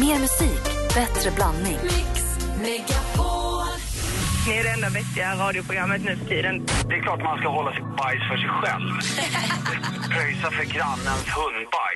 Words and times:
Mer 0.00 0.18
musik, 0.18 0.62
bättre 0.94 1.30
blandning. 1.30 1.78
Ni 4.46 4.52
är 4.58 4.62
det 4.62 4.70
enda 4.70 4.88
vettiga 4.88 5.34
radioprogrammet 5.34 6.04
nu 6.04 6.16
för 6.16 6.26
tiden. 6.26 6.66
Det 6.88 6.94
är 6.94 7.02
klart 7.02 7.22
man 7.22 7.38
ska 7.38 7.48
hålla 7.48 7.72
sitt 7.72 7.96
bajs 7.96 8.22
för 8.30 8.36
sig 8.36 8.48
själv. 8.48 8.90
Pröjsa 10.10 10.50
för 10.50 10.64
grannens 10.64 11.28
hundbajs. 11.36 11.95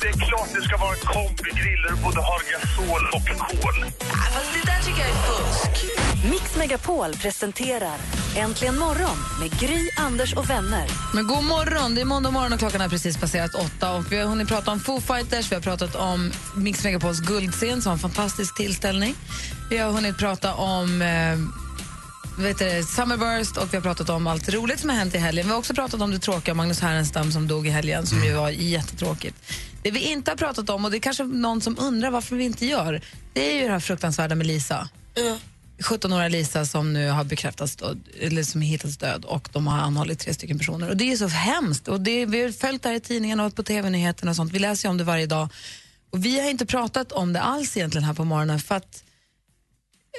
Det 0.00 0.08
är 0.08 0.12
klart 0.12 0.48
det 0.54 0.62
ska 0.62 0.76
vara 0.76 0.90
en 0.90 1.00
kombigrill 1.00 1.82
där 1.82 1.90
du 1.90 2.02
både 2.02 2.20
har 2.20 2.40
gasol 2.52 3.02
och 3.14 3.28
kol. 3.38 3.84
Det 4.54 4.66
där 4.70 4.82
tycker 4.84 5.00
jag 5.00 5.10
är 5.10 5.14
fusk. 5.14 5.84
Mix 6.30 6.56
Megapol 6.56 7.12
presenterar 7.12 7.98
Äntligen 8.36 8.78
morgon 8.78 9.16
med 9.40 9.60
Gry, 9.60 9.90
Anders 9.96 10.34
och 10.34 10.50
vänner. 10.50 10.86
Men 11.14 11.26
god 11.26 11.44
morgon! 11.44 11.94
Det 11.94 12.00
är 12.00 12.04
måndag 12.04 12.30
morgon 12.30 12.52
och 12.52 12.58
klockan 12.58 12.80
har 12.80 12.88
precis 12.88 13.16
passerat 13.16 13.54
åtta. 13.54 13.92
Och 13.92 14.12
vi 14.12 14.18
har 14.18 14.26
hunnit 14.26 14.48
prata 14.48 14.70
om 14.70 14.80
Foo 14.80 15.00
Fighters, 15.00 15.50
vi 15.50 15.54
har 15.54 15.62
pratat 15.62 15.94
om 15.94 16.32
Mix 16.56 16.84
Megapols 16.84 17.20
guldscen 17.20 17.82
som 17.82 17.90
var 17.90 17.92
en 17.92 17.98
fantastisk 17.98 18.56
tillställning. 18.56 19.14
Vi 19.70 19.78
har 19.78 19.92
hunnit 19.92 20.18
prata 20.18 20.54
om 20.54 21.02
eh, 21.02 21.67
vet 22.38 22.58
du, 22.58 22.82
Summerburst 22.82 23.56
och 23.56 23.72
vi 23.72 23.76
har 23.76 23.82
pratat 23.82 24.10
om 24.10 24.26
allt 24.26 24.48
roligt 24.48 24.80
som 24.80 24.90
har 24.90 24.96
hänt 24.96 25.14
i 25.14 25.18
helgen. 25.18 25.46
Vi 25.46 25.52
har 25.52 25.58
också 25.58 25.74
pratat 25.74 26.00
om 26.00 26.10
det 26.10 26.18
tråkiga 26.18 26.54
Magnus 26.54 26.80
Härenstam 26.80 27.32
som 27.32 27.48
dog 27.48 27.66
i 27.66 27.70
helgen, 27.70 28.06
som 28.06 28.24
ju 28.24 28.32
var 28.32 28.50
jättetråkigt. 28.50 29.36
Det 29.82 29.90
vi 29.90 30.00
inte 30.00 30.30
har 30.30 30.36
pratat 30.36 30.70
om, 30.70 30.84
och 30.84 30.90
det 30.90 30.96
är 30.96 31.00
kanske 31.00 31.24
någon 31.24 31.60
som 31.60 31.76
undrar 31.78 32.10
varför 32.10 32.36
vi 32.36 32.44
inte 32.44 32.66
gör, 32.66 33.00
det 33.32 33.50
är 33.50 33.54
ju 33.60 33.66
det 33.66 33.72
här 33.72 33.80
fruktansvärda 33.80 34.34
med 34.34 34.46
Lisa. 34.46 34.88
17-åriga 35.78 36.28
Lisa 36.28 36.66
som 36.66 36.92
nu 36.92 37.08
har 37.08 37.24
bekräftats 37.24 37.76
död, 37.76 38.00
eller 38.20 38.42
som 38.42 38.60
hittats 38.60 38.96
död 38.96 39.24
och 39.24 39.48
de 39.52 39.66
har 39.66 39.78
anhållit 39.78 40.18
tre 40.18 40.34
stycken 40.34 40.58
personer. 40.58 40.88
Och 40.88 40.96
det 40.96 41.12
är 41.12 41.16
så 41.16 41.26
hemskt. 41.26 41.88
Och 41.88 42.00
det, 42.00 42.26
vi 42.26 42.42
har 42.42 42.50
följt 42.50 42.82
det 42.82 42.88
här 42.88 42.96
i 42.96 43.00
tidningen 43.00 43.40
och 43.40 43.54
på 43.54 43.62
tv-nyheterna 43.62 44.30
och 44.30 44.36
sånt. 44.36 44.52
Vi 44.52 44.58
läser 44.58 44.88
om 44.88 44.96
det 44.96 45.04
varje 45.04 45.26
dag. 45.26 45.48
Och 46.10 46.24
vi 46.24 46.40
har 46.40 46.50
inte 46.50 46.66
pratat 46.66 47.12
om 47.12 47.32
det 47.32 47.40
alls 47.40 47.76
egentligen 47.76 48.04
här 48.04 48.14
på 48.14 48.24
morgonen 48.24 48.60
för 48.60 48.74
att 48.74 49.04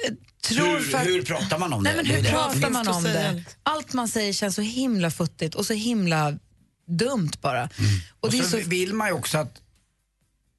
eh, 0.06 0.14
tror 0.42 0.66
Hur, 0.78 0.80
för 0.80 0.98
att, 0.98 1.06
hur 1.06 1.22
pratar 1.22 1.58
man 1.58 1.72
om 1.72 1.82
Nej, 1.82 1.92
det? 1.92 1.96
men 2.02 2.06
hur 2.06 2.22
det. 2.22 2.30
pratar 2.30 2.70
man 2.70 2.88
om 2.88 3.02
det? 3.02 3.44
Allt 3.62 3.92
man 3.92 4.08
säger 4.08 4.32
känns 4.32 4.54
så 4.54 4.62
himla 4.62 5.10
futtigt 5.10 5.54
och 5.54 5.66
så 5.66 5.72
himla 5.72 6.38
dumt 6.88 7.30
bara. 7.40 7.64
Och 7.64 7.78
Mm. 7.78 7.90
Och 8.20 8.30
det 8.30 8.38
är 8.38 8.42
så, 8.42 8.48
så, 8.62 8.68
vill 8.68 8.94
man 8.94 9.08
ju 9.08 9.14
också 9.14 9.38
att, 9.38 9.60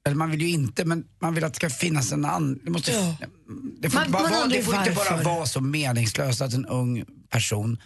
eller 0.06 0.16
man 0.16 0.30
vill 0.30 0.42
ju 0.42 0.48
inte, 0.48 0.84
men 0.84 1.04
man 1.20 1.34
vill 1.34 1.44
att 1.44 1.52
det 1.52 1.56
ska 1.56 1.70
finnas 1.70 2.12
en 2.12 2.24
annan... 2.24 2.60
Det, 2.64 2.70
måste, 2.70 2.92
Ja. 2.92 3.16
det 3.80 3.90
får, 3.90 3.96
Man- 3.98 4.06
inte, 4.06 4.12
bara 4.12 4.22
man 4.22 4.32
vara, 4.32 4.46
det 4.46 4.62
får 4.62 4.74
inte 4.76 4.90
bara 4.90 5.22
vara 5.22 5.46
så 5.46 5.60
meningslöst 5.60 6.40
att 6.40 6.52
en 6.54 6.66
ung 6.66 7.04
person 7.30 7.78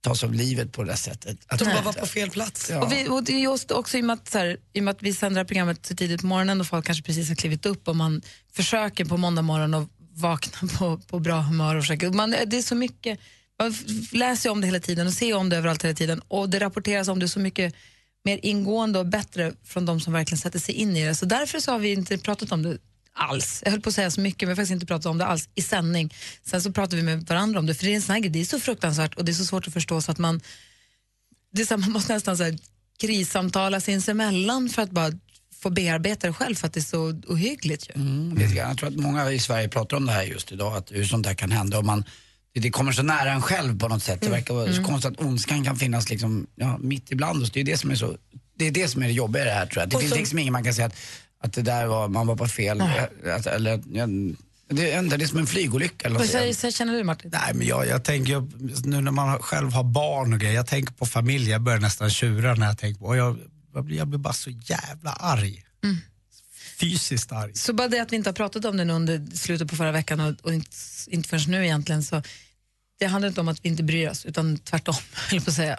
tas 0.00 0.24
av 0.24 0.34
livet 0.34 0.72
på 0.72 0.82
det 0.82 0.90
där 0.90 0.96
sättet. 0.96 1.38
Att, 1.46 1.58
De 1.58 1.64
bara 1.64 1.82
var 1.82 1.92
på 1.92 2.06
fel 2.06 2.30
plats. 2.30 2.70
Ja. 2.70 2.82
Och, 2.82 2.92
vi, 2.92 3.08
och 3.08 3.24
det 3.24 3.32
är 3.32 3.38
just 3.38 3.70
också 3.70 3.98
i 3.98 4.00
och, 4.00 4.04
med 4.04 4.14
att, 4.14 4.28
så 4.28 4.38
här, 4.38 4.56
i 4.72 4.80
och 4.80 4.84
med 4.84 4.92
att 4.92 5.02
vi 5.02 5.14
sänder 5.14 5.34
det 5.34 5.40
här 5.40 5.44
programmet 5.44 5.86
så 5.86 5.96
tidigt 5.96 6.20
på 6.20 6.26
morgonen 6.26 6.60
och 6.60 6.66
folk 6.66 6.86
kanske 6.86 7.04
precis 7.04 7.28
har 7.28 7.36
klivit 7.36 7.66
upp 7.66 7.88
och 7.88 7.96
man 7.96 8.22
försöker 8.52 9.04
på 9.04 9.16
måndag 9.16 9.42
morgon 9.42 9.74
att 9.74 9.88
vakna 10.20 10.68
på, 10.78 10.98
på 10.98 11.18
bra 11.18 11.40
humör 11.40 11.74
och 11.74 11.82
försöka. 11.82 12.10
Man, 12.10 12.30
det 12.30 12.58
är 12.58 12.62
så 12.62 12.74
mycket, 12.74 13.20
man 13.58 13.74
läser 14.12 14.50
om 14.50 14.60
det 14.60 14.66
hela 14.66 14.80
tiden 14.80 15.06
och 15.06 15.12
ser 15.12 15.34
om 15.34 15.48
det 15.48 15.56
överallt 15.56 15.84
hela 15.84 15.94
tiden 15.94 16.22
och 16.28 16.50
det 16.50 16.58
rapporteras 16.58 17.08
om 17.08 17.18
det 17.18 17.28
så 17.28 17.40
mycket 17.40 17.74
mer 18.24 18.40
ingående 18.42 18.98
och 18.98 19.06
bättre 19.06 19.52
från 19.64 19.86
de 19.86 20.00
som 20.00 20.12
verkligen 20.12 20.38
sätter 20.38 20.58
sig 20.58 20.74
in 20.74 20.96
i 20.96 21.04
det. 21.06 21.14
Så 21.14 21.26
därför 21.26 21.60
så 21.60 21.72
har 21.72 21.78
vi 21.78 21.92
inte 21.92 22.18
pratat 22.18 22.52
om 22.52 22.62
det 22.62 22.78
alls. 23.12 23.62
Jag 23.64 23.70
höll 23.70 23.80
på 23.80 23.88
att 23.88 23.94
säga 23.94 24.10
så 24.10 24.20
mycket 24.20 24.42
men 24.42 24.48
vi 24.48 24.52
har 24.52 24.56
faktiskt 24.56 24.72
inte 24.72 24.86
pratat 24.86 25.06
om 25.06 25.18
det 25.18 25.26
alls 25.26 25.48
i 25.54 25.62
sändning. 25.62 26.14
Sen 26.44 26.62
så 26.62 26.72
pratar 26.72 26.96
vi 26.96 27.02
med 27.02 27.26
varandra 27.26 27.58
om 27.58 27.66
det 27.66 27.74
för 27.74 27.84
det 27.84 27.92
är 27.92 27.96
en 27.96 28.02
sån 28.02 28.12
här 28.12 28.20
grej, 28.20 28.30
det 28.30 28.40
är 28.40 28.44
så 28.44 28.60
fruktansvärt 28.60 29.14
och 29.14 29.24
det 29.24 29.32
är 29.32 29.34
så 29.34 29.44
svårt 29.44 29.66
att 29.66 29.72
förstå 29.72 30.00
så 30.00 30.12
att 30.12 30.18
man 30.18 30.40
det 31.52 31.62
är 31.62 31.66
så 31.66 31.74
här, 31.74 31.78
man 31.80 31.92
måste 31.92 32.14
nästan 32.14 32.36
så 32.36 32.44
här, 32.44 32.58
krissamtala 33.00 33.80
sinsemellan 33.80 34.68
för 34.68 34.82
att 34.82 34.90
bara 34.90 35.12
få 35.62 35.70
bearbeta 35.70 36.26
det 36.26 36.32
själv 36.32 36.54
för 36.54 36.66
att 36.66 36.72
det 36.72 36.80
är 36.80 36.82
så 36.82 37.20
ohyggligt. 37.26 37.88
Ju. 37.88 37.94
Mm. 37.94 38.56
Jag 38.56 38.78
tror 38.78 38.88
att 38.88 38.96
många 38.96 39.32
i 39.32 39.38
Sverige 39.38 39.68
pratar 39.68 39.96
om 39.96 40.06
det 40.06 40.12
här 40.12 40.22
just 40.22 40.52
idag, 40.52 40.76
att 40.76 40.92
hur 40.92 41.04
sånt 41.04 41.26
där 41.26 41.34
kan 41.34 41.50
hända. 41.50 41.78
Och 41.78 41.84
man, 41.84 42.04
det, 42.54 42.70
kommer 42.70 42.92
så 42.92 43.02
nära 43.02 43.32
en 43.32 43.42
själv 43.42 43.78
på 43.78 43.88
något 43.88 44.02
sätt. 44.02 44.20
Det 44.20 44.28
verkar 44.28 44.54
vara 44.54 44.72
så 44.72 44.84
konstigt 44.84 45.12
att 45.12 45.20
ondskan 45.20 45.64
kan 45.64 45.76
finnas 45.76 46.10
liksom, 46.10 46.46
ja, 46.54 46.78
mitt 46.78 47.12
ibland 47.12 47.42
oss. 47.42 47.50
Det 47.50 47.60
är 47.60 47.64
det 47.64 47.78
som 47.78 47.90
är 47.90 47.94
så, 47.94 48.16
det 48.58 48.66
är 48.66 48.70
det 48.70 48.88
som 48.88 49.02
är 49.02 49.06
det 49.06 49.12
jobbiga 49.12 49.42
i 49.42 49.46
det 49.46 49.52
här 49.52 49.66
tror 49.66 49.82
jag. 49.82 49.88
Det 49.88 49.96
Och 49.96 50.02
finns 50.02 50.12
så- 50.12 50.18
liksom 50.18 50.38
ingen 50.38 50.52
man 50.52 50.64
kan 50.64 50.74
säga 50.74 50.86
att, 50.86 50.96
att 51.40 51.52
det 51.52 51.62
där 51.62 51.86
var, 51.86 52.08
man 52.08 52.26
var 52.26 52.36
på 52.36 52.46
fel, 52.48 52.80
eh, 52.80 53.34
att, 53.34 53.46
eller 53.46 53.76
det, 54.70 54.92
är 54.92 55.02
det 55.18 55.24
är 55.24 55.26
som 55.26 55.38
en 55.38 55.46
flygolycka 55.46 56.06
eller 56.06 56.18
Vad 56.18 56.28
säger, 56.28 56.54
så 56.54 56.70
känner 56.70 56.92
du 56.92 57.04
Martin? 57.04 57.30
Nej, 57.32 57.54
men 57.54 57.66
jag, 57.66 57.86
jag 57.86 58.04
tänker, 58.04 58.46
nu 58.86 59.00
när 59.00 59.12
man 59.12 59.38
själv 59.38 59.72
har 59.72 59.84
barn 59.84 60.32
och 60.32 60.40
grejer, 60.40 60.54
jag 60.54 60.66
tänker 60.66 60.92
på 60.92 61.06
familj, 61.06 61.50
jag 61.50 61.60
börjar 61.60 61.80
nästan 61.80 62.10
tjura 62.10 62.54
när 62.54 62.66
jag 62.66 62.78
tänker 62.78 63.00
på, 63.00 63.06
och 63.06 63.16
jag, 63.16 63.38
jag, 63.78 63.84
blir, 63.84 63.96
jag 63.96 64.08
blir 64.08 64.18
bara 64.18 64.32
så 64.32 64.50
jävla 64.50 65.10
arg. 65.12 65.64
Fysiskt 66.80 67.32
arg. 67.32 67.54
Så 67.54 67.72
bara 67.72 67.88
det 67.88 67.98
att 68.00 68.12
vi 68.12 68.16
inte 68.16 68.28
har 68.28 68.34
pratat 68.34 68.64
om 68.64 68.76
det 68.76 68.84
nu 68.84 68.92
under 68.92 69.36
slutet 69.36 69.68
på 69.68 69.76
förra 69.76 69.92
veckan 69.92 70.20
och, 70.20 70.34
och 70.42 70.54
inte, 70.54 70.70
inte 71.06 71.28
förrän 71.28 71.50
nu 71.50 71.64
egentligen 71.64 72.02
så 72.02 72.22
det 72.98 73.06
handlar 73.06 73.28
inte 73.28 73.40
om 73.40 73.48
att 73.48 73.64
vi 73.64 73.68
inte 73.68 73.82
bryr 73.82 74.08
oss 74.08 74.26
utan 74.26 74.58
tvärtom, 74.58 74.94
på 75.30 75.36
att 75.36 75.52
säga. 75.54 75.76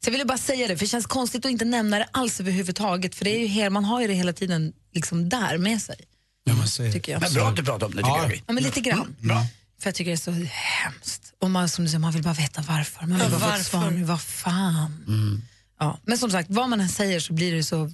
Så 0.00 0.06
jag 0.08 0.12
ville 0.12 0.24
bara 0.24 0.38
säga 0.38 0.68
det, 0.68 0.76
för 0.76 0.84
det 0.84 0.88
känns 0.90 1.06
konstigt 1.06 1.44
att 1.44 1.50
inte 1.50 1.64
nämna 1.64 1.98
det 1.98 2.08
alls 2.12 2.40
överhuvudtaget 2.40 3.14
för 3.14 3.24
det 3.24 3.30
är 3.36 3.40
ju 3.40 3.46
hel, 3.46 3.70
man 3.72 3.84
har 3.84 4.00
ju 4.00 4.06
det 4.06 4.14
hela 4.14 4.32
tiden 4.32 4.72
liksom 4.92 5.28
där 5.28 5.58
med 5.58 5.82
sig, 5.82 5.96
Ja, 6.44 6.54
men 6.54 6.68
så, 6.68 6.92
tycker 6.92 7.12
jag. 7.12 7.20
Men 7.20 7.32
bra 7.32 7.48
att 7.48 7.56
du 7.56 7.64
pratar 7.64 7.86
om 7.86 7.92
det 7.92 7.98
tycker 7.98 8.08
Ja. 8.10 8.28
jag. 8.28 8.42
Ja, 8.46 8.52
men 8.52 8.62
lite 8.62 8.80
grann. 8.80 9.16
Bra. 9.20 9.46
För 9.80 9.88
jag 9.88 9.94
tycker 9.94 10.10
det 10.10 10.14
är 10.14 10.16
så 10.16 10.46
hemskt. 10.50 11.32
Och 11.40 11.50
man, 11.50 11.68
som 11.68 11.84
du 11.84 11.90
säger, 11.90 11.98
man 11.98 12.12
vill 12.12 12.22
bara 12.22 12.34
veta 12.34 12.64
varför. 12.68 13.06
Man 13.06 13.18
vill 13.18 13.28
Ja, 13.32 13.38
bara 13.38 13.50
få 13.54 13.60
ett 13.60 13.66
svar 13.66 13.80
varför? 13.80 13.96
nu. 13.96 14.04
Vad 14.04 14.20
fan? 14.22 15.04
Mm. 15.08 15.42
Ja. 15.82 15.98
Men 16.02 16.18
som 16.18 16.30
sagt, 16.30 16.50
vad 16.50 16.68
man 16.68 16.80
än 16.80 16.88
säger 16.88 17.20
så 17.20 17.32
blir 17.32 17.54
det 17.54 17.62
så 17.62 17.90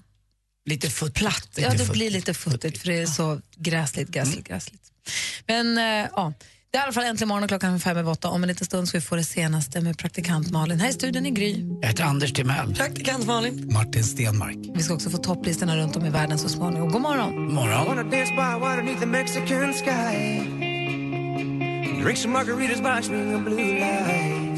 Lite 0.67 0.91
futtigt. 0.91 1.19
platt. 1.19 1.49
Ja, 1.57 1.75
det 1.75 1.93
blir 1.93 2.11
lite 2.11 2.35
futtigt 2.35 2.79
för 2.79 2.87
det 2.89 2.99
är 2.99 3.07
så 3.07 3.41
gräsligt, 3.57 4.09
gräsligt, 4.09 4.49
gräsligt. 4.49 4.83
Men 5.47 5.79
eh, 5.79 5.85
ja, 6.17 6.33
det 6.71 6.79
är 6.79 6.81
i 6.81 6.85
alla 6.85 6.93
fall 6.93 7.05
äntligen 7.05 7.29
morgon 7.29 7.43
och 7.43 7.49
klockan 7.49 7.75
är 7.75 7.79
fem 7.79 7.97
över 7.97 8.13
åtta. 8.13 8.29
Om 8.29 8.43
en 8.43 8.49
liten 8.49 8.67
stund 8.67 8.89
ska 8.89 8.99
vi 8.99 9.03
få 9.03 9.17
det 9.17 9.25
senaste 9.25 9.81
med 9.81 9.99
praktikant 9.99 10.51
Malin. 10.51 10.81
Här 10.81 10.89
i 10.89 10.93
studion 10.93 11.27
i 11.27 11.31
Gry. 11.31 11.65
Jag 11.81 11.89
heter 11.89 12.05
Anders 12.05 12.33
Timell. 12.33 12.75
Praktikant 12.75 13.27
Malin. 13.27 13.69
Martin 13.73 14.05
Stenmark. 14.05 14.57
Vi 14.75 14.83
ska 14.83 14.95
också 14.95 15.11
få 15.11 15.19
topplistorna 15.19 15.77
runt 15.77 15.97
om 15.97 16.07
i 16.07 16.11
världen 16.11 16.39
så 16.39 16.49
småningom. 16.49 16.93
God 16.93 17.03
morgon! 17.03 17.55
Morgon. 17.55 17.87
the. 19.89 20.43
Drink 22.03 22.19
some 22.19 22.33
margaritas 22.33 22.81
by 22.81 23.01
swinging 23.01 23.45
blue 23.45 23.81
lights. 23.81 24.58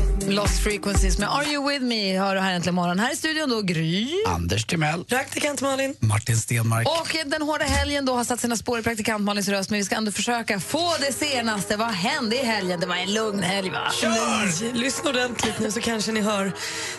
Lost 0.31 0.63
Frequencies 0.63 1.17
med 1.17 1.29
Are 1.29 1.45
You 1.45 1.69
With 1.69 1.85
Me 1.85 2.19
hör 2.19 2.35
du 2.35 2.41
här 2.41 2.53
äntligen 2.53 2.75
morgon. 2.75 2.99
Här 2.99 3.13
i 3.13 3.15
studion 3.15 3.49
då 3.49 3.61
Gry. 3.61 4.23
Anders 4.27 4.65
Timell. 4.65 5.03
Praktikant 5.03 5.61
Malin. 5.61 5.95
Martin 5.99 6.37
Stenmark. 6.37 6.87
Och 6.87 7.15
den 7.25 7.41
hårda 7.41 7.65
helgen 7.65 8.05
då 8.05 8.15
har 8.15 8.23
satt 8.23 8.39
sina 8.39 8.57
spår 8.57 8.79
i 8.79 8.83
praktikant 8.83 9.23
Malins 9.23 9.47
röst 9.47 9.69
men 9.69 9.79
vi 9.79 9.85
ska 9.85 9.95
ändå 9.95 10.11
försöka 10.11 10.59
få 10.59 10.91
det 10.99 11.13
senaste. 11.13 11.77
Vad 11.77 11.87
hände 11.91 12.35
i 12.35 12.45
helgen? 12.45 12.79
Det 12.79 12.85
var 12.85 12.95
en 12.95 13.13
lugn 13.13 13.43
helg 13.43 13.69
va? 13.69 13.91
Nej, 14.03 14.71
lyssna 14.73 15.09
ordentligt 15.09 15.59
nu 15.59 15.71
så 15.71 15.81
kanske 15.81 16.11
ni 16.11 16.21
hör. 16.21 16.51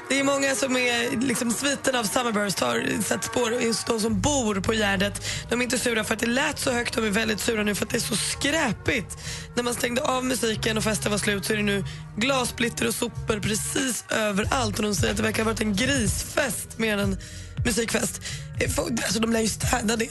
Det 0.08 0.20
är 0.20 0.24
många 0.24 0.54
som 0.54 0.76
är 0.76 1.20
liksom 1.20 1.50
sviten 1.50 1.96
av 1.96 2.04
Summerburst 2.04 2.60
har 2.60 3.02
satt 3.02 3.24
spår, 3.24 3.52
just 3.52 3.86
de 3.86 4.00
som 4.00 4.20
bor 4.20 4.60
på 4.60 4.72
Gärdet. 4.72 5.24
De 5.50 5.60
är 5.60 5.64
inte 5.64 5.78
sura 5.78 6.04
för 6.04 6.14
att 6.14 6.20
det 6.20 6.26
lät 6.26 6.58
så 6.58 6.70
högt, 6.70 6.94
de 6.94 7.04
är 7.04 7.10
väldigt 7.10 7.40
sura 7.40 7.62
nu 7.62 7.74
för 7.74 7.84
att 7.84 7.90
det 7.90 7.96
är 7.96 8.00
så 8.00 8.16
skräpigt. 8.16 9.18
När 9.56 9.62
man 9.62 9.74
stängde 9.74 10.02
av 10.02 10.24
musiken 10.24 10.76
och 10.76 10.84
festen 10.84 11.10
var 11.10 11.18
slut 11.18 11.44
så 11.44 11.52
är 11.52 11.56
det 11.56 11.62
nu 11.62 11.84
glassplitter 12.16 12.88
och 12.88 12.94
sopor 12.94 13.21
precis 13.26 14.04
överallt 14.10 14.76
och 14.76 14.82
de 14.82 14.94
säger 14.94 15.10
att 15.10 15.16
det 15.16 15.22
verkar 15.22 15.44
ha 15.44 15.50
varit 15.50 15.60
en 15.60 15.76
grisfest 15.76 16.78
mer 16.78 16.98
än 16.98 17.18
musikfest. 17.64 18.20
Eh, 18.60 18.70
Alltså 18.78 19.20
de 19.20 19.32
lär 19.32 19.40
ju 19.40 19.48
städa 19.48 19.96
det. 19.96 20.08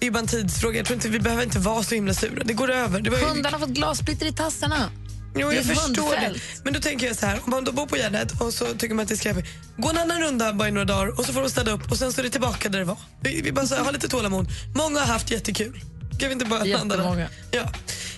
Det 0.00 0.06
är 0.06 0.10
bara 0.10 0.18
en 0.18 0.26
tidsfråga. 0.26 0.76
Jag 0.76 0.86
tror 0.86 0.94
inte, 0.94 1.08
vi 1.08 1.20
behöver 1.20 1.42
inte 1.42 1.58
vara 1.58 1.82
så 1.82 1.94
himla 1.94 2.14
sura. 2.14 2.42
Det 2.44 2.52
går 2.52 2.70
över. 2.70 3.00
Det 3.00 3.10
ju, 3.10 3.16
Hundarna 3.16 3.56
har 3.58 3.66
fått 3.66 3.74
glassplitter 3.76 4.26
i 4.26 4.32
tassarna. 4.32 4.90
Jo, 5.36 5.52
jag 5.52 5.64
förstår 5.64 6.10
det. 6.10 6.34
Men 6.64 6.72
då 6.72 6.80
tänker 6.80 7.06
jag 7.06 7.16
så 7.16 7.26
här, 7.26 7.40
om 7.44 7.50
man 7.50 7.64
då 7.64 7.72
bor 7.72 7.86
på 7.86 7.96
Gärdet 7.96 8.40
och 8.40 8.54
så 8.54 8.64
tycker 8.66 8.94
man 8.94 9.02
att 9.02 9.08
det 9.08 9.14
är 9.14 9.16
skräpigt. 9.16 9.48
Gå 9.76 9.90
en 9.90 9.98
annan 9.98 10.20
runda 10.20 10.52
bara 10.52 10.68
i 10.68 10.70
några 10.70 10.84
dagar 10.84 11.18
och 11.18 11.26
så 11.26 11.32
får 11.32 11.40
de 11.40 11.50
städa 11.50 11.72
upp 11.72 11.90
och 11.90 11.96
sen 11.96 12.12
så 12.12 12.20
är 12.20 12.22
det 12.22 12.30
tillbaka 12.30 12.68
där 12.68 12.78
det 12.78 12.84
var. 12.84 12.96
Vi, 13.20 13.40
vi 13.42 13.52
bara 13.52 13.66
så 13.66 13.74
här, 13.74 13.82
ha 13.84 13.90
lite 13.90 14.08
tålamod. 14.08 14.46
Många 14.74 15.00
har 15.00 15.06
haft 15.06 15.30
jättekul. 15.30 15.80
Kan 16.18 16.28
vi 16.28 16.32
inte 16.32 16.44
bara 16.44 16.64
landa 16.64 16.96
där? 16.96 17.28
Ja. 17.50 17.72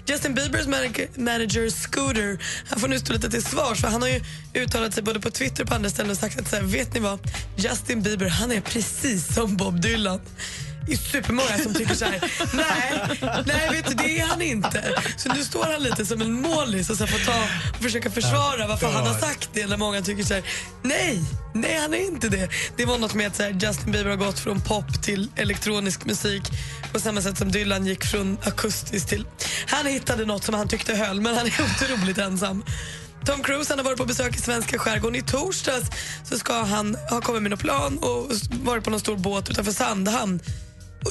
Justin 0.07 0.35
Biebers 0.35 0.67
manager, 1.17 1.71
Scooter 1.71 2.39
han 2.69 2.81
får 2.81 2.89
nu 2.89 2.99
stå 2.99 3.13
lite 3.13 3.31
till 3.31 3.45
svars 3.45 3.81
för 3.81 3.89
han 3.89 4.03
har 4.03 4.09
ju 4.09 4.21
uttalat 4.55 4.95
sig 4.95 5.03
både 5.03 5.21
på 5.21 5.31
Twitter 5.31 5.63
och 5.63 5.69
på 5.69 5.75
andra 5.75 5.91
ställen 5.91 6.11
och 6.11 6.17
sagt 6.17 6.41
att 6.41 6.49
så 6.49 6.57
här, 6.57 6.63
vet 6.63 6.95
ni 6.95 7.01
vad? 7.01 7.19
Justin 7.57 8.03
Bieber 8.03 8.29
han 8.29 8.53
är 8.53 8.61
precis 8.61 9.35
som 9.35 9.57
Bob 9.57 9.81
Dylan. 9.81 10.21
är 10.91 10.97
supermånga 10.97 11.59
som 11.63 11.75
tycker 11.75 11.95
så 11.95 12.05
här, 12.05 12.21
nej, 12.55 13.19
nej 13.47 13.69
vet 13.71 13.89
du, 13.89 13.95
det 13.95 14.19
är 14.19 14.27
han 14.27 14.43
inte. 14.43 15.03
Så 15.17 15.33
nu 15.33 15.45
står 15.45 15.65
han 15.65 15.83
lite 15.83 16.07
som 16.07 16.21
en 16.21 16.33
målis 16.33 16.91
och 16.91 16.97
så 16.97 17.07
får 17.07 17.19
ta 17.19 17.43
och 17.77 17.83
försöka 17.83 18.11
försvara 18.11 18.67
varför 18.67 18.87
han 18.87 19.07
har 19.07 19.19
sagt 19.19 19.51
det 19.53 19.67
när 19.67 19.77
många 19.77 20.03
tycker 20.03 20.25
så 20.25 20.35
här, 20.35 20.43
nej, 20.83 21.25
nej 21.55 21.79
han 21.81 21.95
är 21.95 22.07
inte 22.07 22.29
det. 22.29 22.49
Det 22.77 22.85
var 22.85 22.99
något 22.99 23.15
med 23.15 23.27
att 23.27 23.37
så 23.37 23.43
här, 23.43 23.51
Justin 23.51 23.93
Bieber 23.93 24.11
har 24.11 24.17
gått 24.17 24.39
från 24.39 24.61
pop 24.61 25.03
till 25.03 25.31
elektronisk 25.37 26.05
musik 26.05 26.43
på 26.95 27.01
samma 27.01 27.23
sätt 27.23 27.39
som 27.39 27.53
Dylan 27.53 27.87
gick 27.87 28.05
från 28.05 28.39
akustiskt 28.45 29.09
till... 29.09 29.27
Han 29.67 29.87
hittade 29.87 30.27
något 30.27 30.45
som 30.45 30.55
han 30.55 30.69
tyckte 30.69 30.95
höll, 30.95 31.21
men 31.21 31.35
han 31.35 31.47
är 31.47 31.53
otroligt 31.61 32.19
ensam. 32.19 32.65
Tom 33.25 33.43
Cruise 33.43 33.73
han 33.73 33.79
har 33.79 33.85
varit 33.85 33.99
på 33.99 34.05
besök 34.05 34.37
i 34.37 34.41
svenska 34.41 34.79
skärgården. 34.79 35.17
I 35.17 35.23
torsdags 35.23 35.91
så 36.25 36.39
ska 36.39 36.63
han 36.63 36.97
ha 37.11 37.21
kommit 37.21 37.43
med 37.43 37.51
något 37.51 37.61
plan 37.61 37.99
och 37.99 38.33
varit 38.63 38.85
på 38.85 38.91
någon 38.91 39.01
stor 39.01 39.17
båt 39.17 39.51
utanför 39.51 39.73
Sandhamn. 39.73 40.41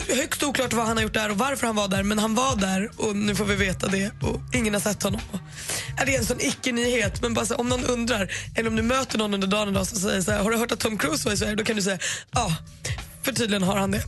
Högst 0.09 0.43
oklart 0.43 0.73
vad 0.73 0.85
han 0.85 0.97
har 0.97 1.03
gjort 1.03 1.13
där 1.13 1.31
och 1.31 1.37
varför 1.37 1.67
han 1.67 1.75
var 1.75 1.87
där, 1.87 2.03
men 2.03 2.19
han 2.19 2.35
var 2.35 2.55
där 2.55 2.89
och 2.97 3.15
nu 3.15 3.35
får 3.35 3.45
vi 3.45 3.55
veta 3.55 3.87
det 3.87 4.11
och 4.21 4.41
ingen 4.53 4.73
har 4.73 4.81
sett 4.81 5.03
honom. 5.03 5.21
Det 6.05 6.15
är 6.15 6.19
en 6.19 6.25
sån 6.25 6.41
icke-nyhet, 6.41 7.21
men 7.21 7.33
bara 7.33 7.45
så, 7.45 7.55
om 7.55 7.69
någon 7.69 7.85
undrar 7.85 8.31
eller 8.55 8.69
om 8.69 8.75
du 8.75 8.81
möter 8.81 9.17
någon 9.17 9.33
under 9.33 9.47
dagen 9.47 9.69
idag 9.69 9.87
som 9.87 9.99
säger 9.99 10.21
så 10.21 10.31
här, 10.31 10.43
har 10.43 10.51
du 10.51 10.57
hört 10.57 10.71
att 10.71 10.79
Tom 10.79 10.97
Cruise 10.97 11.25
var 11.25 11.33
i 11.33 11.37
Sverige? 11.37 11.55
Då 11.55 11.63
kan 11.63 11.75
du 11.75 11.81
säga 11.81 11.99
ja, 12.31 12.55
för 13.23 13.31
tydligen 13.31 13.63
har 13.63 13.77
han 13.77 13.91
det. 13.91 14.03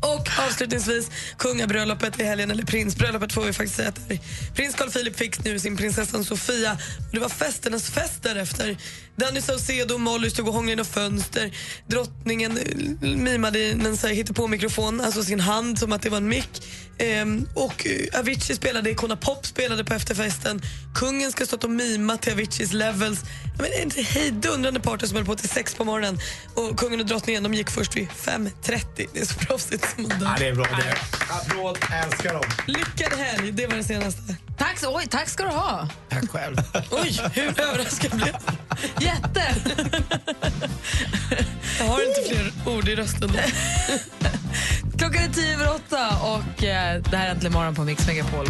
Och 0.00 0.28
avslutningsvis, 0.48 1.10
kungabröllopet 1.38 2.20
i 2.20 2.24
helgen, 2.24 2.50
eller 2.50 2.64
prinsbröllopet 2.64 3.32
får 3.32 3.44
vi 3.44 3.52
faktiskt 3.52 3.76
säga 3.76 3.88
att 3.88 4.08
det 4.08 4.14
är. 4.14 4.20
Prins 4.54 4.74
Carl 4.74 4.90
Philip 4.90 5.16
fick 5.16 5.44
nu 5.44 5.58
sin 5.58 5.76
prinsessan 5.76 6.24
Sofia 6.24 6.72
och 6.72 7.12
det 7.12 7.18
var 7.18 7.28
festernas 7.28 7.90
fest 7.90 8.22
därefter. 8.22 8.76
Danny 9.16 9.40
Saucedo 9.40 9.94
och 9.94 10.00
Molly 10.00 10.30
stod 10.30 10.48
och 10.48 10.54
hånglade 10.54 10.82
i 10.82 10.84
fönster. 10.84 11.50
Drottningen 11.86 12.58
mimade 13.00 13.58
i 13.58 13.70
en 13.70 13.96
hittepå-mikrofon, 14.10 15.00
alltså 15.00 15.22
sin 15.22 15.40
hand 15.40 15.78
som 15.78 15.92
att 15.92 16.02
det 16.02 16.10
var 16.10 16.16
en 16.16 16.28
mick. 16.28 16.62
Ehm, 16.98 17.48
och 17.54 17.86
eh, 17.86 18.20
Avicii 18.20 18.56
spelade, 18.56 18.90
Icona 18.90 19.16
Pop 19.16 19.46
spelade 19.46 19.84
på 19.84 19.94
efterfesten. 19.94 20.62
Kungen 20.94 21.32
ska 21.32 21.46
stått 21.46 21.64
och 21.64 21.70
mima 21.70 22.16
till 22.16 22.32
Aviciis 22.32 22.72
levels. 22.72 23.20
Men 23.58 23.66
en 23.82 24.04
hejdundrande 24.04 24.80
party 24.80 25.06
som 25.06 25.16
höll 25.16 25.26
på 25.26 25.34
till 25.34 25.48
sex 25.48 25.74
på 25.74 25.84
morgonen. 25.84 26.18
Och 26.54 26.78
kungen 26.78 27.00
och 27.00 27.06
drottningen 27.06 27.42
de 27.42 27.54
gick 27.54 27.70
först 27.70 27.96
vid 27.96 28.08
5.30. 28.08 29.08
Det 29.12 29.20
är 29.20 29.24
så 29.24 29.34
proffsigt 29.34 29.94
som 29.94 30.02
man 30.02 30.18
dör. 30.18 30.26
Ja, 30.26 30.34
det 30.38 30.48
är 30.48 30.54
bra 30.54 30.64
det. 30.64 30.96
Applåd, 31.34 31.78
älskar 32.04 32.32
dem. 32.32 32.44
Lyckad 32.66 33.18
helg, 33.18 33.52
det 33.52 33.66
var 33.66 33.76
det 33.76 33.84
senaste. 33.84 34.36
Tack, 34.58 34.78
oj, 34.86 35.06
tack 35.10 35.28
ska 35.28 35.42
du 35.42 35.50
ha. 35.50 35.88
Tack 36.08 36.30
själv. 36.30 36.56
Oj, 36.90 37.20
hur 37.34 37.60
överraskad 37.60 38.10
blev 38.16 38.28
jag? 38.28 39.02
Jätte. 39.02 39.54
Jag 41.78 41.86
har 41.86 42.08
inte 42.08 42.28
fler 42.28 42.74
ord 42.74 42.88
i 42.88 42.94
rösten. 42.94 43.30
Klockan 44.98 45.22
är 45.22 45.28
tio 45.28 45.54
över 45.54 45.74
åtta 45.74 46.08
och 46.22 46.64
eh, 46.64 46.87
det 47.10 47.16
här 47.16 47.26
är 47.26 47.30
Äntligen 47.30 47.52
morgon 47.52 47.74
på 47.74 47.84
Mix 47.84 48.06
Megapol. 48.06 48.46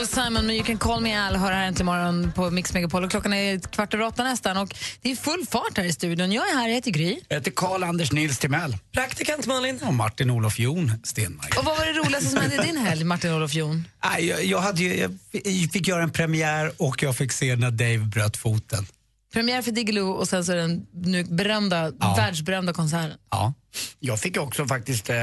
Paul 0.00 0.06
Simon 0.06 0.46
med 0.46 0.56
You 0.56 0.64
can 0.64 0.78
call 0.78 1.00
me 1.00 1.14
Al 1.18 1.36
hör 1.36 1.52
här 1.52 1.66
äntligen 1.66 1.86
morgon 1.86 2.32
på 2.32 2.50
Mix 2.50 2.74
Megapol. 2.74 3.04
Och 3.04 3.10
klockan 3.10 3.32
är 3.32 3.58
kvart 3.58 3.94
över 3.94 4.04
åtta 4.04 4.24
nästan 4.24 4.56
och 4.56 4.74
det 5.02 5.10
är 5.10 5.16
full 5.16 5.46
fart 5.50 5.76
här 5.76 5.84
i 5.84 5.92
studion. 5.92 6.32
Jag 6.32 6.50
är 6.50 6.54
här, 6.56 6.68
jag 6.68 6.74
heter 6.74 6.90
Gry. 6.90 7.20
Jag 7.28 7.36
heter 7.36 7.50
Karl-Anders 7.50 8.12
Nils 8.12 8.38
Timell. 8.38 8.76
Praktikant 8.92 9.46
Malin. 9.46 9.80
Och 9.86 9.94
Martin 9.94 10.30
Olof 10.30 10.58
Jon 10.58 10.92
Stenmark. 11.04 11.58
Och 11.58 11.64
vad 11.64 11.78
var 11.78 11.86
det 11.86 11.92
roligaste 11.92 12.30
som 12.30 12.40
hände 12.40 12.56
i 12.56 12.66
din 12.66 12.76
helg, 12.76 13.04
Martin 13.04 13.32
Olof 13.32 13.54
Jon? 13.54 13.88
Nej, 14.04 14.26
jag, 14.26 14.44
jag, 14.44 14.58
hade 14.58 14.82
ju, 14.82 15.18
jag 15.32 15.70
fick 15.72 15.88
göra 15.88 16.02
en 16.02 16.10
premiär 16.10 16.72
och 16.76 17.02
jag 17.02 17.16
fick 17.16 17.32
se 17.32 17.56
när 17.56 17.70
Dave 17.70 17.98
bröt 17.98 18.36
foten. 18.36 18.86
Premiär 19.32 19.62
för 19.62 19.70
Diggiloo 19.70 20.10
och 20.10 20.28
sen 20.28 20.44
så 20.44 20.52
är 20.52 20.56
den 20.56 20.86
nu 20.92 21.24
berömda, 21.24 21.92
Ja. 22.00 22.14
världsberömda 22.16 22.72
konserten. 22.72 23.18
Ja. 23.30 23.52
Jag 23.98 24.20
fick 24.20 24.36
också 24.36 24.66
faktiskt 24.66 25.10
eh, 25.10 25.16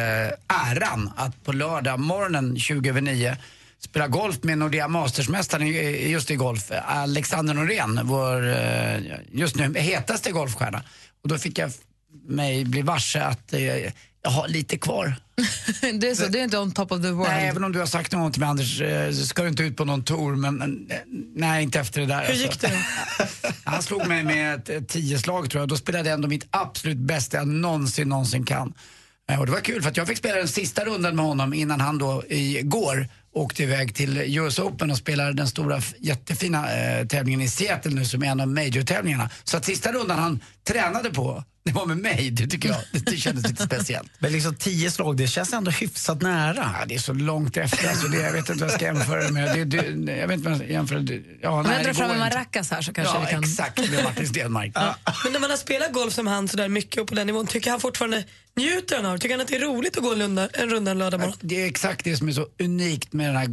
äran 0.72 1.12
att 1.16 1.44
på 1.44 1.54
lördag 1.54 2.00
morgonen 2.00 2.60
20 2.60 2.90
över 2.90 3.02
9 3.02 3.38
spela 3.80 4.08
golf 4.08 4.44
med 4.44 4.58
Nordea 4.58 4.88
Mastersmästaren 4.88 5.68
just 6.12 6.32
i 6.32 6.36
golf, 6.36 6.72
Alexander 6.86 7.54
Norén, 7.54 8.00
vår 8.04 8.48
eh, 8.48 9.00
just 9.32 9.56
nu 9.56 9.74
hetaste 9.80 10.32
golfstjärna. 10.32 10.84
Och 11.24 11.30
då 11.30 11.38
fick 11.38 11.58
jag 11.58 11.72
mig 12.28 12.66
bli 12.66 12.82
varse 12.82 13.22
att 13.22 13.54
eh, 13.54 13.92
jag 14.24 14.32
har 14.32 14.48
lite 14.48 14.78
kvar. 14.78 15.16
Du 15.94 16.10
är 16.10 16.16
så, 16.16 16.28
du 16.28 16.40
är 16.40 16.44
inte 16.44 16.58
on 16.58 16.72
top 16.72 16.92
of 16.92 17.02
the 17.02 17.10
world. 17.10 17.30
Nej, 17.30 17.48
även 17.48 17.64
om 17.64 17.72
du 17.72 17.80
har 17.80 17.86
sagt 17.86 18.12
något 18.12 18.34
till 18.34 18.40
mig 18.40 18.50
Anders, 18.50 18.82
eh, 18.82 19.12
ska 19.12 19.42
du 19.42 19.50
inte 19.50 19.64
ut 19.64 19.78
på 19.78 19.86
någon 19.86 20.04
tour, 20.04 20.36
men 20.36 20.88
nej, 21.36 21.64
inte 21.64 21.80
efter 21.80 22.02
det 22.02 22.08
där. 22.08 22.26
Hur 22.26 22.34
gick 22.34 22.48
alltså. 22.48 22.68
det? 22.68 23.54
Han 23.64 23.84
slog 23.84 24.08
mig 24.08 24.24
med 24.24 24.70
ett, 24.70 24.90
tio 24.90 25.20
slag 25.20 25.50
tror 25.50 25.62
jag. 25.62 25.70
Då 25.70 25.78
spelade 25.78 26.10
jag 26.10 26.14
ändå 26.14 26.28
mitt 26.28 26.48
absolut 26.50 26.98
bästa 26.98 27.38
jag 27.38 27.48
någonsin, 27.48 28.10
någonsin 28.10 28.46
kan. 28.46 28.74
Och 29.40 29.46
det 29.46 29.52
var 29.52 29.60
kul 29.60 29.82
för 29.82 29.90
att 29.90 29.98
jag 29.98 30.08
fick 30.08 30.18
spela 30.18 30.38
den 30.38 30.48
sista 30.48 30.86
rundan 30.86 31.16
med 31.16 31.26
honom 31.26 31.54
innan 31.54 31.82
han 31.82 31.98
då 31.98 32.24
igår 32.30 33.08
åkte 33.38 33.64
iväg 33.64 33.96
till 33.96 34.38
US 34.40 34.60
Open 34.60 34.92
och 34.92 34.98
spelade 34.98 35.34
den 35.34 35.48
stora 35.48 35.82
jättefina 36.00 36.76
eh, 36.76 37.08
tävlingen 37.08 37.42
i 37.42 37.48
Seattle 37.48 37.92
nu 37.92 38.06
som 38.06 38.24
är 38.24 38.28
en 38.28 38.40
av 38.40 38.48
major-tävlingarna. 38.48 39.30
Så 39.44 39.58
att 39.58 39.66
sista 39.66 39.92
rundan 39.92 40.20
han 40.20 40.40
tränade 40.68 41.10
på, 41.10 41.44
det 41.68 41.74
var 41.74 41.86
med 41.86 41.98
mig. 41.98 42.32
Det 42.32 42.48
tycker 42.48 42.70
jag, 42.70 42.78
det, 42.92 43.12
det 43.12 43.18
kändes 43.18 43.48
lite 43.48 43.64
speciellt. 43.64 44.12
Men 44.20 44.32
liksom 44.32 44.56
tio 44.56 44.92
slag, 44.92 45.18
det 45.18 45.28
känns 45.28 45.54
ändå 45.54 45.72
hyfsat 45.72 46.22
nära. 46.22 46.76
Ja, 46.80 46.86
det 46.88 46.96
är 46.96 47.00
så 47.00 47.14
långt 47.14 47.58
efter. 47.58 47.90
Alltså 47.90 48.08
det, 48.08 48.18
jag 48.18 48.32
vet 48.32 48.50
inte 48.50 48.54
vad 48.54 48.70
jag 48.70 48.72
ska 48.72 48.86
jämföra 48.86 49.24
det 49.24 49.32
med. 49.32 49.68
Det, 49.68 49.82
det, 49.82 50.16
jag 50.18 50.28
vet 50.28 50.38
inte 50.38 50.50
vad 50.50 50.52
jag 50.52 50.62
ska 50.66 50.74
jämföra 50.74 51.00
det. 51.00 51.22
Ja, 51.42 51.50
Om 51.50 51.64
nej, 51.64 51.76
jag 51.76 51.86
drar 51.86 51.94
fram 51.94 52.12
en 52.12 52.20
maracas 52.20 52.72
här 52.72 52.82
så 52.82 52.94
kanske 52.94 53.16
Ja, 53.16 53.22
vi 53.22 53.32
kan... 53.32 53.44
exakt. 53.44 53.76
Det 53.76 54.00
är 54.00 54.04
Martin 54.04 54.28
Stenmark. 54.28 54.72
Men 55.24 55.34
när 55.34 55.40
man 55.40 55.50
har 55.50 55.58
spelat 55.58 55.94
golf 55.94 56.14
som 56.14 56.28
han 56.28 56.48
så 56.48 56.58
där 56.58 56.70
mycket 56.70 57.02
och 57.02 57.08
på 57.08 57.16
den 57.16 57.28
nivån, 57.28 57.48
tycker 57.48 57.72
han 57.72 57.80
fortfarande, 57.80 58.24
njuter 58.56 58.96
han 58.96 59.06
av 59.06 59.14
det? 59.14 59.20
Tycker 59.20 59.36
han 59.36 59.42
att 59.42 59.48
det 59.48 59.56
är 59.56 59.60
roligt 59.60 59.98
att 59.98 60.04
gå 60.04 60.14
en 60.14 60.20
runda 60.20 60.50
en, 60.54 60.70
runda 60.70 60.92
en 60.92 60.98
lördag 60.98 61.20
morgon? 61.20 61.38
Det 61.42 61.62
är 61.62 61.68
exakt 61.68 62.04
det 62.04 62.18
som 62.18 62.28
är 62.28 62.32
så 62.32 62.48
unikt 62.60 63.14
med 63.14 63.30
den 63.30 63.36
här 63.36 63.48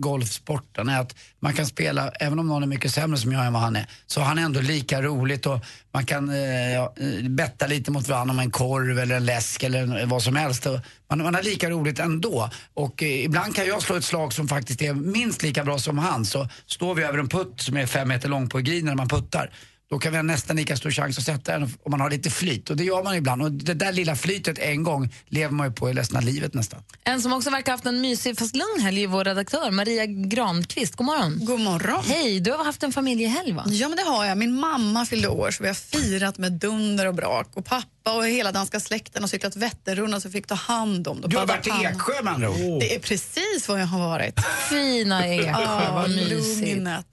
golfsporten. 0.00 0.88
Är 0.88 1.00
att 1.00 1.16
man 1.40 1.54
kan 1.54 1.66
spela, 1.66 2.10
även 2.10 2.38
om 2.38 2.48
någon 2.48 2.62
är 2.62 2.66
mycket 2.66 2.94
sämre 2.94 3.18
som 3.18 3.32
jag 3.32 3.42
är 3.42 3.46
än 3.46 3.52
vad 3.52 3.62
han 3.62 3.76
är, 3.76 3.86
så 4.06 4.20
har 4.20 4.26
han 4.26 4.38
ändå 4.38 4.60
lika 4.60 5.02
roligt 5.02 5.46
och 5.46 5.60
man 5.92 6.06
kan 6.06 6.30
eh, 6.30 6.72
ja, 6.72 6.94
eh, 6.96 7.22
betta 7.54 7.66
lite 7.66 7.90
mot 7.90 8.08
varandra 8.08 8.32
om 8.32 8.38
en 8.38 8.50
korv 8.50 8.98
eller 8.98 9.16
en 9.16 9.24
läsk 9.24 9.62
eller 9.62 10.06
vad 10.06 10.22
som 10.22 10.36
helst. 10.36 10.66
Man, 11.10 11.22
man 11.22 11.34
har 11.34 11.42
lika 11.42 11.70
roligt 11.70 11.98
ändå. 11.98 12.50
Och 12.74 13.02
eh, 13.02 13.24
ibland 13.24 13.54
kan 13.54 13.66
jag 13.66 13.82
slå 13.82 13.96
ett 13.96 14.04
slag 14.04 14.32
som 14.32 14.48
faktiskt 14.48 14.82
är 14.82 14.94
minst 14.94 15.42
lika 15.42 15.64
bra 15.64 15.78
som 15.78 15.98
han. 15.98 16.24
Så 16.24 16.48
står 16.66 16.94
vi 16.94 17.02
över 17.02 17.18
en 17.18 17.28
putt 17.28 17.60
som 17.60 17.76
är 17.76 17.86
fem 17.86 18.08
meter 18.08 18.28
lång 18.28 18.48
på 18.48 18.58
green 18.58 18.84
när 18.84 18.94
man 18.94 19.08
puttar. 19.08 19.50
Då 19.94 19.98
kan 19.98 20.12
vi 20.12 20.18
ha 20.18 20.22
nästan 20.22 20.56
lika 20.56 20.76
stor 20.76 20.90
chans 20.90 21.18
att 21.18 21.24
sätta 21.24 21.52
den 21.52 21.62
om 21.62 21.90
man 21.90 22.00
har 22.00 22.10
lite 22.10 22.30
flyt. 22.30 22.70
Och 22.70 22.76
det 22.76 22.84
gör 22.84 23.02
man 23.04 23.14
ibland. 23.14 23.42
Och 23.42 23.52
det 23.52 23.74
där 23.74 23.92
lilla 23.92 24.16
flytet 24.16 24.58
en 24.58 24.82
gång 24.82 25.14
lever 25.28 25.52
man 25.52 25.66
ju 25.66 25.72
på 25.72 25.90
i 25.90 25.92
resten 25.92 26.16
av 26.16 26.22
livet 26.22 26.54
nästan. 26.54 26.82
En 27.04 27.22
som 27.22 27.32
också 27.32 27.50
verkar 27.50 27.72
ha 27.72 27.74
haft 27.76 27.86
en 27.86 28.00
mysig 28.00 28.38
fast 28.38 28.56
lugn 28.56 28.80
helg 28.80 29.02
är 29.02 29.06
vår 29.06 29.24
redaktör 29.24 29.70
Maria 29.70 30.06
Granqvist. 30.06 30.96
God 30.96 31.06
morgon. 31.06 31.38
God 31.44 31.60
morgon. 31.60 32.04
Hej, 32.06 32.40
du 32.40 32.50
har 32.50 32.64
haft 32.64 32.82
en 32.82 32.92
familjehelg 32.92 33.52
va? 33.52 33.64
Ja, 33.66 33.88
men 33.88 33.96
det 33.96 34.02
har 34.02 34.24
jag. 34.24 34.38
Min 34.38 34.60
mamma 34.60 35.06
fyllde 35.06 35.28
år 35.28 35.50
så 35.50 35.62
vi 35.62 35.68
har 35.68 35.74
firat 35.74 36.38
med 36.38 36.52
dunder 36.52 37.06
och 37.06 37.14
brak. 37.14 37.48
Och 37.54 37.64
pappa 37.64 37.93
och 38.12 38.26
hela 38.26 38.52
danska 38.52 38.80
släkten 38.80 39.22
har 39.22 39.28
cyklat 39.28 39.56
Vätternrundan 39.56 40.20
så 40.20 40.30
fick 40.30 40.46
ta 40.46 40.54
hand 40.54 41.08
om 41.08 41.20
dem. 41.20 41.30
Du 41.30 41.36
har 41.36 41.46
varit 41.46 41.66
i. 41.66 41.70
Eksjö 41.70 42.22
med 42.22 42.32
andra 42.32 42.50
ord. 42.50 42.80
Det 42.80 42.94
är 42.94 42.98
precis 42.98 43.68
vad 43.68 43.80
jag 43.80 43.86
har 43.86 43.98
varit. 44.08 44.40
Fina 44.70 45.26
Eksjö, 45.28 45.50
Ja, 45.50 45.90
vad 45.94 46.10
mysigt. 46.10 46.60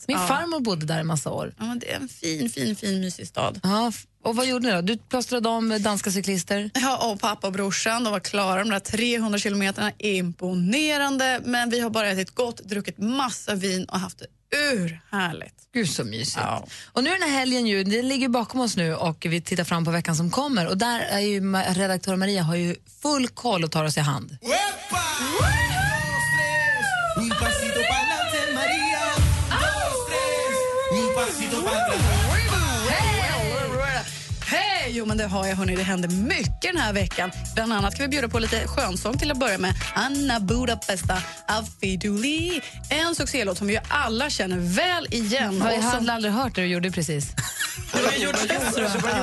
Min 0.08 0.18
Ja. 0.18 0.28
farmor 0.28 0.60
bodde 0.60 0.86
där 0.86 1.00
en 1.00 1.08
massa 1.08 1.30
år. 1.32 1.54
Ja, 1.60 1.76
det 1.82 1.92
är 1.92 1.96
en 1.96 2.10
fin, 2.10 2.50
fin, 2.50 2.76
fin 2.76 3.00
mysig 3.02 3.28
stad. 3.28 3.60
Ja, 3.64 3.92
och 4.24 4.36
vad 4.36 4.48
gjorde 4.48 4.68
ni 4.68 4.74
då? 4.74 4.82
Du 4.82 4.98
plåstrade 4.98 5.50
om 5.50 5.78
danska 5.82 6.12
cyklister? 6.12 6.70
Ja, 6.74 7.12
och 7.12 7.20
pappa 7.20 7.48
och 7.48 7.54
brorsan 7.54 8.04
de 8.04 8.12
var 8.12 8.20
klara 8.20 8.60
de 8.60 8.70
där 8.70 8.80
300 8.80 9.40
kilometerna. 9.40 9.92
Imponerande, 9.98 11.42
men 11.46 11.70
vi 11.70 11.80
har 11.80 11.90
bara 11.90 12.10
ätit 12.10 12.36
gott, 12.36 12.58
druckit 12.64 12.98
massa 12.98 13.56
vin 13.56 13.86
och 13.86 14.00
haft 14.00 14.20
det 14.20 14.26
urhärligt. 14.52 15.56
Gud 15.74 15.90
så 15.90 16.04
mysigt. 16.04 16.38
Ja. 16.38 16.68
Och 16.92 17.04
nu 17.04 17.10
är 17.10 17.20
den 17.20 17.30
här 17.30 17.40
helgen 17.40 17.68
ju, 17.68 17.84
den 17.84 18.08
ligger 18.08 18.30
bakom 18.30 18.60
oss 18.60 18.78
nu 18.78 18.96
och 18.96 19.26
vi 19.30 19.42
tittar 19.42 19.64
fram 19.64 19.86
på 19.86 19.92
veckan 19.92 20.16
som 20.16 20.32
kommer. 20.32 20.68
Och 20.68 20.78
där 20.78 21.00
är 21.00 21.20
ju 21.20 21.42
redaktör 21.54 22.16
Maria 22.16 22.44
har 22.44 22.56
ju 22.56 22.76
full 23.02 23.28
koll 23.28 23.64
och 23.64 23.72
tar 23.72 23.84
oss 23.84 23.98
i 23.98 24.00
hand. 24.00 24.38
Jo, 34.94 35.06
men 35.06 35.18
det 35.18 35.26
har 35.28 35.48
jag. 35.48 35.56
Hörni. 35.56 35.76
Det 35.76 35.84
händer 35.84 36.10
mycket 36.10 36.62
den 36.62 36.78
här 36.78 36.94
veckan. 36.94 37.32
Bland 37.56 37.74
annat 37.74 37.96
kan 37.96 38.04
vi 38.04 38.08
bjuda 38.08 38.30
på 38.30 38.40
lite 38.40 38.68
skönsång 38.68 39.18
till 39.18 39.32
att 39.32 39.38
börja 39.38 39.58
med. 39.58 39.74
Anna 39.94 40.40
Budapesta 40.40 41.18
Afiduli. 41.48 42.62
En 42.90 43.16
succélåt 43.16 43.58
som 43.58 43.68
vi 43.68 43.80
alla 43.88 44.30
känner 44.30 44.58
väl 44.58 45.08
igen. 45.14 45.64
Jag 45.66 45.82
hade 45.82 46.14
aldrig 46.14 46.34
hört 46.34 46.56
det 46.56 46.62
du 46.62 46.68
gjorde 46.68 46.92
precis. 46.92 47.34
Vad 47.94 48.20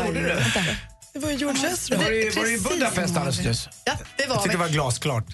gjorde 0.07 0.21
du? 0.21 0.98
Det 1.19 1.25
var 1.27 1.33
ju 1.33 1.39
George 1.39 1.69
Ezra. 1.69 1.97
Var 1.97 2.05
det, 2.05 2.37
var 2.37 2.45
det 2.45 2.51
i 2.51 2.59
Budapest 2.59 3.17
alldeles 3.17 3.39
nyss? 3.39 3.69
Ja, 3.85 3.93
det 4.17 4.27
var 4.27 4.35
Jag 4.35 4.43
tycker 4.43 4.57
vi. 4.59 4.63
det 4.63 4.69
var 4.69 4.69
glasklart. 4.69 5.25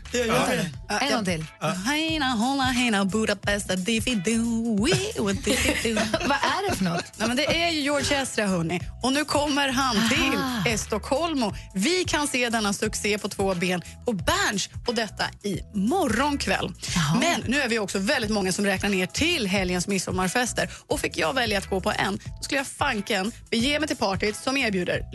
En 1.01 1.13
gång 1.13 1.25
till. 1.25 1.45
Heina, 1.87 2.27
hola, 2.27 2.63
heina, 2.63 3.05
Budapest, 3.05 3.71
a 3.71 3.75
diffi-doo. 3.75 4.79
Vad 6.29 6.37
är 6.37 6.71
det 6.71 6.77
för 6.77 6.85
något? 6.85 7.05
Nej, 7.17 7.29
men 7.29 7.37
det 7.37 7.63
är 7.63 7.71
ju 7.71 7.81
George 7.81 8.23
Ezra, 8.23 8.47
hörni. 8.47 8.81
Och 9.03 9.13
nu 9.13 9.25
kommer 9.25 9.69
han 9.69 9.97
till 10.09 10.73
Estocolmo. 10.73 11.55
Vi 11.75 12.05
kan 12.05 12.29
se 12.29 12.49
denna 12.49 12.73
succé 12.73 13.19
på 13.19 13.29
två 13.29 13.55
ben 13.55 13.83
på 14.07 14.13
Berns 14.13 14.69
och 14.87 14.95
detta 14.95 15.25
i 15.43 15.61
morgon 15.75 16.39
kväll. 16.39 16.73
Men 17.21 17.41
nu 17.47 17.61
är 17.61 17.69
vi 17.69 17.79
också 17.79 17.99
väldigt 17.99 18.31
många 18.31 18.53
som 18.53 18.65
räknar 18.67 18.91
ner 18.91 19.07
till 19.07 19.47
helgens 19.47 19.87
midsommarfester. 19.89 20.71
Och 20.89 21.01
fick 21.01 21.17
jag 21.19 21.35
välja 21.35 21.59
att 21.59 21.71
gå 21.71 21.81
på 21.81 21.93
en, 21.97 22.17
då 22.17 22.43
skulle 22.43 22.61
jag 22.61 22.67
fanken 22.67 23.33
bege 23.51 23.79
mig 23.81 23.89
till 23.89 23.97
partyt 23.97 24.37
som 24.37 24.57
erbjuder 24.57 25.09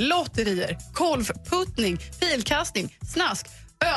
lotterier, 0.59 0.77
kolvputtning, 0.93 1.97
pilkastning, 2.19 2.97
snask 3.13 3.47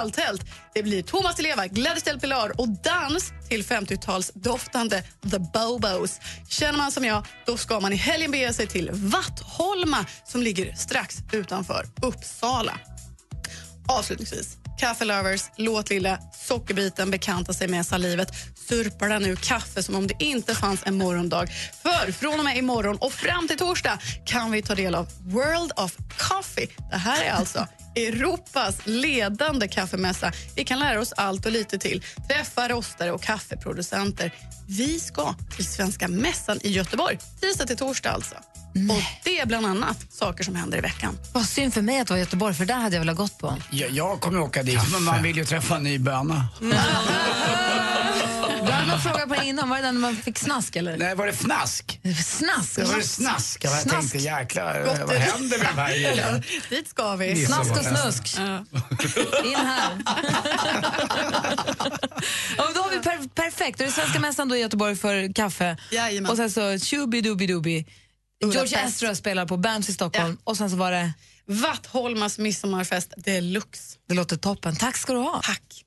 öltält. 0.00 0.42
Det 0.74 0.82
blir 0.82 1.02
Thomas 1.02 1.36
Di 1.36 1.42
Leva, 1.42 1.66
Gladys 1.66 2.02
Del 2.02 2.20
Pilar 2.20 2.60
och 2.60 2.68
dans 2.68 3.32
till 3.48 3.62
50-talsdoftande 3.62 5.02
The 5.30 5.38
Bobos. 5.38 6.20
Känner 6.48 6.78
man 6.78 6.92
som 6.92 7.04
jag, 7.04 7.26
då 7.46 7.56
ska 7.56 7.80
man 7.80 7.92
i 7.92 7.96
helgen 7.96 8.30
bege 8.30 8.52
sig 8.52 8.66
till 8.66 8.90
Vattholma 8.92 10.06
som 10.24 10.42
ligger 10.42 10.74
strax 10.74 11.16
utanför 11.32 11.86
Uppsala. 12.02 12.78
Avslutningsvis, 13.88 14.56
Kaffe 14.82 15.04
Lovers, 15.04 15.50
låt 15.56 15.90
lilla 15.90 16.18
sockerbiten 16.32 17.10
bekanta 17.10 17.52
sig 17.52 17.68
med 17.68 17.86
salivet. 17.86 18.28
Den 18.98 19.22
nu 19.22 19.36
kaffe 19.36 19.82
som 19.82 19.94
om 19.94 20.06
det 20.06 20.14
inte 20.18 20.54
fanns 20.54 20.82
en 20.86 20.94
morgondag. 20.98 21.46
För 21.82 22.12
från 22.12 22.38
och 22.38 22.44
med 22.44 22.56
imorgon 22.56 22.96
och 22.96 23.12
fram 23.12 23.48
till 23.48 23.58
torsdag 23.58 23.98
kan 24.26 24.50
vi 24.50 24.62
ta 24.62 24.74
del 24.74 24.94
av 24.94 25.08
World 25.20 25.72
of 25.76 25.96
Coffee. 26.18 26.68
Det 26.90 26.96
här 26.96 27.24
är 27.24 27.30
alltså 27.30 27.66
Europas 27.96 28.76
ledande 28.84 29.68
kaffemässa. 29.68 30.32
Vi 30.56 30.64
kan 30.64 30.78
lära 30.78 31.00
oss 31.00 31.12
allt 31.12 31.46
och 31.46 31.52
lite 31.52 31.78
till. 31.78 32.02
Träffa 32.28 32.68
rostare 32.68 33.12
och 33.12 33.22
kaffeproducenter. 33.22 34.34
Vi 34.68 35.00
ska 35.00 35.34
till 35.56 35.66
Svenska 35.66 36.08
mässan 36.08 36.58
i 36.62 36.70
Göteborg, 36.70 37.18
tisdag 37.40 37.66
till 37.66 37.76
torsdag 37.76 38.10
alltså. 38.10 38.34
Och 38.74 39.02
det 39.24 39.40
är 39.40 39.46
bland 39.46 39.66
annat 39.66 40.12
saker 40.12 40.44
som 40.44 40.54
händer 40.54 40.78
i 40.78 40.80
veckan. 40.80 41.18
Vad 41.32 41.44
synd 41.44 41.74
för 41.74 41.82
mig 41.82 42.00
att 42.00 42.06
det 42.06 42.14
var 42.14 42.18
Göteborg, 42.18 42.54
för 42.54 42.64
där 42.64 42.74
hade 42.74 42.96
jag 42.96 43.00
velat 43.00 43.16
gått 43.16 43.38
på. 43.38 43.56
Jag, 43.70 43.90
jag 43.90 44.20
kommer 44.20 44.40
åka 44.40 44.62
dit, 44.62 44.80
men 44.92 45.02
man 45.02 45.22
vill 45.22 45.36
ju 45.36 45.44
träffa 45.44 45.76
en 45.76 45.82
ny 45.82 45.98
böna. 45.98 46.46
Du 48.66 48.72
hade 48.72 48.86
någon 48.86 49.00
fråga 49.00 49.26
på 49.26 49.34
det 49.34 49.44
innan, 49.46 49.68
var 49.68 49.76
det 49.76 49.82
den 49.82 49.94
när 49.94 50.00
man 50.00 50.16
fick 50.16 50.38
snask 50.38 50.76
eller? 50.76 50.96
Nej, 50.96 51.14
var 51.14 51.26
det 51.26 51.32
fnask? 51.32 52.00
Snask? 52.24 52.76
Det 52.76 52.84
var 52.84 52.96
det 52.96 53.02
snask. 53.02 53.64
Jag 53.64 53.72
Snask. 53.80 53.90
tänkte 53.90 54.18
jäklar, 54.18 54.84
vad 55.06 55.16
händer 55.16 55.58
med 55.58 55.66
de 55.76 55.80
här? 55.80 56.44
Dit 56.70 56.88
ska 56.88 57.16
vi. 57.16 57.46
Snask 57.46 57.70
och 57.70 57.84
snusk. 57.84 58.38
In 59.44 59.56
här. 59.56 60.02
ja, 62.56 62.68
då 62.74 62.80
har 62.82 62.90
vi 62.90 62.98
per 62.98 63.28
perfekt. 63.34 63.80
Och 63.80 63.86
det 63.86 63.90
är 63.90 63.94
Svenska 63.94 64.20
mässan 64.20 64.48
då 64.48 64.56
i 64.56 64.60
Göteborg 64.60 64.96
för 64.96 65.32
kaffe. 65.34 65.76
Jajamän. 65.90 66.30
Och 66.30 66.36
sen 66.36 66.50
så 66.50 66.78
Shubidubidubi. 66.78 67.86
George. 68.42 68.84
Ezra 68.84 69.14
spelar 69.14 69.46
på 69.46 69.56
Berns 69.56 69.88
i 69.88 69.92
Stockholm. 69.92 70.38
Och 70.44 70.56
sen 70.56 70.70
så 70.70 70.76
var 70.76 70.92
det... 70.92 71.12
Vattholmas 71.46 72.38
midsommarfest 72.38 73.12
deluxe. 73.16 73.98
Det 74.08 74.14
låter 74.14 74.36
toppen. 74.36 74.76
Tack 74.76 74.96
ska 74.96 75.12
du 75.12 75.18
ha. 75.18 75.40
Tack. 75.44 75.84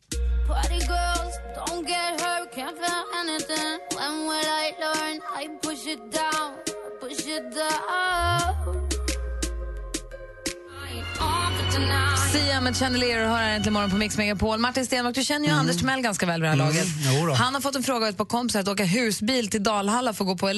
Sia 12.32 12.62
med 12.62 12.78
Chandelier 12.78 13.24
och 13.24 13.30
hör 13.30 13.38
här 13.38 13.56
äntligen 13.56 13.74
morgon 13.74 13.90
på 13.90 13.98
Mix 13.98 14.18
Megapol. 14.18 14.60
Martin 14.60 14.86
Stenmark, 14.86 15.16
du 15.16 15.24
känner 15.24 15.48
ju 15.48 15.54
Anders 15.54 15.78
Timell 15.78 16.02
ganska 16.02 16.26
väl 16.26 16.42
vid 16.42 16.46
det 16.46 16.50
här 16.50 16.58
laget. 16.58 16.86
Mm. 16.86 17.28
då. 17.28 17.34
Han 17.34 17.54
har 17.54 17.62
fått 17.62 17.76
en 17.76 17.84
fråga 17.84 18.06
av 18.06 18.10
ett 18.10 18.18
par 18.18 18.26
kompisar 18.26 18.60
att 18.60 18.68
åka 18.68 18.86
husbil 18.86 19.50
till 19.50 19.64
Dalhalla 19.64 20.14
för 20.14 20.24
att 20.24 20.28
gå 20.28 20.38
på 20.38 20.50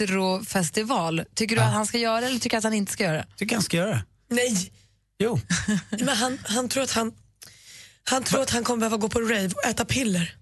elektrofestival. 0.00 1.24
Tycker 1.34 1.56
du 1.56 1.62
att 1.62 1.72
han 1.72 1.86
ska 1.86 1.98
göra 1.98 2.20
det 2.20 2.26
eller 2.26 2.38
tycker 2.38 2.58
att 2.58 2.64
han 2.64 2.74
inte 2.74 2.92
ska 2.92 3.04
göra 3.04 3.16
det? 3.16 3.26
tycker 3.36 3.56
han 3.56 3.62
ska 3.62 3.76
göra 3.76 3.90
det. 3.90 4.04
Nej, 4.30 4.72
Jo. 5.18 5.40
men 5.90 6.08
han, 6.08 6.38
han 6.44 6.68
tror 6.68 6.82
att 6.82 6.92
han, 6.92 7.12
han 8.04 8.22
tror 8.22 8.42
att 8.42 8.50
han 8.50 8.64
kommer 8.64 8.78
behöva 8.80 8.96
gå 8.96 9.08
på 9.08 9.20
rave 9.20 9.50
och 9.54 9.64
äta 9.64 9.84
piller. 9.84 10.36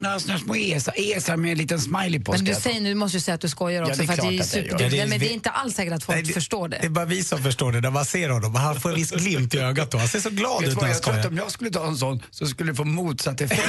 Några 0.00 0.20
såna 0.20 0.38
små 0.38 0.56
esar, 0.56 0.94
esar 0.96 1.36
med 1.36 1.52
en 1.52 1.58
liten 1.58 1.80
smiley 1.80 2.20
på. 2.20 2.32
Men 2.32 2.38
ska 2.38 2.46
du 2.46 2.52
jag 2.52 2.62
säger 2.62 2.80
nu, 2.80 2.94
måste 2.94 3.16
ju 3.16 3.20
säga 3.20 3.34
att 3.34 3.40
du 3.40 3.48
skojar 3.48 3.82
Ja, 3.82 3.88
också 3.88 3.98
det 3.98 4.04
är 4.04 4.06
för 4.06 4.12
att 4.12 4.20
det 4.28 4.34
är, 4.34 4.36
klart 4.36 4.46
att 4.46 4.54
jag 4.54 4.64
gör. 4.64 4.68
super... 4.70 4.84
Ja, 4.84 4.88
det 4.90 4.96
är- 4.96 4.98
Nej, 4.98 5.08
men 5.08 5.18
det 5.18 5.26
är 5.26 5.28
vi- 5.28 5.34
inte 5.34 5.50
alls 5.50 5.74
säkert 5.74 5.92
att 5.94 6.04
folk 6.04 6.24
Nej, 6.24 6.32
förstår 6.32 6.68
det. 6.68 6.78
Det 6.80 6.86
är 6.86 6.90
bara 6.90 7.04
vi 7.04 7.24
som 7.24 7.42
förstår 7.42 7.72
det 7.72 7.80
när 7.80 7.90
man 7.90 8.04
ser 8.04 8.28
honom. 8.28 8.54
Han 8.54 8.80
får 8.80 8.88
en 8.90 8.94
viss 8.96 9.10
glimt 9.22 9.54
i 9.54 9.58
ögat 9.58 9.90
då. 9.90 9.98
Han 9.98 10.08
ser 10.08 10.20
så 10.20 10.30
glad 10.30 10.64
ut 10.64 10.74
när 10.74 10.80
han 10.80 10.88
jag 10.90 10.96
skojar. 10.96 11.26
om 11.26 11.36
jag 11.36 11.50
skulle 11.50 11.70
ta 11.70 11.86
en 11.86 11.96
sån 11.96 12.22
så 12.30 12.46
skulle 12.46 12.72
det 12.72 12.76
få 12.76 12.84
motsatt 12.84 13.40
effekt. 13.40 13.62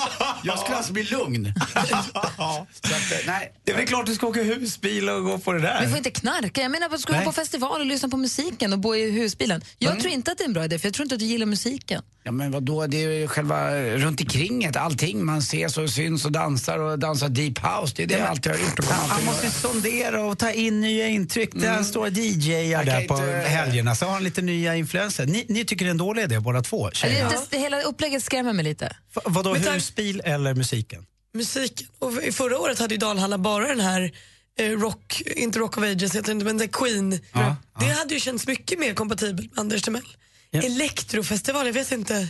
jag 0.44 0.58
skulle 0.58 0.76
alltså 0.76 0.92
bli 0.92 1.02
lugn. 1.04 1.52
att, 1.74 1.90
eh, 1.90 3.16
nej. 3.26 3.52
Det 3.64 3.72
är 3.72 3.76
väl 3.76 3.86
klart 3.86 4.06
du 4.06 4.14
ska 4.14 4.26
åka 4.26 4.42
husbil 4.42 5.08
och 5.08 5.24
gå 5.24 5.38
på 5.38 5.52
det 5.52 5.60
där. 5.60 5.80
Du 5.82 5.88
får 5.88 5.96
inte 5.98 6.10
knarka. 6.10 6.60
Jag 6.62 6.70
menar 6.70 6.86
att 6.86 6.92
du 6.92 6.98
ska 6.98 7.12
gå 7.18 7.24
på 7.24 7.32
festival 7.32 7.80
och 7.80 7.86
lyssna 7.86 8.08
på 8.08 8.16
musiken 8.16 8.72
och 8.72 8.78
bo 8.78 8.94
i 8.94 9.10
husbilen. 9.10 9.60
Jag 9.78 10.00
tror 10.00 10.12
inte 10.12 10.32
att 10.32 10.38
det 10.38 10.44
är 10.44 10.48
en 10.48 10.52
bra 10.52 10.64
idé, 10.64 10.78
för 10.78 10.86
jag 10.86 10.94
tror 10.94 11.04
inte 11.04 11.14
att 11.14 11.18
du 11.18 11.24
gillar 11.26 11.46
musiken. 11.46 12.02
Ja 12.26 12.32
men 12.32 12.50
vadå, 12.52 12.86
det 12.86 13.04
är 13.04 13.10
ju 13.10 13.28
själva 13.28 13.70
runt 13.80 14.20
omkringet, 14.20 14.76
allting. 14.76 15.24
Man 15.24 15.38
ses 15.38 15.73
och 15.78 15.90
syns 15.90 16.24
och 16.24 16.32
dansar 16.32 16.78
och 16.78 16.98
dansar 16.98 17.28
deep 17.28 17.58
house. 17.58 17.92
Det 17.96 18.02
är 18.02 18.06
det 18.06 18.14
jag 18.18 18.28
alltid 18.28 18.52
har 18.52 18.58
gjort 18.58 18.78
och 18.78 18.84
Han, 18.84 19.10
han 19.10 19.24
måste 19.24 19.50
sondera 19.50 20.24
och 20.24 20.38
ta 20.38 20.50
in 20.52 20.80
nya 20.80 21.08
intryck. 21.08 21.50
Det 21.52 21.66
är 21.66 21.82
stora 21.82 22.08
DJar 22.08 22.58
Jag 22.60 22.86
där 22.86 23.08
på 23.08 23.14
inte- 23.14 23.26
helgerna. 23.48 23.94
Så 23.94 24.04
har 24.04 24.12
han 24.12 24.24
lite 24.24 24.42
nya 24.42 24.76
influenser. 24.76 25.26
Ni, 25.26 25.46
ni 25.48 25.64
tycker 25.64 25.84
det 25.84 25.88
är 25.88 25.90
en 25.90 25.96
dålig 25.98 26.22
idé 26.22 26.40
båda 26.40 26.62
två? 26.62 26.90
Det, 27.02 27.28
det, 27.50 27.58
hela 27.58 27.82
upplägget 27.82 28.24
skrämmer 28.24 28.52
mig 28.52 28.64
lite. 28.64 28.96
V- 29.14 29.20
Vadå, 29.24 29.52
Men 29.52 29.62
tack- 29.62 29.74
husbil 29.74 30.22
eller 30.24 30.54
musiken? 30.54 31.06
Musiken. 31.34 31.86
Och 31.98 32.12
förra 32.32 32.58
året 32.58 32.78
hade 32.78 32.94
ju 32.94 32.98
Dalhalla 32.98 33.38
bara 33.38 33.66
den 33.68 33.80
här 33.80 34.12
eh, 34.58 34.70
Rock, 34.70 35.22
inte 35.26 35.58
Rock 35.58 35.78
of 35.78 35.84
Ages 35.84 36.14
heter 36.14 36.22
det 36.26 36.32
inte, 36.32 36.44
men 36.44 36.58
The 36.58 36.68
Queen. 36.68 37.20
Ja, 37.32 37.56
Det 37.80 37.84
hade 37.86 38.14
ju 38.14 38.20
känts 38.20 38.46
mycket 38.46 38.78
mer 38.78 38.94
kompatibelt 38.94 39.50
med 39.50 39.58
Anders 39.60 39.82
Timell. 39.82 40.02
Ja. 40.50 40.62
Elektrofestival, 40.62 41.66
jag 41.66 41.72
vet 41.72 41.92
inte. 41.92 42.28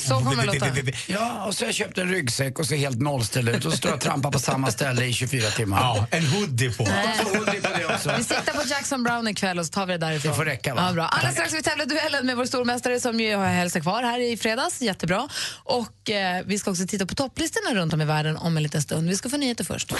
Så 0.00 0.14
kommer 0.14 0.46
det 0.46 0.52
låta. 0.52 0.92
Ja, 1.06 1.44
och 1.46 1.54
så 1.54 1.64
har 1.64 1.68
jag 1.68 1.74
köpt 1.74 1.98
en 1.98 2.08
ryggsäck 2.08 2.58
och 2.58 2.66
ser 2.66 2.76
helt 2.76 3.00
nollställd 3.00 3.48
ut 3.48 3.64
och 3.64 3.72
så 3.72 3.78
står 3.78 3.90
jag 3.90 3.96
och 3.96 4.02
trampar 4.02 4.30
på 4.30 4.38
samma 4.38 4.70
ställe 4.70 5.04
i 5.04 5.12
24 5.12 5.50
timmar. 5.50 5.80
Ja, 5.80 6.06
en 6.10 6.26
hoodie 6.26 6.72
på. 6.72 6.84
Hoodie 6.84 7.60
på 7.60 7.68
det 7.78 7.94
också. 7.94 8.14
Vi 8.18 8.24
siktar 8.24 8.52
på 8.52 8.68
Jackson 8.68 9.02
Brown 9.02 9.28
ikväll 9.28 9.58
och 9.58 9.66
så 9.66 9.72
tar 9.72 9.86
vi 9.86 9.92
det 9.92 9.98
därifrån. 9.98 10.30
Det 10.30 10.36
får 10.36 10.44
räcka, 10.44 10.74
va? 10.74 10.84
Ja, 10.86 10.92
bra. 10.92 11.04
Alldeles 11.04 11.34
strax 11.34 11.50
ska 11.50 11.56
vi 11.56 11.62
tävla 11.62 11.84
duellen 11.84 12.26
med 12.26 12.36
vår 12.36 12.44
stormästare 12.44 13.00
som 13.00 13.20
ju 13.20 13.36
har 13.36 13.46
hälsat 13.46 13.82
kvar 13.82 14.02
här 14.02 14.20
i 14.20 14.36
fredags. 14.36 14.82
Jättebra. 14.82 15.28
Och 15.64 16.10
eh, 16.10 16.42
vi 16.46 16.58
ska 16.58 16.70
också 16.70 16.86
titta 16.86 17.06
på 17.06 17.14
topplistorna 17.14 17.80
runt 17.80 17.92
om 17.92 18.00
i 18.00 18.04
världen 18.04 18.36
om 18.36 18.56
en 18.56 18.62
liten 18.62 18.82
stund. 18.82 19.08
Vi 19.08 19.16
ska 19.16 19.28
få 19.30 19.36
nyheter 19.36 19.64
först. 19.64 19.92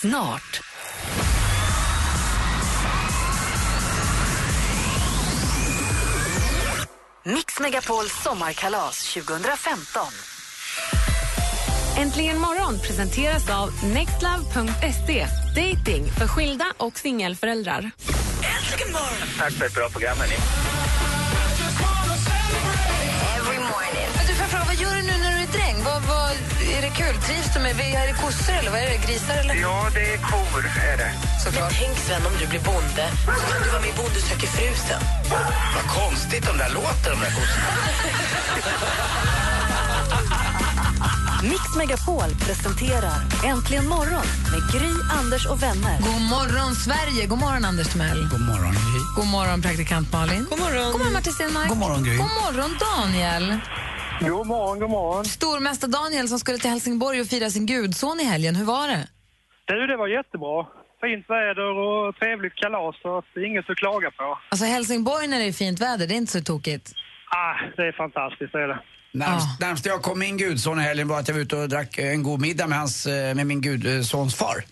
Snart. 0.00 0.60
Mix 7.26 7.60
Megapols 7.60 8.22
sommarkalas 8.22 9.14
2015. 9.14 10.02
Äntligen 11.98 12.38
morgon 12.38 12.78
presenteras 12.78 13.50
av 13.50 13.70
nextlove.se. 13.84 15.26
Dating 15.56 16.10
för 16.18 16.28
skilda 16.28 16.64
och 16.76 16.98
singelföräldrar. 16.98 17.90
Tack 19.38 19.52
för 19.52 19.66
ett 19.66 19.74
bra 19.74 19.88
program, 19.88 20.16
hörni. 20.18 20.34
Är 26.78 26.82
det 26.82 26.90
kul? 26.90 27.14
Trivs 27.26 27.54
du 27.54 27.60
med 27.60 27.70
Är 27.80 28.06
det 28.06 28.16
kossor 28.22 28.54
eller 28.60 28.70
vad 28.70 28.80
är 28.80 28.88
det? 28.92 28.98
Grisar 29.06 29.34
eller? 29.34 29.54
Ja, 29.54 29.90
det 29.94 30.14
är 30.14 30.18
kor, 30.18 30.62
är 30.92 30.96
det. 30.96 31.10
Såklart. 31.44 31.72
Tänk 31.80 31.98
Sven 31.98 32.26
om 32.26 32.32
du 32.40 32.46
blir 32.46 32.60
bonde 32.60 33.04
så 33.24 33.52
kan 33.52 33.62
du 33.62 33.68
vara 33.70 33.80
med 33.80 33.90
i 33.90 33.96
Bonde 33.96 34.20
söker 34.20 34.46
frusen. 34.46 35.00
Vad 35.74 35.86
konstigt 36.02 36.46
de 36.46 36.56
där 36.58 36.70
låter, 36.78 37.10
de 37.10 37.20
där 37.24 37.32
kossorna. 37.38 37.68
Mix 41.42 41.76
Megapol 41.76 42.30
presenterar 42.46 43.18
Äntligen 43.44 43.88
morgon 43.88 44.26
med 44.52 44.72
Gry, 44.72 44.92
Anders 45.18 45.46
och 45.46 45.62
vänner. 45.62 45.98
God 46.00 46.20
morgon, 46.20 46.74
Sverige! 46.74 47.26
God 47.26 47.38
morgon, 47.38 47.64
Anders 47.64 47.88
Timell. 47.88 48.28
God 48.30 48.40
morgon, 48.40 48.72
Gry. 48.72 49.00
God 49.16 49.26
morgon, 49.26 49.62
praktikant 49.62 50.12
Malin. 50.12 50.46
God 50.50 50.58
morgon. 50.58 50.92
God 50.92 51.00
morgon, 51.00 51.12
Martin 51.12 51.32
Stenmark. 51.32 51.68
God 51.68 51.78
morgon, 51.78 52.04
Gry. 52.04 52.16
God 52.16 52.30
morgon, 52.42 52.78
Daniel. 52.80 53.60
God 54.20 54.46
morgon, 54.46 54.78
god 54.78 54.90
morgon. 54.90 55.24
Stormästare 55.24 55.90
Daniel 55.90 56.28
som 56.28 56.38
skulle 56.38 56.58
till 56.58 56.70
Helsingborg 56.70 57.20
och 57.20 57.26
fira 57.26 57.50
sin 57.50 57.66
gudson 57.66 58.20
i 58.20 58.24
helgen. 58.24 58.56
Hur 58.56 58.64
var 58.64 58.88
det? 58.88 59.08
Du, 59.64 59.86
det 59.86 59.96
var 59.96 60.08
jättebra. 60.08 60.66
Fint 61.00 61.30
väder 61.30 61.78
och 61.78 62.16
trevligt 62.16 62.54
kalas, 62.54 62.96
så 63.02 63.18
att 63.18 63.24
det 63.34 63.40
är 63.40 63.46
inget 63.46 63.70
att 63.70 63.76
klaga 63.76 64.10
på. 64.10 64.38
Alltså 64.48 64.66
Helsingborg 64.66 65.26
när 65.26 65.38
det 65.38 65.44
är 65.44 65.52
fint 65.52 65.80
väder, 65.80 66.06
det 66.06 66.14
är 66.14 66.16
inte 66.16 66.32
så 66.32 66.40
tokigt. 66.40 66.92
Ah, 67.30 67.54
det 67.76 67.82
är 67.82 67.92
fantastiskt, 67.92 68.52
det 68.52 68.62
är 68.62 68.68
det. 68.68 68.80
Närmst, 69.12 69.60
närmst 69.60 69.86
jag 69.86 70.02
kom 70.02 70.18
min 70.18 70.36
gudson 70.36 70.78
i 70.80 70.82
helgen 70.82 71.08
var 71.08 71.20
att 71.20 71.28
jag 71.28 71.34
var 71.34 71.42
ute 71.42 71.56
och 71.56 71.68
drack 71.68 71.98
en 71.98 72.22
god 72.22 72.40
middag 72.40 72.66
med, 72.66 72.78
hans, 72.78 73.06
eh, 73.06 73.34
med 73.34 73.46
min 73.46 73.60
gudsons 73.60 74.34
far. 74.34 74.64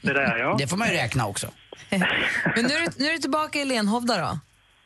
Det 0.00 0.12
där 0.12 0.36
ja. 0.36 0.54
Det 0.58 0.66
får 0.66 0.76
man 0.76 0.88
ju 0.88 0.94
räkna 0.94 1.26
också. 1.26 1.46
Men 1.90 2.64
nu 2.64 2.74
är, 2.74 2.80
du, 2.80 2.86
nu 3.04 3.08
är 3.08 3.12
du 3.12 3.18
tillbaka 3.18 3.58
i 3.58 3.64
Lenhovda 3.64 4.16
då? 4.16 4.38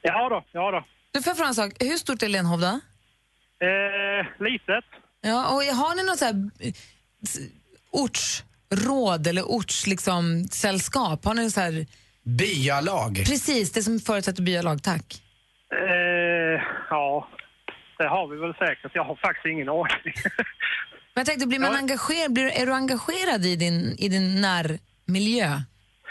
Ja 0.03 0.29
då, 0.29 0.45
ja 0.53 0.71
då. 0.71 0.85
Du 1.12 1.23
får 1.23 1.31
jag 1.31 1.37
fråga 1.37 1.49
en 1.49 1.55
sak. 1.55 1.73
Hur 1.81 1.97
stort 1.97 2.23
är 2.23 2.29
Lenhovda? 2.29 2.81
Eh, 3.63 4.27
litet. 4.47 4.85
Ja, 5.21 5.47
och 5.55 5.63
har 5.63 5.97
ni 5.97 6.03
något 6.03 6.19
så 6.19 6.25
här 6.25 6.51
ortsråd 7.91 9.27
eller 9.27 9.43
orts 9.43 9.87
liksom, 9.87 10.45
sällskap? 10.45 11.25
Har 11.25 11.35
ni 11.35 11.51
så 11.51 11.61
här... 11.61 11.87
Byalag. 12.23 13.17
Precis, 13.17 13.73
det 13.73 13.83
som 13.83 14.01
förutsätter 14.01 14.43
byalag, 14.43 14.83
tack. 14.83 15.23
Eh, 15.73 16.63
ja, 16.91 17.29
det 17.99 18.09
har 18.09 18.29
vi 18.29 18.37
väl 18.37 18.55
säkert. 18.55 18.91
Jag 18.95 19.05
har 19.05 19.17
faktiskt 19.17 19.47
ingen 19.47 19.69
aning. 19.69 20.15
Men 21.15 21.21
jag 21.21 21.27
tänkte, 21.27 21.47
blir 21.47 21.59
man 21.59 21.77
engagerad, 21.77 22.33
blir, 22.33 22.61
är 22.61 22.67
du 22.67 22.73
engagerad 22.73 23.45
i 23.45 23.57
din, 23.57 23.97
i 23.99 24.09
din 24.09 24.41
närmiljö? 24.41 25.61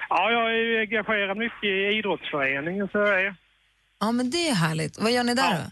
ja, 0.10 0.32
jag 0.32 0.56
är 0.56 0.80
engagerad 0.80 1.38
mycket 1.38 1.64
i 1.64 1.98
idrottsföreningen 1.98 2.88
så 2.92 3.00
är 3.06 3.20
jag. 3.20 3.36
Ja, 4.00 4.12
men 4.12 4.30
det 4.32 4.50
är 4.50 4.56
härligt. 4.56 5.00
Vad 5.00 5.12
gör 5.12 5.24
ni 5.24 5.34
där 5.34 5.52
då? 5.52 5.72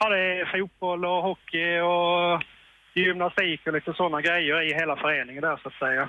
Ja, 0.00 0.08
det 0.08 0.40
är 0.40 0.60
fotboll 0.60 1.04
och 1.04 1.22
hockey 1.22 1.78
och 1.80 2.42
gymnastik 2.94 3.60
och 3.66 3.72
lite 3.72 3.92
sådana 3.92 4.20
grejer 4.20 4.70
i 4.70 4.74
hela 4.74 4.96
föreningen 4.96 5.42
där 5.42 5.56
så 5.62 5.68
att 5.68 5.74
säga. 5.74 6.08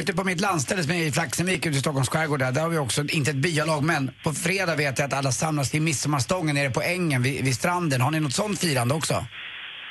Ute 0.00 0.12
på 0.12 0.24
mitt 0.24 0.40
landställe 0.40 0.82
som 0.82 0.92
är 0.92 1.06
i 1.06 1.12
Flaxenvik 1.12 1.66
ute 1.66 1.76
i 1.76 1.80
Stockholms 1.80 2.08
skärgård 2.08 2.38
där, 2.38 2.52
där 2.52 2.62
har 2.62 2.68
vi 2.68 2.78
också, 2.78 3.02
inte 3.08 3.30
ett 3.30 3.36
byalag, 3.36 3.84
men 3.84 4.10
på 4.24 4.32
fredag 4.32 4.76
vet 4.76 4.98
jag 4.98 5.06
att 5.06 5.12
alla 5.12 5.32
samlas 5.32 5.70
till 5.70 5.82
midsommarstången 5.82 6.54
nere 6.54 6.70
på 6.70 6.82
ängen 6.82 7.22
vid, 7.22 7.44
vid 7.44 7.54
stranden. 7.54 8.00
Har 8.00 8.10
ni 8.10 8.20
något 8.20 8.32
sånt 8.32 8.58
firande 8.60 8.94
också? 8.94 9.14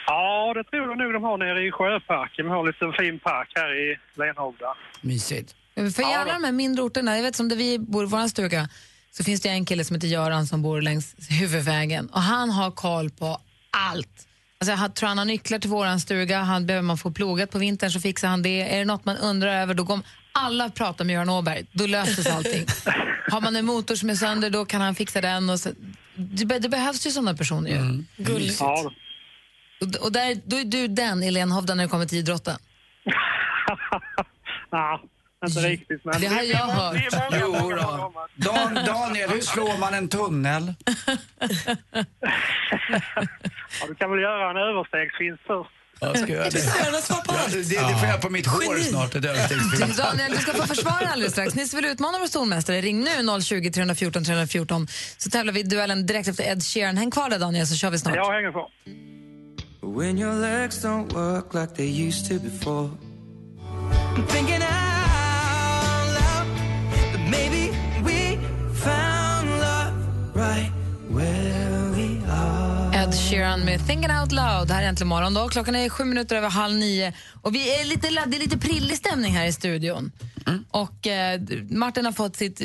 Ja, 0.08 0.54
det 0.54 0.64
tror 0.64 0.88
jag 0.90 0.98
nog 0.98 1.14
de 1.14 1.24
har 1.24 1.38
nere 1.38 1.68
i 1.68 1.72
Sjöparken. 1.72 2.46
De 2.46 2.52
har 2.52 2.60
en 2.60 2.66
liten 2.66 2.94
fin 2.94 3.20
park 3.20 3.52
här 3.56 3.74
i 3.84 3.98
Lenhovda. 4.16 4.76
Mysigt. 5.02 5.56
För 5.76 6.02
i 6.02 6.14
alla 6.14 6.34
de 6.34 6.44
här 6.44 6.52
mindre 6.52 6.84
orterna, 6.84 7.16
jag 7.16 7.24
vet 7.24 7.36
som 7.36 7.50
där 7.50 7.56
vi 7.56 7.80
bor 7.80 8.04
i 8.04 8.08
vår 8.08 8.28
stuga, 8.28 8.70
så 9.18 9.24
finns 9.24 9.42
det 9.42 9.50
en 9.50 9.66
kille 9.66 9.84
som 9.84 9.96
heter 9.96 10.08
Göran 10.08 10.48
som 10.48 10.62
bor 10.62 10.82
längs 10.82 11.16
huvudvägen 11.30 12.08
och 12.08 12.22
han 12.22 12.50
har 12.50 12.72
koll 12.72 13.10
på 13.10 13.42
allt. 13.72 14.28
Alltså 14.60 14.72
jag 14.84 14.96
tror 14.96 15.10
han 15.10 15.18
har 15.18 15.26
nycklar 15.26 15.60
till 15.60 15.70
våran 15.70 16.00
stuga, 16.00 16.40
han 16.40 16.66
behöver 16.66 16.84
man 16.84 16.98
få 16.98 17.12
plogat 17.12 17.52
på 17.52 17.60
vintern 17.60 17.92
så 17.92 18.00
fixar 18.00 18.28
han 18.28 18.42
det. 18.42 18.74
Är 18.76 18.80
det 18.80 18.86
något 18.86 19.06
man 19.06 19.18
undrar 19.18 19.62
över, 19.62 19.74
då 19.74 19.84
går 19.84 20.00
alla 20.32 20.70
pratar 20.70 21.06
med 21.06 21.14
Göran 21.14 21.30
Åberg, 21.30 21.66
då 21.72 21.86
löser 21.88 22.24
sig 22.24 22.32
allting. 22.32 22.66
har 23.32 23.42
man 23.42 23.56
en 23.56 23.66
motor 23.66 23.96
som 23.96 24.10
är 24.10 24.16
sönder, 24.16 24.50
då 24.50 24.66
kan 24.66 24.82
han 24.82 24.96
fixa 24.96 25.22
den. 25.22 25.50
Och 25.50 25.60
så, 25.60 25.70
det, 26.16 26.46
be- 26.46 26.60
det 26.60 26.70
behövs 26.70 27.08
ju 27.08 27.12
sådana 27.12 27.34
personer 27.34 27.70
ju. 27.70 28.04
Gulligt. 28.24 28.60
Ja, 28.60 28.84
då. 28.84 28.92
Och, 29.88 29.96
och 30.06 30.12
där, 30.12 30.42
då 30.46 30.58
är 30.58 30.66
du 30.66 30.88
den 30.88 31.24
i 31.24 31.32
Lenhovda 31.32 31.76
när 31.76 31.84
det 31.84 31.90
kommer 31.90 32.06
till 32.06 32.18
idrotten. 32.18 32.58
inte 35.46 35.60
riktigt. 35.60 36.06
Men 36.06 36.22
Det 36.22 36.28
har 36.28 36.42
jag 36.42 36.46
är 36.46 36.54
är 36.54 36.72
hört. 36.72 37.14
många, 37.32 37.40
Jo 37.42 37.52
många, 37.62 37.76
då. 37.76 37.98
många. 37.98 38.28
Dan, 38.74 38.86
Daniel, 38.86 39.30
hur 39.30 39.42
slår 39.42 39.80
man 39.80 39.94
en 39.94 40.08
tunnel? 40.08 40.74
Ja, 43.82 43.88
du 43.88 43.96
kan 43.96 44.12
väl 44.12 44.20
göra 44.20 44.50
en 44.50 44.58
överstegsfinst 44.58 45.42
först. 45.48 45.70
Jag 46.00 46.18
ska 46.20 46.28
göra 46.34 46.44
det. 46.44 47.70
Det, 47.70 47.88
det 47.88 47.98
får 48.00 48.08
jag 48.08 48.22
på 48.22 48.30
mitt 48.30 48.48
hår 48.48 48.80
snart, 48.80 49.16
ett. 49.16 49.24
Daniel, 49.98 50.32
du 50.32 50.38
ska 50.38 50.54
få 50.54 50.68
försvara 50.68 51.08
alldeles 51.12 51.32
strax. 51.34 51.56
Ni 51.56 51.68
som 51.68 51.78
vill 51.82 51.86
utmana 51.92 52.20
vår 52.20 52.28
stormästare, 52.28 52.82
ring 52.82 53.00
nu 53.04 53.42
020 53.42 53.72
314 53.72 54.24
314 54.24 54.88
så 55.18 55.30
tävlar 55.30 55.54
vi 55.54 55.60
i 55.60 55.64
duellen 55.64 56.06
direkt 56.06 56.28
efter 56.28 56.44
Ed 56.52 56.64
Sheeran. 56.64 56.98
Häng 56.98 57.12
kvar 57.12 57.30
där 57.30 57.40
Daniel 57.40 57.68
så 57.68 57.76
kör 57.76 57.90
vi 57.90 58.00
snart. 58.00 58.16
Jag 58.16 58.34
hänger 58.34 58.52
kvar. 58.52 58.68
When 60.00 60.18
your 60.18 60.34
legs 60.34 60.86
don't 60.86 61.14
work 61.14 61.54
like 61.54 61.76
they 61.76 62.08
used 62.08 62.28
to 62.30 62.50
before. 62.50 62.90
I'm 64.16 64.28
thinking 64.28 64.60
maybe 67.32 67.72
we 68.04 68.38
found 68.76 69.50
love 69.50 69.94
right 70.34 70.72
where 71.10 71.92
we 71.96 72.32
are. 72.32 73.04
Ed 73.04 73.14
Sheeran 73.14 73.60
med 73.66 73.88
Thinking 73.88 74.12
Out 74.12 74.32
Loud. 74.32 74.72
Här 74.72 74.84
är 74.84 74.88
Äntligen 74.88 75.08
morgon. 75.08 75.34
Då. 75.34 75.50
Klockan 75.50 75.76
är 75.76 75.90
sju 75.90 76.04
minuter 76.04 76.36
över 76.36 76.50
halv 76.50 76.76
nio. 76.76 77.14
Och 77.42 77.56
vi 77.56 77.80
är 77.80 77.86
lite, 77.86 78.10
det 78.28 78.38
är 78.38 78.40
lite 78.40 78.58
prillig 78.58 78.98
stämning 78.98 79.34
här 79.34 79.46
i 79.46 79.54
studion. 79.54 80.12
Och 80.72 81.08
eh, 81.08 81.42
Martin 81.70 82.06
har 82.06 82.12
fått 82.12 82.36
sitt 82.36 82.62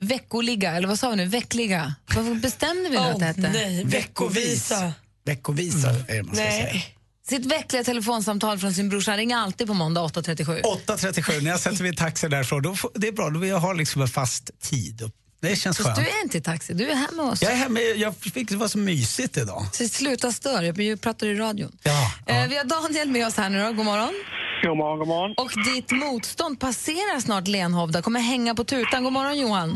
veckoliga, 0.00 0.72
eller 0.72 0.88
vad 0.88 0.98
sa 0.98 1.10
vi 1.10 1.16
nu, 1.16 1.26
veckliga? 1.26 1.94
Vad 2.14 2.40
bestämde 2.40 2.82
vi 2.82 2.90
nu 2.90 2.96
att 2.96 3.18
det 3.18 3.24
hette? 3.24 3.50
nej, 3.52 3.84
veckovisa. 3.84 4.92
Veckovisa 5.24 5.90
är 5.90 6.16
det 6.16 6.22
man 6.22 6.34
ska 6.36 6.44
säga. 6.44 6.82
Sitt 7.30 7.46
veckliga 7.46 7.84
telefonsamtal 7.84 8.58
från 8.58 8.72
sin 8.74 8.88
brorsa. 8.88 9.10
Han 9.10 9.18
ringer 9.18 9.36
alltid 9.36 9.66
på 9.66 9.74
måndag 9.74 10.00
8.37. 10.00 10.62
8.37, 10.62 11.42
när 11.42 11.50
jag 11.50 11.60
sätter 11.60 11.82
mig 11.82 11.92
i 11.92 11.96
taxi 11.96 12.28
därifrån, 12.28 12.62
då 12.62 12.74
får, 12.74 12.90
det 12.94 13.08
är 13.08 13.12
bra, 13.12 13.30
då 13.30 13.38
vill 13.40 13.50
jag 13.50 13.60
ha 13.60 13.72
liksom 13.72 14.02
en 14.02 14.08
fast 14.08 14.60
tid. 14.60 15.10
Det 15.42 15.56
känns 15.56 15.76
Fast 15.76 15.86
skönt. 15.88 15.96
du 15.98 16.02
är 16.18 16.22
inte 16.22 16.38
i 16.38 16.40
taxi, 16.40 16.74
du 16.74 16.90
är 16.90 16.94
här 16.94 17.12
med 17.16 17.24
oss. 17.24 17.42
Jag 17.42 17.52
är 17.52 17.56
hemma, 17.56 17.80
jag 17.80 18.16
fick 18.16 18.48
det 18.48 18.56
var 18.56 18.68
så 18.68 18.78
mysigt 18.78 19.36
idag. 19.36 19.66
Så 19.72 19.88
sluta 19.88 20.32
stör, 20.32 20.62
jag 20.62 21.00
pratar 21.00 21.26
i 21.26 21.34
radion. 21.34 21.72
Ja, 21.82 22.12
Eh, 22.26 22.48
vi 22.48 22.56
har 22.56 22.64
Daniel 22.64 23.08
med 23.10 23.26
oss 23.26 23.36
här 23.36 23.50
nu 23.50 23.58
då. 23.64 23.72
God 23.72 23.84
morgon. 23.84 24.14
God 24.62 24.76
morgon, 24.76 24.98
god 24.98 25.08
morgon. 25.08 25.34
Och 25.38 25.52
ditt 25.74 25.90
motstånd 25.92 26.60
passerar 26.60 27.20
snart 27.20 27.48
Lenhovda, 27.48 28.02
kommer 28.02 28.20
hänga 28.20 28.54
på 28.54 28.64
tutan. 28.64 29.04
God 29.04 29.12
morgon 29.12 29.38
Johan. 29.38 29.68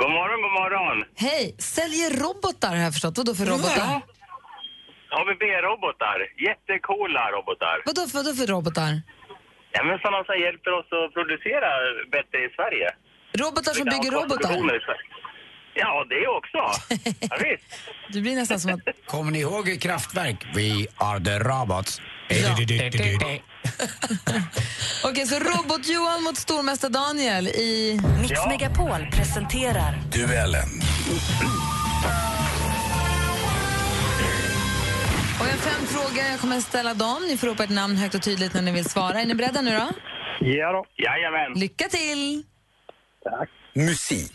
God 0.00 0.10
morgon, 0.10 0.42
god 0.42 0.52
morgon. 0.60 1.04
Hej, 1.16 1.56
säljer 1.58 2.10
robotar 2.10 2.68
har 2.68 2.76
jag 2.76 2.92
förstått. 2.92 3.18
Vadå 3.18 3.34
för 3.34 3.46
robotar? 3.46 4.02
ABB-robotar. 5.20 6.18
Jättecoola 6.48 7.22
robotar. 7.34 7.76
Vadå 7.88 8.02
för, 8.08 8.14
vadå 8.18 8.32
för 8.38 8.46
robotar? 8.54 8.92
Ja, 9.74 9.80
men 9.86 9.98
sådana 10.02 10.24
som 10.28 10.36
hjälper 10.44 10.70
oss 10.78 10.88
att 10.98 11.14
producera 11.16 11.68
bättre 12.16 12.38
i 12.46 12.48
Sverige. 12.56 12.88
Robotar 13.42 13.72
som 13.80 13.84
bygger 13.94 14.10
robotar? 14.18 14.52
Ja, 15.74 16.06
det 16.08 16.26
också. 16.28 16.62
Ja, 17.30 17.36
visst. 17.40 17.64
Du 18.12 18.20
blir 18.20 18.36
nästan 18.36 18.60
som 18.60 18.74
att... 18.74 18.80
Kommer 19.06 19.32
ni 19.32 19.40
ihåg 19.40 19.80
Kraftwerk? 19.82 20.46
We 20.54 20.86
are 20.96 21.20
the 21.24 21.38
robots. 21.38 22.00
Okej, 25.04 25.26
så 25.26 25.38
robot-Johan 25.38 26.22
mot 26.22 26.36
stormästare 26.36 26.90
Daniel 26.90 27.48
i... 27.48 28.00
Mix 28.20 28.46
Megapol 28.48 29.06
presenterar 29.12 29.94
Duellen. 30.12 30.68
Och 35.42 35.48
jag 35.48 35.52
har 35.52 35.58
fem 35.58 35.86
frågor. 35.86 36.24
Jag 36.30 36.40
kommer 36.40 36.56
att 36.56 36.62
ställa 36.62 36.94
dem. 36.94 37.22
Ni 37.28 37.36
får 37.36 37.46
ropa 37.46 37.64
ert 37.64 37.70
namn 37.70 37.96
högt 37.96 38.14
och 38.14 38.22
tydligt 38.22 38.54
när 38.54 38.62
ni 38.62 38.72
vill 38.72 38.84
svara. 38.84 39.20
Är 39.20 39.26
ni 39.26 39.34
beredda 39.34 39.60
nu 39.60 39.70
då? 39.70 39.88
Ja 40.40 40.72
då. 40.72 40.84
Jajamän. 40.96 41.52
Lycka 41.60 41.88
till! 41.88 42.42
Musik. 43.74 44.32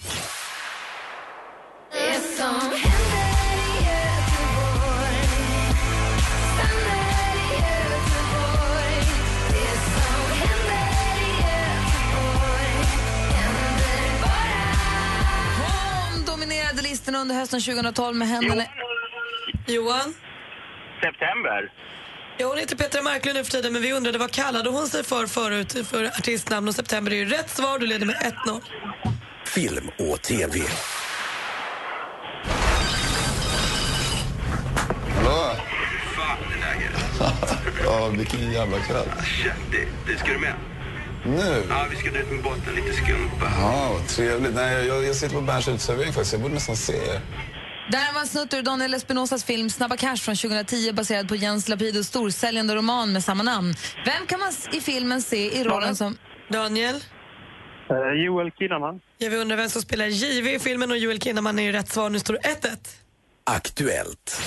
Hon 16.13 16.26
dominerade 16.26 16.82
listorna 16.82 17.20
under 17.20 17.36
hösten 17.36 17.62
2012 17.62 18.15
med 18.15 18.28
händerna... 18.28 18.63
Johan? 19.67 20.13
September. 21.01 21.71
Ja, 22.38 22.47
hon 22.47 22.57
heter 22.57 22.75
Petra 22.75 23.01
Marklund 23.01 23.38
nu 23.38 23.43
för 23.43 23.51
tiden, 23.51 23.73
men 23.73 23.81
vi 23.81 23.93
undrade 23.93 24.17
vad 24.17 24.31
kallade 24.31 24.69
hon 24.69 24.88
sig 24.88 25.03
för 25.03 25.27
förut 25.27 25.88
för 25.88 26.03
artistnamn 26.05 26.67
och 26.67 26.75
September 26.75 27.12
är 27.12 27.15
ju 27.15 27.25
rätt 27.25 27.49
svar. 27.49 27.79
Du 27.79 27.88
leder 27.88 28.05
med 28.05 28.15
1-0. 28.15 28.62
Film 29.45 29.89
och 29.97 30.21
TV. 30.21 30.60
Hallå? 35.15 35.55
Ja, 37.83 38.07
vilken 38.07 38.51
jävla 38.51 38.79
kväll. 38.79 39.07
Det, 39.71 40.12
det 40.12 40.19
ska 40.19 40.33
du 40.33 40.39
med. 40.39 40.53
Nu? 41.25 41.63
Ja, 41.69 41.86
vi 41.89 41.95
ska 41.95 42.10
ut 42.10 42.31
med 42.31 42.43
båten, 42.43 42.75
lite 42.75 42.93
skumpa. 42.93 43.51
Ja, 43.60 43.89
vad 43.93 44.07
trevligt. 44.07 44.55
Nej, 44.55 44.88
jag, 44.88 45.05
jag 45.05 45.15
sitter 45.15 45.36
på 45.36 45.41
Berns 45.41 45.67
uteservering 45.67 46.13
faktiskt. 46.13 46.33
Jag 46.33 46.41
borde 46.41 46.53
nästan 46.53 46.75
se 46.75 46.93
er. 46.93 47.21
Där 47.91 48.13
var 48.13 48.21
en 48.21 48.28
snutt 48.28 48.54
ur 48.54 48.62
Daniel 48.62 48.93
Espinosas 48.93 49.43
film 49.43 49.69
Snabba 49.69 49.97
Cash 49.97 50.17
från 50.17 50.36
2010 50.36 50.91
baserad 50.93 51.28
på 51.28 51.36
Jens 51.36 51.69
Lapidos 51.69 52.08
storsäljande 52.08 52.76
roman 52.76 53.13
med 53.13 53.23
samma 53.23 53.43
namn. 53.43 53.73
Vem 54.06 54.28
kan 54.28 54.39
man 54.39 54.52
i 54.71 54.82
filmen 54.82 55.21
se 55.21 55.60
i 55.60 55.63
rollen 55.63 55.95
som... 55.95 56.17
Daniel? 56.50 56.95
Eh, 57.89 58.26
Joel 58.26 58.52
Kinnaman. 58.52 59.02
Ja, 59.17 59.30
vi 59.30 59.38
undrar 59.38 59.58
vem 59.58 59.69
som 59.69 59.82
spelar 59.82 60.06
JV 60.06 60.47
i 60.47 60.60
filmen 60.60 60.91
och 60.91 60.97
Joel 60.97 61.21
Kinnaman 61.21 61.60
är 61.60 61.63
ju 61.63 61.71
rätt 61.71 61.89
svar. 61.89 62.10
Nu 62.10 62.19
står 62.19 62.34
det 62.34 62.39
1-1. 62.39 62.78
Aktuellt 63.43 64.41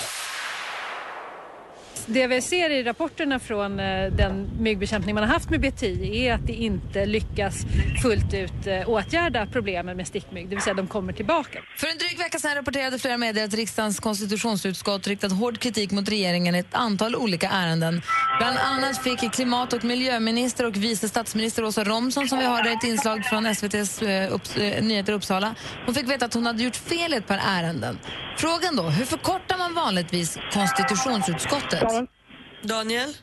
det 2.07 2.27
vi 2.27 2.41
ser 2.41 2.71
i 2.71 2.83
rapporterna 2.83 3.39
från 3.39 3.81
eh, 3.81 4.13
den 4.13 4.51
myggbekämpning 4.59 5.15
man 5.15 5.25
har 5.25 5.35
haft 5.35 5.51
med 5.51 5.61
BTI 5.61 6.27
är 6.27 6.35
att 6.35 6.47
det 6.47 6.53
inte 6.53 7.07
lyckas 7.07 7.55
fullt 8.03 8.35
ut 8.35 8.67
eh, 8.67 8.89
åtgärda 8.89 9.47
problemen 9.47 9.97
med 9.97 10.07
stickmygg, 10.07 10.49
det 10.49 10.55
vill 10.55 10.63
säga 10.63 10.75
de 10.75 10.87
kommer 10.87 11.13
tillbaka. 11.13 11.59
För 11.77 11.87
en 11.87 11.99
dryg 11.99 12.19
vecka 12.19 12.39
sedan 12.39 12.55
rapporterade 12.55 12.99
flera 12.99 13.19
medier 13.19 13.45
att 13.45 13.55
riksdagens 13.55 14.01
konstitutionsutskott 14.01 15.07
riktat 15.07 15.33
hård 15.33 15.59
kritik 15.59 15.91
mot 15.91 16.09
regeringen 16.09 16.55
i 16.55 16.59
ett 16.59 16.75
antal 16.75 17.17
olika 17.17 17.49
ärenden. 17.49 18.03
Bland 18.39 18.59
annat 18.59 19.03
fick 19.03 19.33
klimat 19.33 19.73
och 19.73 19.85
miljöminister 19.85 20.67
och 20.67 20.77
vice 20.77 21.09
statsminister 21.09 21.65
Åsa 21.65 21.85
Romson, 21.85 22.29
som 22.29 22.39
vi 22.39 22.45
hörde 22.45 22.71
i 22.71 22.73
ett 22.73 22.85
inslag 22.85 23.25
från 23.25 23.47
SVTs 23.47 24.03
eh, 24.03 24.35
Upps, 24.35 24.57
Nyheter 24.57 25.13
Uppsala, 25.13 25.55
hon 25.87 25.95
fick 25.95 26.11
veta 26.11 26.25
att 26.25 26.35
hon 26.35 26.47
hade 26.47 26.63
gjort 26.63 26.77
fel 26.77 27.15
i 27.15 27.17
ett 27.17 27.27
par 27.27 27.41
ärenden. 27.47 27.99
Frågan 28.37 28.77
då, 28.77 28.83
hur 28.83 29.05
förkortar 29.05 29.59
man 29.59 29.75
vanligtvis 29.75 30.39
konstitutionsutskottet? 30.53 32.00
Daniel? 32.63 33.15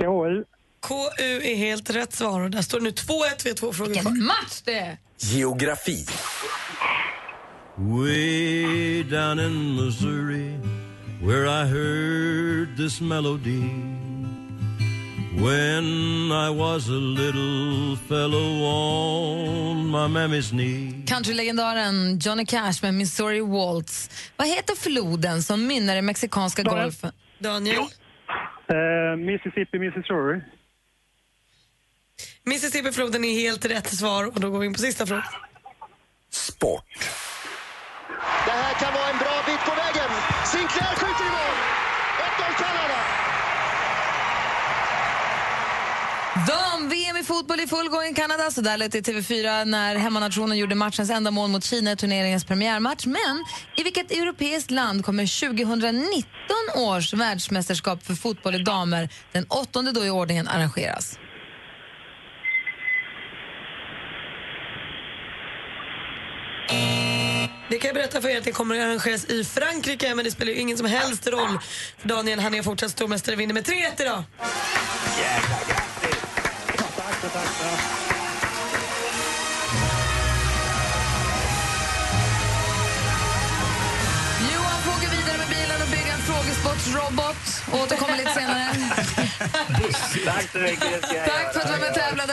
KU. 0.00 0.44
KU 0.80 1.42
är 1.42 1.56
helt 1.56 1.90
rätt 1.90 2.12
svar 2.14 2.40
och 2.40 2.50
där 2.50 2.62
står 2.62 2.80
nu 2.80 2.90
2-1. 2.90 2.94
Vi 3.44 3.50
har 3.50 3.56
två 3.56 3.72
frågor 3.72 3.94
Vilken 3.94 4.24
match 4.24 4.60
det 4.64 4.78
är! 4.78 4.98
Geografi. 5.18 6.06
Way 7.76 9.02
down 9.04 9.40
in 9.40 9.76
Missouri, 9.76 10.58
where 11.22 11.46
I 11.46 11.64
heard 11.66 12.76
this 12.76 13.00
melody. 13.00 13.62
When 15.34 16.30
I 16.32 16.50
was 16.50 16.88
a 16.88 17.00
little 17.00 17.96
fellow 18.08 18.64
on 18.64 19.86
my 19.90 20.08
mammy's 20.08 20.50
knee. 20.50 21.04
Countrylegendaren 21.06 22.18
Johnny 22.18 22.46
Cash 22.46 22.82
med 22.82 22.94
Missouri 22.94 23.40
Waltz. 23.40 24.10
Vad 24.36 24.48
heter 24.48 24.74
floden 24.74 25.42
som 25.42 25.66
mynnar 25.66 25.96
i 25.96 26.02
Mexikanska 26.02 26.62
Daniel. 26.62 26.84
golfen? 26.84 27.12
Daniel? 27.38 27.76
Eh, 28.72 29.16
Mississippi, 29.16 29.78
Missouri. 29.78 30.40
Mississippifloden 32.44 33.24
är 33.24 33.32
helt 33.32 33.64
rätt 33.64 33.86
svar 33.86 34.26
och 34.26 34.40
då 34.40 34.50
går 34.50 34.58
vi 34.58 34.66
in 34.66 34.72
på 34.72 34.78
sista 34.78 35.06
frågan. 35.06 35.24
Sport. 36.30 36.84
Det 38.46 38.56
här 38.62 38.74
kan 38.74 38.94
vara 38.94 39.08
en 39.12 39.18
bra 39.18 39.36
bit 39.46 39.62
på 39.68 39.74
vägen. 39.82 40.10
Sinclair 40.52 40.94
skjuter 41.00 41.24
i 41.30 41.32
mål. 41.38 41.56
1-0 42.28 42.62
Kanada. 42.62 42.98
Dam 46.34 46.88
VM 46.88 47.16
i 47.16 47.24
fotboll 47.24 47.60
i 47.60 47.66
full 47.66 47.88
gång 47.88 48.04
i 48.04 48.14
Kanada. 48.14 48.50
Så 48.50 48.60
där 48.60 48.76
lät 48.76 48.92
det 48.92 48.98
i 48.98 49.12
TV4 49.12 49.64
när 49.64 49.96
hemmanationen 49.96 50.58
gjorde 50.58 50.74
matchens 50.74 51.10
enda 51.10 51.30
mål 51.30 51.50
mot 51.50 51.64
Kina 51.64 51.92
i 51.92 51.96
turneringens 51.96 52.44
premiärmatch. 52.44 53.06
Men 53.06 53.44
i 53.76 53.82
vilket 53.82 54.10
europeiskt 54.10 54.70
land 54.70 55.04
kommer 55.04 55.48
2019 55.48 56.26
års 56.76 57.14
världsmästerskap 57.14 58.06
för 58.06 58.14
fotboll 58.14 58.54
i 58.54 58.58
damer, 58.58 59.08
den 59.32 59.46
åttonde 59.48 59.92
då 59.92 60.04
i 60.04 60.10
ordningen, 60.10 60.48
arrangeras? 60.48 61.18
Det 67.70 67.78
kan 67.78 67.88
jag 67.88 67.94
berätta 67.94 68.20
för 68.20 68.28
er 68.28 68.38
att 68.38 68.44
det 68.44 68.52
kommer 68.52 68.74
att 68.74 68.82
arrangeras 68.82 69.24
i 69.24 69.44
Frankrike 69.44 70.14
men 70.14 70.24
det 70.24 70.30
spelar 70.30 70.52
ju 70.52 70.58
ingen 70.58 70.78
som 70.78 70.86
helst 70.86 71.26
roll 71.26 71.58
för 71.98 72.08
Daniel 72.08 72.40
han 72.40 72.54
är 72.54 72.62
fortsatt 72.62 72.90
stormästare 72.90 73.36
vinner 73.36 73.54
med 73.54 73.64
3-1 73.64 74.02
idag. 74.02 74.24
Jäklar, 75.18 75.68
grattis! 75.68 75.91
En 77.34 77.40
frågesportsrobot. 86.20 87.36
Återkommer 87.72 88.16
lite 88.16 88.30
senare. 88.30 88.66
Tack 90.24 90.50
så 90.52 90.58
mycket, 90.58 91.02
Tack 91.02 91.52
för 91.52 91.60
att 91.60 91.66
du 91.66 91.72
var 91.72 91.78
med 91.78 91.88
och 91.88 91.94
tävlade. 91.94 92.32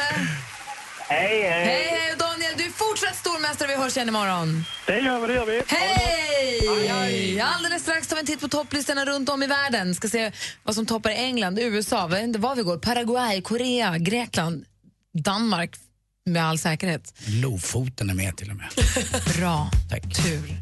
Hej, 1.09 1.41
hej! 1.41 1.65
Hej, 1.65 1.87
hej! 1.87 2.15
Daniel, 2.17 2.53
du 2.57 2.63
är 2.63 2.69
fortsatt 2.69 3.15
stormästare. 3.15 3.67
Vi 3.67 3.75
hörs 3.75 3.97
igen 3.97 4.09
imorgon. 4.09 4.65
Det 4.85 4.99
gör 4.99 5.19
vi, 5.19 5.27
det 5.27 5.33
gör 5.33 5.45
vi. 5.45 5.63
Hej! 5.67 7.41
Alldeles 7.41 7.81
strax 7.81 8.07
tar 8.07 8.15
vi 8.15 8.19
en 8.19 8.25
titt 8.25 8.41
på 8.41 8.47
topplistorna 8.47 9.05
runt 9.05 9.29
om 9.29 9.43
i 9.43 9.47
världen. 9.47 9.95
Ska 9.95 10.07
se 10.07 10.31
vad 10.63 10.75
som 10.75 10.85
toppar 10.85 11.09
England, 11.09 11.59
USA, 11.59 12.07
vad 12.07 12.35
var 12.35 12.55
vi 12.55 12.63
går, 12.63 12.77
Paraguay, 12.77 13.41
Korea, 13.41 13.97
Grekland, 13.97 14.65
Danmark 15.13 15.75
med 16.25 16.43
all 16.45 16.59
säkerhet. 16.59 17.13
Lofoten 17.27 18.09
är 18.09 18.13
med 18.13 18.37
till 18.37 18.49
och 18.49 18.55
med. 18.55 18.69
Bra. 19.37 19.71
Tack. 19.89 20.15
Tur. 20.23 20.59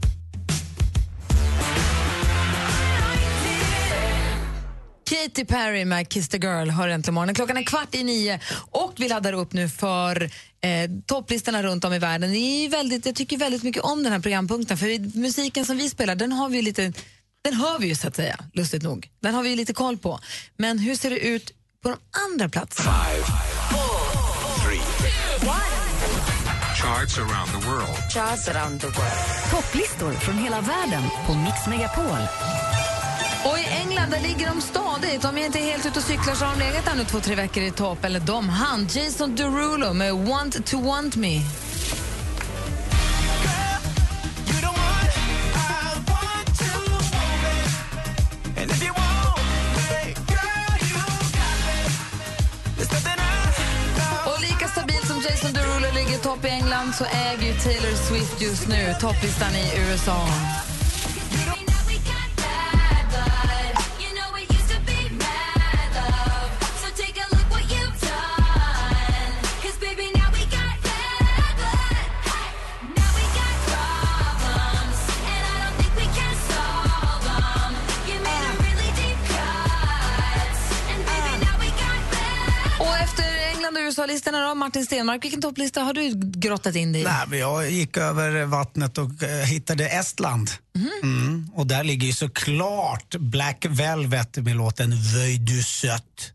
Katy 5.09 5.45
Perry 5.45 5.85
med 5.85 6.09
Kiss 6.09 6.29
the 6.29 6.37
Girl 6.37 6.69
hör 6.69 6.87
äntligen 6.89 7.13
morgonen. 7.13 7.35
Klockan 7.35 7.57
är 7.57 7.63
kvart 7.63 7.95
i 7.95 8.03
nio 8.03 8.39
och 8.71 8.93
vi 8.97 9.09
laddar 9.09 9.33
upp 9.33 9.53
nu 9.53 9.69
för 9.69 10.23
eh, 10.61 10.89
topplistorna 11.05 11.63
runt 11.63 11.83
om 11.85 11.93
i 11.93 11.99
världen. 11.99 12.31
Det 12.31 12.37
är 12.37 12.69
väldigt, 12.69 13.05
jag 13.05 13.15
tycker 13.15 13.37
väldigt 13.37 13.63
mycket 13.63 13.81
om 13.83 14.03
den 14.03 14.11
här 14.13 14.19
programpunkten 14.19 14.77
för 14.77 14.85
vi- 14.85 15.11
musiken 15.19 15.65
som 15.65 15.77
vi 15.77 15.89
spelar 15.89 16.15
den 16.15 16.31
har 16.31 16.49
vi 16.49 16.61
lite 16.61 16.93
den 17.43 17.53
hör 17.53 17.79
vi 17.79 17.87
ju 17.87 17.95
så 17.95 18.07
att 18.07 18.15
säga, 18.15 18.39
lustigt 18.53 18.83
nog. 18.83 19.09
Den 19.19 19.33
har 19.35 19.43
vi 19.43 19.55
lite 19.55 19.73
koll 19.73 19.97
på. 19.97 20.19
Men 20.57 20.79
hur 20.79 20.95
ser 20.95 21.09
det 21.09 21.19
ut 21.19 21.51
på 21.83 21.89
de 21.89 21.97
andra 22.31 22.49
platserna? 22.49 22.95
Charts 25.47 27.17
around 27.17 27.61
the 27.61 27.67
world. 27.67 27.97
Charts 28.09 28.47
around 28.47 28.81
the 28.81 28.87
world. 28.87 29.51
Topplistor 29.51 30.11
från 30.11 30.37
hela 30.37 30.61
världen 30.61 31.03
på 31.25 31.33
Mix 31.33 31.67
Megapol. 31.67 32.27
Och 33.45 33.59
i 33.59 33.65
England 33.65 34.09
där 34.11 34.19
ligger 34.19 34.47
de 34.47 34.61
stadigt. 34.61 35.25
Om 35.25 35.37
jag 35.37 35.45
inte 35.45 35.59
är 35.59 35.63
helt 35.71 35.85
ute 35.85 35.99
och 35.99 36.05
cyklar 36.05 36.35
så 36.35 36.45
har 36.45 36.55
de 36.55 36.59
legat 36.59 36.85
där 36.85 36.95
nu 36.95 37.03
två, 37.03 37.19
tre 37.19 37.35
veckor 37.35 37.63
i 37.63 37.71
topp. 37.71 38.05
Eller 38.05 38.19
de, 38.19 38.49
han, 38.49 38.87
Jason 38.91 39.35
Derulo 39.35 39.93
med 39.93 40.13
Want 40.13 40.65
to 40.65 40.81
want 40.81 41.15
me. 41.15 41.41
Ligger 55.97 56.13
i 56.13 56.17
topp 56.17 56.45
i 56.45 56.47
England 56.47 56.95
så 56.95 57.05
äger 57.05 57.47
ju 57.47 57.53
Taylor 57.53 57.95
Swift 57.95 58.41
just 58.41 58.67
nu 58.67 58.95
topplistan 59.01 59.55
i 59.55 59.79
USA. 59.79 60.17
USA-listorna 84.07 84.49
då, 84.49 84.55
Martin 84.55 84.85
Stenmark, 84.85 85.23
vilken 85.23 85.41
topplista 85.41 85.81
har 85.81 85.93
du 85.93 86.11
grottat 86.15 86.75
in 86.75 86.93
dig 86.93 87.01
i? 87.01 87.03
Nej, 87.03 87.25
men 87.27 87.39
jag 87.39 87.71
gick 87.71 87.97
över 87.97 88.45
vattnet 88.45 88.97
och 88.97 89.23
eh, 89.23 89.45
hittade 89.45 89.89
Estland. 89.89 90.49
Mm. 91.03 91.49
Och 91.53 91.67
där 91.67 91.83
ligger 91.83 92.07
ju 92.07 92.13
såklart 92.13 93.15
Black 93.15 93.65
Velvet 93.69 94.37
med 94.37 94.55
låten 94.55 94.91
Vöj 95.13 95.37
du 95.37 95.63
sött. 95.63 96.31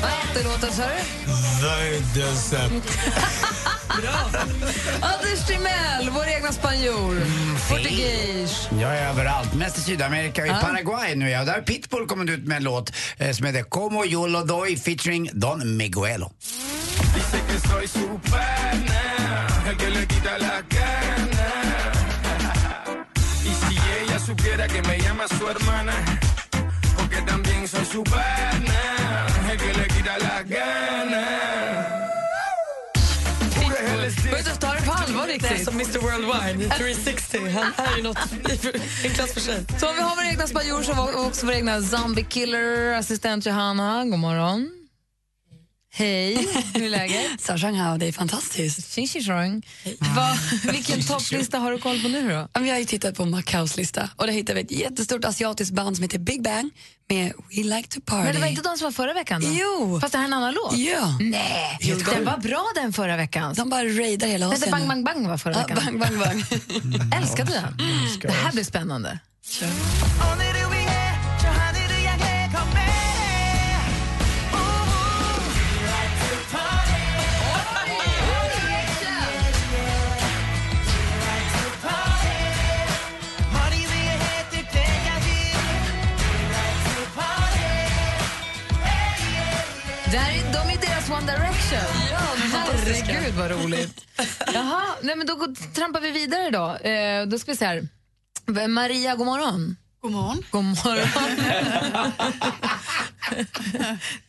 Vad 0.00 0.10
hette 0.10 0.42
låten, 0.44 0.72
sa 0.72 0.82
du? 0.82 1.47
Vöj 1.62 2.02
du 2.14 2.36
sött. 2.36 2.72
Anders 5.00 5.46
Timell, 5.46 6.10
vår 6.10 6.28
egna 6.28 6.52
spanjor. 6.52 7.16
Portugis. 7.68 8.68
Jag 8.80 8.96
är 8.98 9.08
överallt, 9.08 9.54
mest 9.54 9.78
i 9.78 9.80
Sydamerika. 9.80 10.46
I 10.46 10.48
Ja. 10.48 10.58
Paraguay 10.62 11.14
nu 11.14 11.26
är 11.26 11.32
jag. 11.32 11.46
Där 11.46 11.52
har 11.54 11.60
Pitbull 11.60 12.06
kommit 12.06 12.30
ut 12.30 12.46
med 12.46 12.56
en 12.56 12.62
låt 12.64 12.92
eh, 13.18 13.30
som 13.32 13.46
heter 13.46 13.62
Como 13.62 14.04
yo 14.04 14.26
lo 14.26 14.44
doy 14.44 14.76
featuring 14.76 15.30
Don 15.32 15.76
Miguelo. 15.76 16.30
Porque 26.98 27.20
también 27.22 27.68
soy 27.68 27.84
su 27.84 28.02
pana, 28.04 28.82
el 29.50 29.58
que 29.58 29.72
le 29.78 29.86
quita 29.94 30.18
la 30.18 30.42
gana. 30.42 31.24
Pura 33.54 33.78
LSD. 33.96 34.30
Gå 34.30 34.36
ut 34.38 34.48
och 34.52 34.60
ta 34.60 34.74
det 34.74 34.82
på 34.82 34.92
är 35.22 35.26
riktigt. 35.26 35.64
som 35.64 35.74
Mr 35.74 35.98
Worldwide, 35.98 36.68
360. 36.76 37.38
Han 37.50 37.86
är 37.86 37.96
ju 37.96 38.02
något 38.02 38.18
i 39.02 39.06
en 39.06 39.14
klass 39.14 39.32
för 39.32 39.40
sig. 39.40 39.64
Så 39.80 39.92
vi 39.92 40.00
har 40.00 40.16
vår 40.16 40.24
egna 40.24 40.46
spanjor 40.46 40.78
vi 40.78 41.28
också 41.28 41.46
vår 41.46 41.54
egna 41.54 41.82
zombie 41.82 42.24
killer, 42.24 42.92
assistent 42.92 43.46
Johanna. 43.46 44.04
God 44.04 44.18
morgon. 44.18 44.77
Hej, 45.98 46.48
hur 46.74 46.84
är 46.84 46.88
läget? 46.88 47.40
Sarsanghao, 47.40 47.96
det 47.98 48.06
är 48.08 48.12
fantastiskt. 48.12 48.92
Tjing, 48.94 49.08
tjong. 49.08 49.62
Va, 50.16 50.38
vilken 50.72 51.02
topplista 51.02 51.58
har 51.58 51.72
du 51.72 51.78
koll 51.78 52.02
på 52.02 52.08
nu 52.08 52.28
då? 52.28 52.48
Jag 52.60 52.72
har 52.72 52.78
ju 52.78 52.84
tittat 52.84 53.14
på 53.16 53.24
Macaus 53.24 53.76
lista 53.76 54.10
och 54.16 54.26
där 54.26 54.32
hittade 54.32 54.54
vi 54.54 54.60
ett 54.64 54.70
jättestort 54.80 55.24
asiatiskt 55.24 55.74
band 55.74 55.96
som 55.96 56.02
heter 56.02 56.18
Big 56.18 56.42
Bang 56.42 56.70
med 57.08 57.32
We 57.56 57.62
Like 57.62 57.88
To 57.88 58.00
Party. 58.00 58.24
Men 58.24 58.34
det 58.34 58.40
var 58.40 58.46
inte 58.46 58.62
de 58.62 58.78
som 58.78 58.84
var 58.84 58.92
förra 58.92 59.12
veckan 59.14 59.40
då? 59.40 59.48
Jo. 59.50 59.98
Fast 60.00 60.12
det 60.12 60.18
här 60.18 60.24
är 60.24 60.28
en 60.28 60.32
annan 60.32 60.54
låt? 60.54 60.76
Ja. 60.76 61.18
Nej, 61.20 61.78
den 62.14 62.24
var 62.24 62.38
bra 62.38 62.66
den 62.74 62.92
förra 62.92 63.16
veckan. 63.16 63.54
De 63.54 63.70
bara 63.70 63.84
raidar 63.84 64.28
hela 64.28 64.48
oss. 64.48 64.60
det 64.60 64.70
Bang 64.70 64.88
Bang 64.88 65.04
Bang 65.04 65.28
var 65.28 65.38
förra 65.38 65.54
Ja, 65.54 65.60
veckan. 65.60 65.98
bang, 65.98 66.18
bang, 66.18 66.18
bang. 66.18 66.44
Älskade 67.22 67.52
den. 67.52 67.76
Det 68.22 68.30
här 68.32 68.52
blir 68.52 68.64
spännande. 68.64 69.18
Det 69.60 70.57
vad 93.48 93.64
roligt. 93.64 94.04
Jaha, 94.54 94.82
nej, 95.02 95.16
men 95.16 95.26
då 95.26 95.34
går- 95.34 95.74
trampar 95.74 96.00
vi 96.00 96.10
vidare 96.10 96.50
då. 96.50 96.88
Eh, 96.88 97.26
då 97.26 97.38
ska 97.38 97.52
vi 97.52 97.56
se 97.56 97.64
här. 97.66 97.88
Maria, 98.68 99.14
god 99.14 99.26
morgon. 99.26 99.76
God 100.00 100.12
morgon. 100.12 100.44
God 100.50 100.64
morgon. 100.64 101.08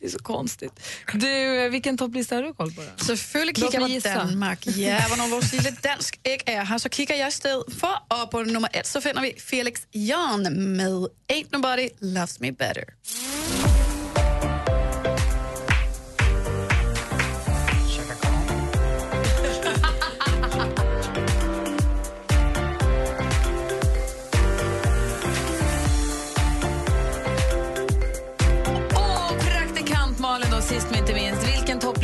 det 0.00 0.06
är 0.06 0.10
så 0.10 0.18
konstigt. 0.18 0.72
Du, 1.14 1.64
eh, 1.64 1.70
vilken 1.70 1.98
topplista 1.98 2.34
har 2.34 2.42
du 2.42 2.54
koll 2.54 2.72
på? 2.72 2.82
Då? 2.98 3.04
Selvfølgelig 3.04 3.56
kigger 3.56 3.88
jeg 3.88 4.02
på. 4.02 4.08
Danmark. 4.08 4.66
Ja, 4.66 5.00
hvornår 5.08 5.28
vores 5.28 5.52
lille 5.52 5.70
dansk 5.84 6.18
ikke 6.24 6.44
er 6.52 6.64
her, 6.64 6.78
så 6.78 6.88
kigger 6.88 7.14
jeg 7.16 7.28
i 7.28 7.30
stedet 7.30 7.64
for. 7.78 8.02
Og 8.08 8.30
på 8.30 8.42
nummer 8.42 8.68
et, 8.74 8.86
så 8.86 9.00
finder 9.00 9.22
vi 9.22 9.32
Felix 9.40 9.80
Jan 9.94 10.42
med 10.76 11.06
Ain't 11.32 11.48
Nobody 11.52 11.88
Loves 12.00 12.40
Me 12.40 12.52
Better. 12.52 12.84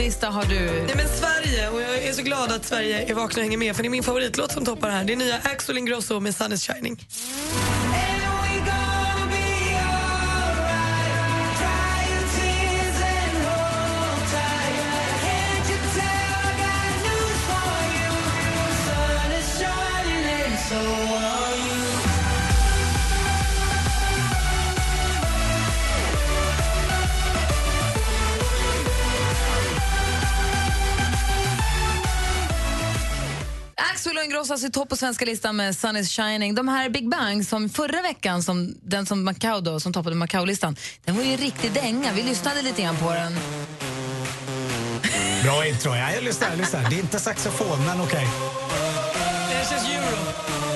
Vilken 0.06 0.32
har 0.32 0.44
du? 0.44 0.60
Nej, 0.60 0.96
men 0.96 1.08
Sverige, 1.08 1.68
och 1.68 1.80
jag 1.80 2.02
är 2.02 2.12
så 2.12 2.22
glad 2.22 2.52
att 2.52 2.64
Sverige 2.64 3.10
är 3.10 3.14
vakna 3.14 3.40
och 3.40 3.44
hänger 3.44 3.58
med 3.58 3.76
för 3.76 3.82
det 3.82 3.88
är 3.88 3.90
min 3.90 4.02
favoritlåt 4.02 4.52
som 4.52 4.64
toppar 4.64 4.90
här. 4.90 5.04
Det 5.04 5.12
är 5.12 5.16
nya 5.16 5.36
Axel 5.44 5.78
Ingrosso 5.78 6.20
med 6.20 6.34
Sun 6.34 6.52
is 6.52 6.66
shining. 6.66 7.06
Alltså 34.34 34.66
i 34.66 34.70
topp 34.70 34.88
på 34.88 34.96
svenska 34.96 35.24
listan 35.24 35.56
med 35.56 35.76
Sun 35.76 35.96
is 35.96 36.10
shining. 36.10 36.54
De 36.54 36.68
här 36.68 36.88
Big 36.88 37.08
Bang 37.08 37.46
som 37.46 37.68
förra 37.68 38.02
veckan, 38.02 38.42
som, 38.42 38.74
den 38.82 39.06
som 39.06 39.24
Macau 39.24 39.60
då, 39.60 39.80
som 39.80 39.92
toppade 39.92 40.16
Macau-listan, 40.16 40.76
den 41.04 41.16
var 41.16 41.22
ju 41.22 41.30
en 41.30 41.36
riktig 41.36 41.72
dänga. 41.72 42.12
Vi 42.12 42.22
lyssnade 42.22 42.62
lite 42.62 42.82
grann 42.82 42.96
på 42.96 43.10
den. 43.10 43.36
Bra 45.42 45.66
intro. 45.66 45.94
Ja, 45.94 46.12
jag 46.12 46.24
lyssnar, 46.24 46.48
jag 46.48 46.58
lyssnar. 46.58 46.90
Det 46.90 46.96
är 46.96 47.00
inte 47.00 47.18
saxofon, 47.20 47.84
men 47.86 48.00
okej. 48.00 48.28
Det 49.50 49.70
känns 49.70 49.88
euro. 49.88 50.75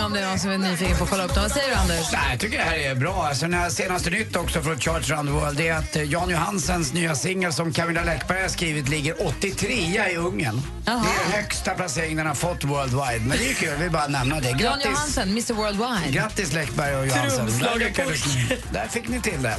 Bang 0.00 0.06
om 0.06 0.12
det 0.12 0.20
är 0.20 0.28
någon 0.28 0.38
som 0.38 0.50
är 0.50 0.58
nyfiken 0.58 0.96
på 0.96 1.04
att 1.04 1.10
kolla 1.10 1.24
upp 1.24 1.34
dem. 1.34 1.42
Vad 1.42 1.52
säger 1.52 1.68
du 1.68 1.74
Anders? 1.74 2.12
Nej, 2.12 2.20
jag 2.30 2.40
tycker 2.40 2.58
det 2.58 2.64
här 2.64 2.76
är 2.76 2.94
bra. 2.94 3.26
Alltså, 3.26 3.44
den 3.44 3.54
här 3.54 3.70
senaste 3.70 4.10
nytt 4.10 4.36
också 4.36 4.62
från 4.62 4.80
Charts 4.80 5.10
around 5.10 5.28
the 5.28 5.32
world 5.32 5.56
det 5.56 5.68
är 5.68 5.76
att 5.76 5.96
eh, 5.96 6.02
Jan 6.02 6.30
Johansens 6.30 6.92
nya 6.92 7.14
singel 7.14 7.52
som 7.52 7.72
Camilla 7.72 8.04
Läckberg 8.04 8.42
har 8.42 8.48
skrivit 8.48 8.88
ligger 8.88 9.26
83 9.26 9.66
i 10.12 10.16
Ungern. 10.16 10.62
Det 10.84 10.90
är 10.90 11.36
högsta 11.36 11.74
placeringen 11.74 12.16
den 12.16 12.26
har 12.26 12.34
fått 12.34 12.64
worldwide. 12.64 13.24
Men 13.26 13.38
det 13.38 13.50
är 13.50 13.54
kul, 13.54 13.76
vi 13.78 13.90
bara 13.90 14.06
nämna 14.06 14.40
det. 14.40 14.48
Jan 14.48 14.58
Grattis! 14.58 14.84
Johansen, 14.84 15.28
Mr 15.28 15.54
Worldwide. 15.54 16.10
Grattis 16.12 16.52
Läckberg 16.52 16.96
och 16.96 17.06
Johansen. 17.06 17.46
Där, 17.46 17.52
Trumslagarpojk. 17.52 17.88
lyckades 17.88 18.26
ni. 18.26 18.56
Där 18.72 18.88
fick 18.88 19.08
ni 19.08 19.20
till 19.20 19.42
det. 19.42 19.56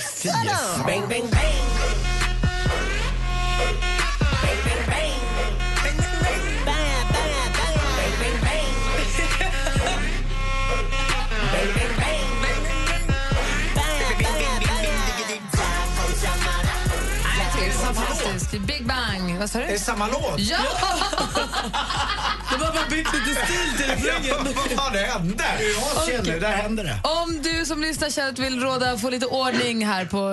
Fy 0.00 0.28
Bang, 0.86 1.08
bang, 1.08 1.30
bang. 1.30 1.83
Big 18.60 18.86
Bang. 18.86 19.38
Vad 19.38 19.50
sa 19.50 19.58
du? 19.58 19.64
Det 19.64 19.72
är 19.72 19.78
samma 19.78 20.06
låt. 20.06 20.38
Ja! 20.38 20.58
De 22.50 22.64
har 22.64 22.72
bara 22.72 22.88
bytt 22.90 23.06
lite 23.12 23.40
stil 23.44 23.76
till 23.76 23.86
refrängen. 23.86 24.34
Vad 24.44 24.70
fan 24.78 24.92
det 24.92 24.98
hände? 24.98 25.44
Jag 26.06 26.24
känner, 26.24 26.40
där 26.40 26.50
händer 26.50 26.84
det. 26.84 27.00
Om 27.04 27.42
du 27.42 27.66
som 27.66 27.80
lyssnar 27.80 28.10
känner 28.10 28.28
att 28.28 28.36
du 28.36 28.42
vill 28.42 28.60
råda 28.60 28.98
få 28.98 29.10
lite 29.10 29.26
ordning 29.26 29.86
här 29.86 30.04
på, 30.04 30.32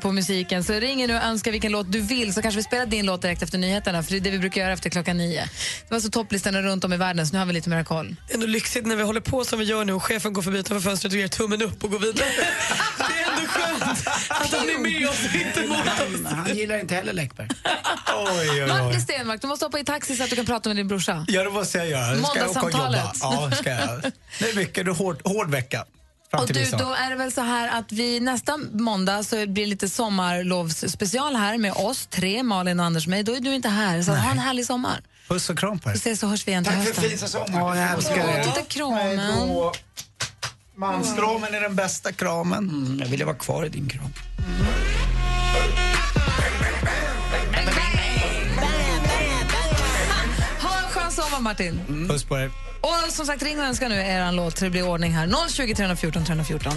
på 0.00 0.12
musiken 0.12 0.64
så 0.64 0.72
ringer 0.72 1.08
du 1.08 1.16
och 1.16 1.22
önskar 1.22 1.52
vilken 1.52 1.72
låt 1.72 1.92
du 1.92 2.00
vill 2.00 2.34
så 2.34 2.42
kanske 2.42 2.56
vi 2.56 2.62
spelar 2.62 2.86
din 2.86 3.06
låt 3.06 3.22
direkt 3.22 3.42
efter 3.42 3.58
nyheterna 3.58 4.02
för 4.02 4.12
det 4.12 4.18
är 4.18 4.20
det 4.20 4.30
vi 4.30 4.38
brukar 4.38 4.60
göra 4.60 4.72
efter 4.72 4.90
klockan 4.90 5.16
nio. 5.16 5.48
Det 5.88 5.94
var 5.94 6.00
så 6.00 6.10
topplistorna 6.10 6.62
runt 6.62 6.84
om 6.84 6.92
i 6.92 6.96
världen 6.96 7.26
så 7.26 7.32
nu 7.32 7.38
har 7.38 7.46
vi 7.46 7.52
lite 7.52 7.70
mer 7.70 7.84
koll. 7.84 8.16
Det 8.26 8.32
är 8.32 8.34
ändå 8.34 8.46
lyxigt 8.46 8.86
när 8.86 8.96
vi 8.96 9.02
håller 9.02 9.20
på 9.20 9.44
som 9.44 9.58
vi 9.58 9.64
gör 9.64 9.84
nu 9.84 9.92
och 9.92 10.02
chefen 10.02 10.32
går 10.32 10.42
förbi 10.42 10.58
utanför 10.58 10.90
fönstret 10.90 11.12
och 11.12 11.18
ger 11.18 11.28
tummen 11.28 11.62
upp 11.62 11.84
och 11.84 11.90
går 11.90 11.98
vidare. 11.98 12.26
Skönt 13.54 13.82
att 14.28 14.52
han 14.52 14.68
är 14.70 14.78
med 14.78 15.08
oss 15.08 15.34
inte 15.34 15.66
mot 15.66 15.78
oss. 15.78 16.32
Han, 16.32 16.56
gillar 16.56 16.78
inte 16.78 16.94
heller 16.94 17.12
Läckberg. 17.12 17.48
Oj, 18.16 18.50
oj, 18.50 18.66
Martin 18.68 18.86
oj. 18.86 19.00
Stenmark, 19.00 19.40
du 19.40 19.46
måste 19.46 19.64
hoppa 19.64 19.78
i 19.78 19.84
taxi 19.84 20.16
så 20.16 20.24
att 20.24 20.30
du 20.30 20.36
kan 20.36 20.46
prata 20.46 20.68
med 20.68 20.76
din 20.76 20.88
brorsa. 20.88 21.24
Ja, 21.28 21.44
det 21.44 21.50
måste 21.50 21.78
jag 21.78 21.88
göra. 21.88 22.14
Nu 22.14 22.22
ska 22.22 22.38
jag 22.38 22.50
åka 22.50 22.60
och 22.60 22.72
jobba. 22.72 23.12
Ja, 23.20 23.50
ska 23.54 23.70
jag. 23.70 24.02
Det 24.38 24.50
är 24.50 24.56
mycket. 24.56 24.84
Det 24.84 24.90
är 24.90 24.94
hård, 24.94 25.20
hård 25.24 25.50
vecka. 25.50 25.84
Och 26.32 26.46
du, 26.46 26.64
då 26.70 26.92
är 26.94 27.10
det 27.10 27.16
väl 27.16 27.32
så 27.32 27.40
här 27.40 27.78
att 27.78 27.92
vi 27.92 28.20
nästa 28.20 28.56
måndag 28.72 29.24
så 29.24 29.36
blir 29.36 29.64
det 29.64 29.66
lite 29.70 29.88
sommarlovsspecial 29.88 31.36
här 31.36 31.58
med 31.58 31.72
oss 31.72 32.06
tre, 32.06 32.42
Malin 32.42 32.80
och 32.80 32.86
Anders 32.86 33.06
och 33.06 33.10
mig. 33.10 33.22
Då 33.22 33.34
är 33.36 33.40
du 33.40 33.54
inte 33.54 33.68
här, 33.68 34.02
så 34.02 34.12
ha 34.12 34.30
en 34.30 34.38
härlig 34.38 34.66
sommar. 34.66 35.00
Puss 35.28 35.50
och 35.50 35.58
kram 35.58 35.78
på 35.78 35.88
er. 35.88 35.92
Vi 35.92 35.98
ses 35.98 36.20
så 36.20 36.26
hörs 36.26 36.46
vi 36.46 36.50
igen 36.50 36.64
till 36.64 36.72
Tack 36.72 36.82
för 36.82 36.88
hösten. 36.88 37.08
fin 37.10 37.18
säsong. 37.18 37.46
Ja, 37.52 37.76
jag 37.76 37.92
älskar 37.92 38.24
Åh, 38.24 38.38
er. 38.38 38.44
titta 38.44 38.62
kramen. 38.62 39.20
Manskramen 40.76 41.54
är 41.54 41.60
den 41.60 41.74
bästa 41.74 42.12
kramen. 42.12 42.68
Mm, 42.68 42.98
jag 43.00 43.06
ville 43.06 43.24
vara 43.24 43.36
kvar 43.36 43.64
i 43.66 43.68
din 43.68 43.88
kram. 43.88 44.12
Ha 50.60 50.78
en 50.78 50.90
skön 50.90 51.10
sommar, 51.12 51.40
Martin. 51.40 52.06
Puss 52.08 52.24
på 52.24 52.38
er. 52.38 52.50
Och 52.80 53.12
som 53.12 53.26
sagt, 53.26 53.42
ring 53.42 53.58
och 53.58 53.64
önska 53.64 53.88
nu 53.88 53.94
er 53.94 54.32
låt 54.32 54.58
så 54.58 54.64
det 54.64 54.70
blir 54.70 54.88
ordning 54.88 55.12
här. 55.12 55.48
020 55.48 55.74
314 55.74 56.24
314. 56.24 56.72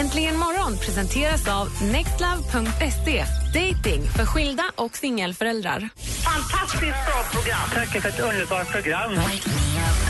Äntligen 0.00 0.36
morgon 0.36 0.78
presenteras 0.78 1.48
av 1.48 1.68
nextlove.se. 1.92 3.24
Dating 3.54 4.02
för 4.16 4.26
skilda 4.26 4.64
och 4.74 4.96
singelföräldrar. 4.96 5.88
Fantastiskt 6.24 6.80
bra 7.06 7.20
program. 7.32 7.68
Tack 7.74 8.02
för 8.02 8.08
ett 8.08 8.20
underbart 8.20 8.68
program. 8.72 9.12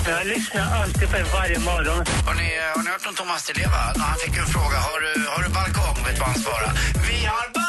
Jag 0.06 0.26
lyssnar 0.26 0.82
alltid 0.82 1.10
på 1.10 1.16
er 1.16 1.26
varje 1.32 1.58
morgon. 1.58 2.04
Har 2.26 2.34
ni, 2.34 2.48
har 2.74 2.82
ni 2.84 2.90
hört 2.90 3.06
om 3.08 3.14
Thomas 3.14 3.46
Di 3.46 3.52
Leva? 3.60 3.92
När 3.96 4.04
Han 4.04 4.18
fick 4.24 4.36
en 4.36 4.46
fråga. 4.46 4.76
Har 4.88 5.00
du, 5.00 5.12
har 5.32 5.42
du 5.42 5.48
balkong? 5.54 5.96
Vet 6.06 6.14
du 6.14 6.20
vad 6.20 6.28
han 6.28 6.38
svarade? 6.38 6.72
Vi 7.08 7.18
har 7.26 7.46
bara 7.54 7.65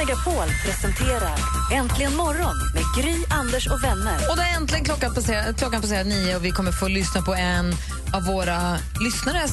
Megapol 0.00 0.48
presenterar 0.64 1.38
Äntligen 1.72 2.16
morgon 2.16 2.56
med 2.74 2.82
Gry, 2.96 3.24
Anders 3.30 3.66
och 3.66 3.84
vänner. 3.84 4.16
Och 4.30 4.36
då 4.36 4.42
är 4.42 4.56
äntligen 4.56 4.84
klockan 4.84 5.14
passerat, 5.14 5.58
klockan 5.58 5.80
passerat 5.80 6.06
nio 6.06 6.36
och 6.36 6.44
vi 6.44 6.50
kommer 6.50 6.72
få 6.72 6.88
lyssna 6.88 7.22
på 7.22 7.34
en 7.34 7.72
av 8.14 8.24
våra 8.24 8.76
lyssnares 9.00 9.50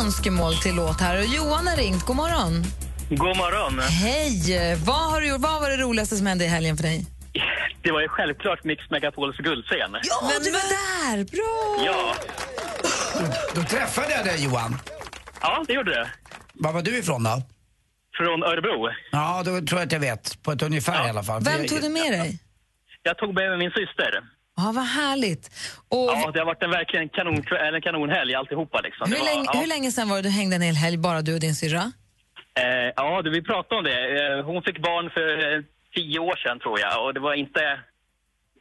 önskemål 0.00 0.54
till 0.54 0.74
låt 0.74 1.00
här. 1.00 1.18
Och 1.18 1.24
Johan 1.24 1.66
har 1.66 1.76
ringt. 1.76 2.06
God 2.06 2.16
morgon. 2.16 2.64
God 3.08 3.36
morgon. 3.36 3.78
Hej! 3.78 4.76
Vad, 4.84 5.10
har 5.10 5.20
du, 5.20 5.28
gjort? 5.28 5.40
vad 5.40 5.60
var 5.60 5.70
det 5.70 5.76
roligaste 5.76 6.16
som 6.16 6.26
hände 6.26 6.44
i 6.44 6.48
helgen 6.48 6.76
för 6.76 6.84
dig? 6.84 7.06
Det 7.82 7.92
var 7.92 8.00
ju 8.00 8.08
självklart 8.08 8.64
Mix 8.64 8.90
Megapols 8.90 9.36
guldscen. 9.36 9.90
Ja, 10.02 10.30
du 10.44 10.50
var 10.50 10.60
där! 10.60 11.24
Bra! 11.24 11.84
Ja, 11.86 12.14
Då 13.54 13.62
träffade 13.62 14.12
jag 14.12 14.24
dig, 14.24 14.44
Johan. 14.44 14.78
ja 15.40 15.64
det 15.66 15.72
gjorde 15.72 15.90
det. 15.90 16.10
Var 16.54 16.72
var 16.72 16.82
du 16.82 16.98
ifrån 16.98 17.22
då? 17.22 17.42
Från 18.20 18.42
Örebro. 18.50 18.76
Ja, 19.12 19.42
då 19.46 19.50
tror 19.66 19.80
jag 19.80 19.86
att 19.86 19.92
jag 19.92 20.00
vet. 20.00 20.42
På 20.42 20.52
ett 20.52 20.62
ungefär 20.62 21.06
i 21.06 21.10
alla 21.10 21.22
fall. 21.22 21.40
Vem 21.44 21.66
tog 21.66 21.80
du 21.80 21.88
med 21.88 22.12
dig? 22.12 22.38
Jag 23.02 23.18
tog 23.18 23.34
med 23.34 23.48
mig 23.50 23.58
min 23.58 23.70
syster. 23.80 24.10
Ja, 24.56 24.72
vad 24.74 24.84
härligt. 24.84 25.44
Och 25.88 25.98
Ja, 25.98 26.30
det 26.32 26.38
har 26.38 26.46
varit 26.46 26.62
en 26.62 26.70
verkligen 26.70 27.08
kanon, 27.08 27.44
eller 27.66 27.80
kanonhelg 27.80 28.34
alltihopa. 28.34 28.80
Liksom. 28.80 29.04
Hur, 29.12 29.18
var, 29.18 29.24
länge, 29.24 29.44
ja. 29.52 29.60
hur 29.60 29.66
länge 29.66 29.90
sen 29.92 30.08
var 30.08 30.16
det 30.16 30.22
du 30.22 30.28
hängde 30.28 30.56
en 30.56 30.62
hel 30.62 30.74
helg, 30.74 30.96
bara 30.96 31.22
du 31.22 31.34
och 31.34 31.40
din 31.40 31.54
syrra? 31.54 31.92
Eh, 32.60 32.88
ja, 32.96 33.22
du, 33.24 33.30
vi 33.30 33.42
pratade 33.42 33.76
om 33.78 33.84
det. 33.84 34.00
Eh, 34.18 34.44
hon 34.44 34.62
fick 34.62 34.78
barn 34.82 35.10
för 35.16 35.54
eh, 35.56 35.62
tio 35.94 36.18
år 36.18 36.36
sedan, 36.36 36.58
tror 36.60 36.80
jag. 36.80 37.04
Och 37.04 37.14
det 37.14 37.20
var 37.20 37.34
inte, 37.34 37.62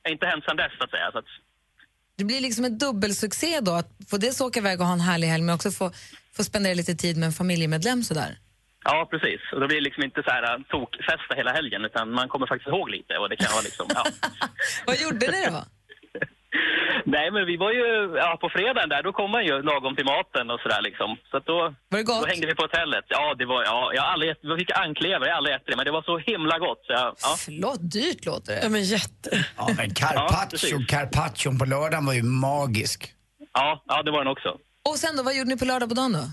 inte 0.10 0.26
hänt 0.26 0.44
sedan 0.46 0.58
dess, 0.58 0.72
så 0.78 0.84
att 0.84 0.92
säga. 0.92 1.12
Så 1.12 1.18
att, 1.18 1.26
Det 2.18 2.24
blir 2.24 2.42
liksom 2.42 2.66
en 2.66 2.78
dubbelsuccé 2.78 3.60
då, 3.62 3.72
att 3.72 3.90
få 4.10 4.18
dels 4.18 4.42
åka 4.42 4.60
iväg 4.60 4.80
och 4.82 4.86
ha 4.86 4.94
en 4.94 5.00
härlig 5.00 5.28
helg 5.28 5.44
men 5.44 5.56
också 5.56 5.72
få, 5.72 5.92
få 6.36 6.44
spendera 6.44 6.74
lite 6.74 6.96
tid 6.96 7.18
med 7.18 7.28
en 7.28 7.34
familjemedlem 7.34 8.04
sådär. 8.04 8.38
Ja, 8.84 9.08
precis. 9.12 9.42
Och 9.54 9.60
då 9.60 9.68
blir 9.68 9.78
det 9.78 9.84
liksom 9.84 10.04
inte 10.04 10.24
så 10.24 10.32
här 10.32 10.44
eh, 10.44 10.60
tokfesta 10.70 11.36
hela 11.36 11.52
helgen, 11.54 11.86
utan 11.86 12.12
man 12.12 12.28
kommer 12.30 12.48
faktiskt 12.48 12.68
ihåg 12.68 12.90
lite. 12.90 13.14
Och 13.18 13.30
det 13.30 13.36
kan 13.36 13.52
vara 13.52 13.62
liksom, 13.70 13.86
ja. 13.96 14.04
Vad 14.88 14.98
gjorde 15.04 15.32
ni 15.32 15.46
då? 15.46 15.64
Nej, 17.06 17.32
men 17.32 17.46
vi 17.46 17.58
var 17.58 17.72
ju, 17.72 17.88
ja, 18.24 18.38
på 18.42 18.50
fredagen 18.50 18.90
där, 18.90 19.04
då 19.04 19.12
kom 19.14 19.32
man 19.32 19.44
ju 19.46 19.62
lagom 19.62 19.96
till 19.96 20.06
maten 20.06 20.46
och 20.54 20.60
sådär 20.64 20.82
liksom. 20.82 21.18
Så 21.32 21.38
att 21.38 21.46
då, 21.46 21.58
var 21.90 21.98
det 21.98 22.04
gott? 22.04 22.22
då 22.22 22.28
hängde 22.28 22.48
vi 22.48 22.56
på 22.56 22.64
hotellet. 22.64 23.06
Ja, 23.08 23.36
det 23.40 23.46
var, 23.46 23.64
ja, 23.64 23.92
jag 23.96 24.02
har 24.02 24.10
aldrig 24.14 24.32
ätit, 24.32 24.44
vi 24.52 24.56
fick 24.58 24.72
anklever, 24.78 25.26
jag 25.26 25.34
har 25.34 25.38
aldrig 25.38 25.56
ätit 25.56 25.68
det, 25.68 25.76
men 25.76 25.86
det 25.86 25.92
var 25.92 26.02
så 26.02 26.18
himla 26.18 26.60
gott. 26.60 26.82
Så 26.86 26.94
jag, 26.94 27.16
ja. 27.22 27.36
Förlåt, 27.46 27.92
dyrt 27.92 28.26
låter 28.26 28.52
det. 28.56 28.60
Ja, 28.64 28.70
men 28.70 28.84
jätte. 28.84 29.46
Ja, 29.58 29.66
men 29.78 29.88
Ja, 29.90 29.94
carpaccio, 29.96 30.50
precis. 30.52 30.88
carpaccion 30.88 31.60
på 31.60 31.66
lördagen 31.66 32.06
var 32.06 32.14
ju 32.14 32.24
magisk. 32.24 33.14
Ja, 33.54 33.84
ja, 33.88 34.04
det 34.04 34.12
var 34.12 34.20
den 34.24 34.28
också. 34.32 34.50
Och 34.90 34.98
sen 34.98 35.16
då, 35.18 35.24
vad 35.24 35.36
gjorde 35.36 35.50
ni 35.50 35.58
på 35.58 35.66
lördag 35.66 35.90
på 35.90 35.96
dagen 35.96 36.14
då? 36.14 36.24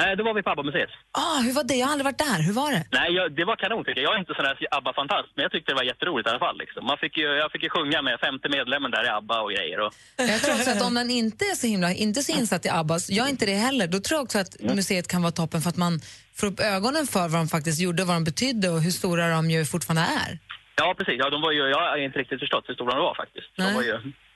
Nej, 0.00 0.16
då 0.16 0.22
var 0.28 0.34
vi 0.34 0.42
på 0.42 0.50
ABBA-museet. 0.50 0.90
Ah, 1.24 1.38
hur 1.46 1.52
var 1.58 1.64
det? 1.64 1.74
Jag 1.74 1.86
har 1.86 1.92
aldrig 1.92 2.04
varit 2.10 2.18
där. 2.28 2.38
Hur 2.48 2.52
var 2.62 2.70
det? 2.76 2.82
Nej, 2.98 3.08
jag, 3.18 3.26
det 3.38 3.44
var 3.50 3.56
kanon 3.62 3.84
tycker 3.84 4.00
jag. 4.00 4.08
Jag 4.08 4.14
är 4.16 4.20
inte 4.24 4.34
sån 4.38 4.44
där 4.48 4.56
ABBA-fantast, 4.78 5.28
men 5.34 5.42
jag 5.42 5.52
tyckte 5.52 5.68
det 5.72 5.76
var 5.82 5.82
jätteroligt 5.92 6.26
i 6.26 6.30
alla 6.30 6.38
fall. 6.46 6.58
Liksom. 6.58 6.80
Man 6.90 6.98
fick 7.02 7.14
ju, 7.16 7.26
jag 7.42 7.48
fick 7.52 7.62
ju 7.62 7.70
sjunga 7.76 7.98
med 8.02 8.14
femte 8.26 8.48
medlemmen 8.56 8.90
där 8.90 9.04
i 9.08 9.08
ABBA 9.18 9.36
och 9.44 9.50
grejer. 9.56 9.78
Och, 9.84 9.92
Jag 10.32 10.40
tror 10.42 10.54
också 10.54 10.70
att 10.70 10.82
om 10.88 10.94
man 10.94 11.10
inte 11.10 11.44
är 11.44 11.54
så 11.62 11.66
himla, 11.66 11.88
inte 12.06 12.20
så 12.22 12.32
insatt 12.40 12.66
i 12.66 12.70
ABBAs, 12.80 13.10
jag 13.10 13.26
är 13.26 13.30
inte 13.30 13.46
det 13.46 13.58
heller, 13.66 13.86
då 13.94 13.98
tror 14.00 14.16
jag 14.18 14.24
också 14.24 14.38
att 14.38 14.52
museet 14.76 15.06
kan 15.12 15.22
vara 15.22 15.32
toppen 15.32 15.60
för 15.62 15.68
att 15.72 15.76
man 15.86 16.00
får 16.38 16.46
upp 16.46 16.60
ögonen 16.60 17.06
för 17.06 17.28
vad 17.28 17.40
de 17.40 17.48
faktiskt 17.56 17.80
gjorde, 17.80 18.04
vad 18.04 18.16
de 18.16 18.24
betydde 18.24 18.68
och 18.68 18.80
hur 18.80 18.90
stora 18.90 19.28
de 19.36 19.50
ju 19.50 19.64
fortfarande 19.64 20.02
är. 20.02 20.38
ja, 20.76 20.94
precis. 20.98 21.14
Ja, 21.18 21.30
de 21.30 21.42
var 21.42 21.52
ju, 21.52 21.58
jag 21.74 21.78
har 21.90 21.96
inte 21.96 22.18
riktigt 22.18 22.40
förstått 22.40 22.64
hur 22.68 22.74
stora 22.74 22.94
de 22.94 23.02
var 23.08 23.14
faktiskt. 23.14 23.46
De 23.56 23.74
var 23.74 23.82
ju, 23.82 23.94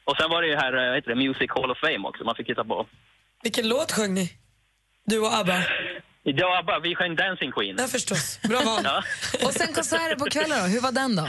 och 0.09 0.16
sen 0.20 0.31
var 0.31 0.42
det 0.42 0.48
ju 0.48 0.57
här, 0.57 0.72
eh, 0.88 0.94
heter 0.94 1.09
det, 1.11 1.14
Music 1.24 1.50
Hall 1.55 1.70
of 1.70 1.79
Fame 1.79 2.09
också, 2.09 2.24
man 2.24 2.35
fick 2.35 2.46
titta 2.46 2.64
på. 2.64 2.87
Vilken 3.42 3.68
låt 3.68 3.92
sjöng 3.92 4.14
ni? 4.14 4.33
Du 5.04 5.18
och 5.18 5.34
ABBA? 5.34 5.62
Ja, 6.22 6.58
ABBA, 6.58 6.78
vi 6.78 6.94
sjöng 6.94 7.16
Dancing 7.16 7.52
Queen. 7.52 7.76
Ja, 7.78 7.86
förstås. 7.86 8.38
Bra 8.48 8.60
val. 8.64 8.80
Ja. 8.84 9.02
Och 9.46 9.52
sen 9.52 9.72
konserten 9.74 10.18
på 10.18 10.24
kvällen 10.24 10.58
då, 10.62 10.66
hur 10.66 10.80
var 10.80 10.92
den 10.92 11.16
då? 11.16 11.28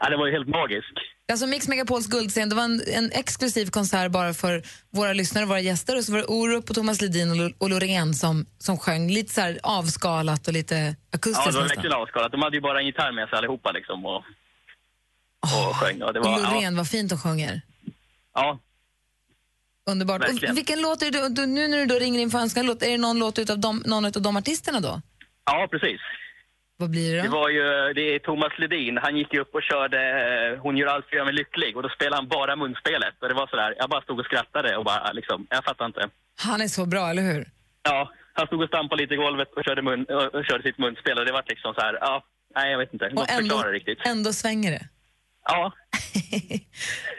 ja, 0.00 0.10
det 0.10 0.16
var 0.16 0.26
ju 0.26 0.32
helt 0.32 0.48
magiskt. 0.48 0.96
Alltså 1.32 1.46
Mix 1.46 1.68
Megapols 1.68 2.06
guldscen, 2.06 2.48
det 2.48 2.54
var 2.54 2.64
en, 2.64 2.82
en 2.94 3.10
exklusiv 3.12 3.66
konsert 3.66 4.10
bara 4.12 4.34
för 4.34 4.62
våra 4.90 5.12
lyssnare 5.12 5.42
och 5.44 5.48
våra 5.48 5.60
gäster 5.60 5.96
och 5.98 6.04
så 6.04 6.12
var 6.12 6.18
det 6.18 6.24
Orup 6.24 6.68
och 6.70 6.74
Thomas 6.76 7.00
Ledin 7.00 7.30
och, 7.30 7.36
Lo- 7.36 7.52
och 7.58 7.70
Loreen 7.70 8.14
som, 8.14 8.46
som 8.58 8.78
sjöng 8.78 9.10
lite 9.10 9.32
så 9.34 9.40
här 9.40 9.58
avskalat 9.62 10.46
och 10.48 10.52
lite 10.52 10.74
Ja, 10.74 10.94
akustiskt 11.18 11.46
det 11.52 11.58
var 11.60 11.68
verkligen 11.68 11.92
avskalat. 11.96 12.32
De 12.32 12.42
hade 12.42 12.56
ju 12.56 12.60
bara 12.60 12.80
en 12.80 12.86
gitarr 12.86 13.12
med 13.12 13.28
sig 13.28 13.38
allihopa 13.38 13.72
liksom 13.72 14.06
och, 14.06 14.16
och 15.40 15.76
sjöng. 15.76 16.02
Och 16.02 16.12
det 16.12 16.20
Och 16.20 16.26
var, 16.26 16.40
ja, 16.40 16.50
Loreen, 16.52 16.76
vad 16.76 16.88
fint 16.88 17.10
de 17.10 17.18
sjunger. 17.18 17.60
ja, 18.34 18.58
Underbart. 19.90 20.22
Verkligen. 20.22 20.50
Och 20.52 20.56
vilken 20.58 20.80
låt 20.82 21.02
är 21.02 21.10
det, 21.10 21.28
du, 21.28 21.46
nu 21.46 21.68
när 21.68 21.78
du 21.78 21.86
då 21.86 21.94
ringer 21.94 22.20
in 22.20 22.30
för 22.30 22.38
önskan 22.38 22.66
låt, 22.66 22.82
är 22.82 22.90
det 22.90 22.98
någon 22.98 23.18
låt 23.18 23.38
utav 23.38 23.58
de, 23.58 23.82
någon 23.86 24.04
av 24.04 24.12
de 24.12 24.36
artisterna 24.36 24.80
då? 24.80 25.00
ja, 25.44 25.68
precis. 25.70 26.00
Vad 26.76 26.90
blir 26.90 27.16
det 27.16 27.22
Det 27.22 27.28
då? 27.28 27.32
var 27.40 27.48
ju 27.48 27.62
det 27.98 28.14
är 28.14 28.18
Thomas 28.18 28.52
Ledin. 28.58 28.98
Han 29.02 29.16
gick 29.16 29.34
ju 29.34 29.40
upp 29.40 29.54
och 29.54 29.62
körde 29.62 29.98
eh, 30.54 30.60
Hon 30.62 30.76
gör 30.76 30.86
allt 30.86 31.04
för 31.04 31.10
att 31.12 31.18
göra 31.18 31.24
mig 31.24 31.34
lycklig 31.34 31.76
och 31.76 31.82
då 31.82 31.88
spelade 31.88 32.16
han 32.16 32.28
bara 32.28 32.56
munspelet. 32.56 33.14
Och 33.22 33.28
det 33.28 33.34
var 33.34 33.46
sådär, 33.46 33.74
jag 33.78 33.90
bara 33.90 34.02
stod 34.02 34.18
och 34.20 34.24
skrattade 34.26 34.76
och 34.76 34.84
bara 34.84 35.12
liksom, 35.12 35.46
jag 35.50 35.64
fattar 35.64 35.86
inte. 35.86 36.08
Han 36.46 36.60
är 36.60 36.68
så 36.68 36.86
bra, 36.86 37.10
eller 37.10 37.22
hur? 37.22 37.46
Ja, 37.82 38.12
han 38.32 38.46
stod 38.46 38.62
och 38.62 38.68
stampade 38.68 39.02
lite 39.02 39.14
i 39.14 39.16
golvet 39.16 39.48
och 39.56 39.64
körde, 39.64 39.82
mun, 39.82 40.00
och, 40.04 40.44
körde 40.48 40.62
sitt 40.62 40.78
munspel 40.78 41.18
och 41.18 41.24
det 41.26 41.32
var 41.32 41.44
liksom 41.46 41.74
så 41.74 41.80
här, 41.80 41.98
ja, 42.00 42.24
nej 42.56 42.70
jag 42.70 42.78
vet 42.78 42.92
inte, 42.92 43.06
Och 43.16 43.30
ändå, 43.30 43.62
riktigt. 43.62 43.98
ändå 44.06 44.32
svänger 44.32 44.70
det. 44.70 44.84
Ja. 45.48 45.72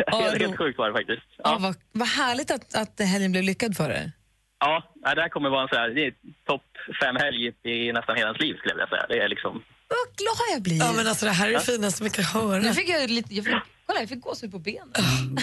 Ja, 0.07 0.19
helt, 0.21 0.41
helt 0.41 0.57
sjukt 0.57 0.77
var 0.77 0.87
det 0.91 0.93
faktiskt. 0.99 1.27
Ja. 1.37 1.57
vad, 1.61 1.75
vad 1.91 2.07
härligt 2.07 2.51
att, 2.51 2.75
att 2.75 2.99
helgen 2.99 3.31
blev 3.31 3.43
lyckad 3.43 3.77
för 3.77 3.89
er. 3.89 4.11
Ja, 4.59 4.83
det 5.15 5.21
här 5.21 5.29
kommer 5.29 5.49
vara 5.49 5.61
en 5.61 5.67
så 5.67 5.75
här, 5.75 5.89
det 5.89 6.05
är 6.05 6.13
topp 6.47 6.61
fem 7.01 7.15
helg 7.15 7.47
i 7.63 7.91
nästan 7.91 8.15
hela 8.15 8.27
ens 8.27 8.41
liv 8.41 8.53
skulle 8.57 8.69
jag 8.71 8.75
vilja 8.75 8.87
säga. 8.87 9.05
Det 9.09 9.19
är 9.25 9.29
liksom, 9.29 9.51
Vad 9.87 10.17
glad 10.17 10.47
jag 10.53 10.61
blir. 10.61 10.77
Ja, 10.79 10.93
men 10.95 11.07
alltså, 11.07 11.25
det 11.25 11.31
här 11.31 11.45
är 11.47 11.51
det 11.51 11.53
Ja. 11.55 11.59
finaste 11.59 12.03
vi 12.03 12.09
kan 12.09 12.25
höra. 12.25 12.59
Nu 12.61 12.73
fick 12.73 12.89
jag 12.89 13.09
lite... 13.09 13.35
Jag 13.35 13.45
fick, 13.45 13.55
kolla, 13.85 13.99
jag 13.99 14.09
fick 14.09 14.21
gåshud 14.21 14.51
på 14.51 14.59
benen. 14.59 14.91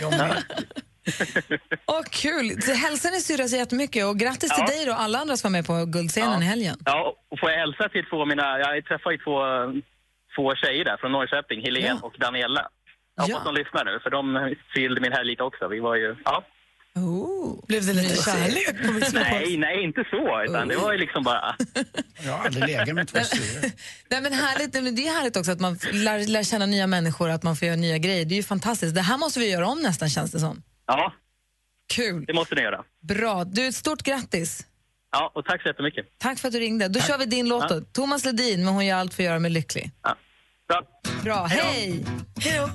Ja, 0.00 0.10
Åh, 1.86 2.02
kul! 2.10 2.62
Så 2.62 2.72
hälsa 2.72 3.10
din 3.10 3.20
syrra 3.20 3.48
så 3.48 3.56
jättemycket 3.56 4.04
och 4.06 4.18
grattis 4.18 4.50
Ja. 4.58 4.66
till 4.66 4.76
dig 4.76 4.90
och 4.90 5.00
alla 5.00 5.18
andra 5.18 5.36
som 5.36 5.52
var 5.52 5.58
med 5.58 5.66
på 5.66 5.84
Guldscenen 5.84 6.42
i 6.42 6.44
helgen. 6.46 6.76
Ja, 6.84 7.16
och 7.30 7.38
får 7.40 7.50
jag 7.50 7.58
hälsa 7.58 7.88
till 7.88 8.04
två 8.10 8.24
mina, 8.26 8.58
jag 8.58 8.84
träffar 8.84 9.10
ju 9.10 9.18
två, 9.18 9.36
två 10.36 10.54
tjejer 10.54 10.84
där 10.84 10.96
från 10.96 11.12
Norrköping, 11.12 11.62
Helene 11.62 12.00
och 12.02 12.14
Daniela. 12.18 12.68
Jag 13.16 13.22
hoppas 13.24 13.44
de 13.44 13.54
lyssnar 13.54 13.84
nu, 13.84 14.00
för 14.02 14.10
de 14.10 14.54
fyllde 14.74 15.00
min 15.00 15.12
helg 15.12 15.30
lite 15.30 15.42
också. 15.42 15.68
Vi 15.68 15.80
var 15.80 15.96
ju, 15.96 16.16
ja. 16.24 16.44
Oh. 16.94 17.66
Blev 17.66 17.86
det 17.86 17.92
lite 17.92 18.22
kärlek 18.22 18.86
på? 18.86 19.18
Nej, 19.18 19.56
nej, 19.56 19.82
inte 19.84 20.04
så, 20.10 20.42
utan 20.44 20.68
det 20.68 20.76
var 20.76 20.92
ju 20.92 20.98
liksom 20.98 21.22
bara... 21.22 21.56
Jag 22.24 22.32
har 22.32 22.44
aldrig 22.44 22.66
legat 22.66 22.94
med 22.94 23.08
två. 23.08 23.18
Nej, 24.10 24.20
men 24.22 24.32
härligt, 24.32 24.72
det 24.72 24.78
är 25.06 25.14
härligt 25.14 25.36
också 25.36 25.52
att 25.52 25.60
man 25.60 25.78
lär, 25.92 26.28
lär 26.28 26.42
känna 26.42 26.66
nya 26.66 26.86
människor, 26.86 27.30
att 27.30 27.42
man 27.42 27.56
får 27.56 27.66
göra 27.66 27.76
nya 27.76 27.98
grejer. 27.98 28.24
Det 28.24 28.34
är 28.34 28.36
ju 28.36 28.42
fantastiskt. 28.42 28.94
Det 28.94 29.00
här 29.00 29.18
måste 29.18 29.40
vi 29.40 29.50
göra 29.50 29.66
om 29.66 29.82
nästan 29.82 30.08
känns 30.08 30.32
det 30.32 30.40
som. 30.40 30.62
Ja, 30.86 31.12
Kul. 31.94 32.24
det 32.26 32.32
måste 32.32 32.54
ni 32.54 32.60
göra. 32.60 32.84
Bra. 33.00 33.44
Du, 33.44 33.66
ett 33.66 33.74
stort 33.74 34.02
grattis. 34.02 34.66
Ja, 35.12 35.32
och 35.34 35.44
tack 35.44 35.62
så 35.62 35.68
jättemycket. 35.68 36.06
Tack 36.18 36.38
för 36.38 36.48
att 36.48 36.52
du 36.54 36.60
ringde. 36.60 36.88
Då 36.88 37.00
kör 37.00 37.18
vi 37.18 37.24
din 37.24 37.48
låt 37.48 37.68
då. 37.68 37.74
Ja. 37.74 37.80
Thomas 37.92 38.24
Ledin, 38.24 38.64
men 38.64 38.74
hon 38.74 38.86
gör 38.86 38.96
allt 38.96 39.14
för 39.14 39.22
att 39.22 39.26
göra 39.26 39.38
mig 39.38 39.50
lycklig. 39.50 39.90
Bra. 40.68 40.82
Bra, 41.24 41.44
hej! 41.44 42.04
Hej 42.40 42.58
då. 42.58 42.68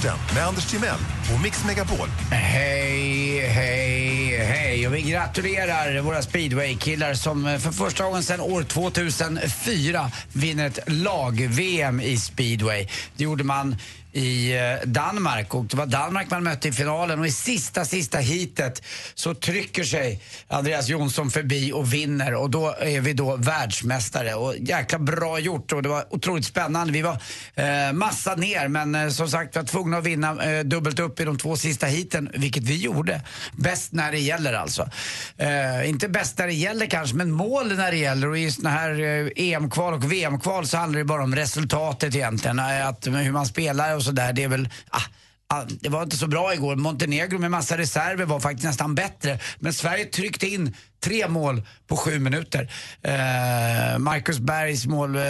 Sporten 0.00 0.34
med 0.34 0.46
Anders 0.46 0.66
Timell 0.66 0.98
och 1.34 1.40
Mix 1.42 1.64
Megapol. 1.64 2.08
Hej, 2.30 3.40
hej, 3.40 4.36
hej. 4.36 4.86
Och 4.86 4.94
vi 4.94 5.02
gratulerar 5.02 6.00
våra 6.00 6.22
speedwaykillar 6.22 7.14
som 7.14 7.46
eh, 7.46 7.58
för 7.58 7.70
första 7.70 8.04
gången 8.04 8.22
sedan 8.22 8.40
år 8.40 8.62
2004 8.62 10.10
vinner 10.32 10.66
ett 10.66 10.78
lag-VM 10.86 12.00
i 12.00 12.16
speedway. 12.16 12.86
Det 13.16 13.24
gjorde 13.24 13.44
man 13.44 13.76
i 14.12 14.56
eh, 14.56 14.88
Danmark 14.88 15.54
och 15.54 15.64
det 15.64 15.76
var 15.76 15.86
Danmark 15.86 16.30
man 16.30 16.44
mötte 16.44 16.68
i 16.68 16.72
finalen 16.72 17.20
och 17.20 17.26
i 17.26 17.30
sista, 17.30 17.84
sista 17.84 18.18
heatet 18.18 18.82
så 19.14 19.34
trycker 19.34 19.84
sig 19.84 20.20
Andreas 20.48 20.88
Jonsson 20.88 21.30
förbi 21.30 21.72
och 21.72 21.92
vinner 21.92 22.34
och 22.34 22.50
då 22.50 22.74
är 22.80 23.00
vi 23.00 23.12
då 23.12 23.36
världsmästare 23.36 24.34
och 24.34 24.56
jäkla 24.56 24.98
bra 24.98 25.38
gjort 25.38 25.72
och 25.72 25.82
det 25.82 25.88
var 25.88 26.04
otroligt 26.14 26.46
spännande. 26.46 26.92
Vi 26.92 27.02
var 27.02 27.18
eh, 27.54 27.92
massa 27.92 28.34
ner 28.34 28.68
men 28.68 28.94
eh, 28.94 29.08
som 29.08 29.28
sagt 29.28 29.56
vi 29.56 29.60
var 29.60 29.66
tvungna 29.66 29.98
att 29.98 30.04
vinna 30.04 30.44
eh, 30.44 30.64
dubbelt 30.64 30.98
upp 30.98 31.20
i 31.20 31.24
de 31.24 31.38
två 31.38 31.56
sista 31.56 31.86
heaten, 31.86 32.30
vilket 32.34 32.62
vi 32.62 32.76
gjorde. 32.76 33.20
Bäst 33.52 33.92
när 33.92 34.12
det 34.12 34.18
gäller 34.18 34.52
alltså. 34.52 34.88
Eh, 35.36 35.88
inte 35.88 36.08
bäst 36.08 36.38
när 36.38 36.46
det 36.46 36.52
gäller 36.52 36.86
kanske, 36.86 37.16
men 37.16 37.30
mål 37.30 37.76
när 37.76 37.90
det 37.90 37.96
gäller 37.96 38.28
och 38.28 38.38
i 38.38 38.50
såna 38.50 38.70
här 38.70 39.00
eh, 39.00 39.30
EM-kval 39.36 39.94
och 39.94 40.12
VM-kval 40.12 40.66
så 40.66 40.76
handlar 40.76 40.98
det 40.98 41.04
bara 41.04 41.22
om 41.22 41.34
resultatet 41.34 42.14
egentligen. 42.14 42.58
Eh, 42.58 42.88
att, 42.88 43.06
hur 43.06 43.32
man 43.32 43.46
spelar 43.46 43.99
och 44.00 44.04
sådär, 44.04 44.32
det 44.32 44.42
är 44.42 44.48
väl 44.48 44.68
ah, 44.90 45.02
ah, 45.50 45.64
det 45.80 45.88
var 45.88 46.02
inte 46.02 46.16
så 46.16 46.26
bra 46.26 46.54
igår. 46.54 46.76
Montenegro 46.76 47.38
med 47.38 47.50
massa 47.50 47.78
reserver 47.78 48.24
var 48.24 48.40
faktiskt 48.40 48.64
nästan 48.64 48.94
bättre. 48.94 49.38
Men 49.58 49.72
Sverige 49.72 50.04
tryckte 50.04 50.46
in 50.46 50.76
tre 51.00 51.28
mål 51.28 51.62
på 51.86 51.96
sju 51.96 52.18
minuter. 52.18 52.72
Eh, 53.02 53.98
Marcus 53.98 54.38
Bergs 54.38 54.86
mål, 54.86 55.16
eh, 55.16 55.22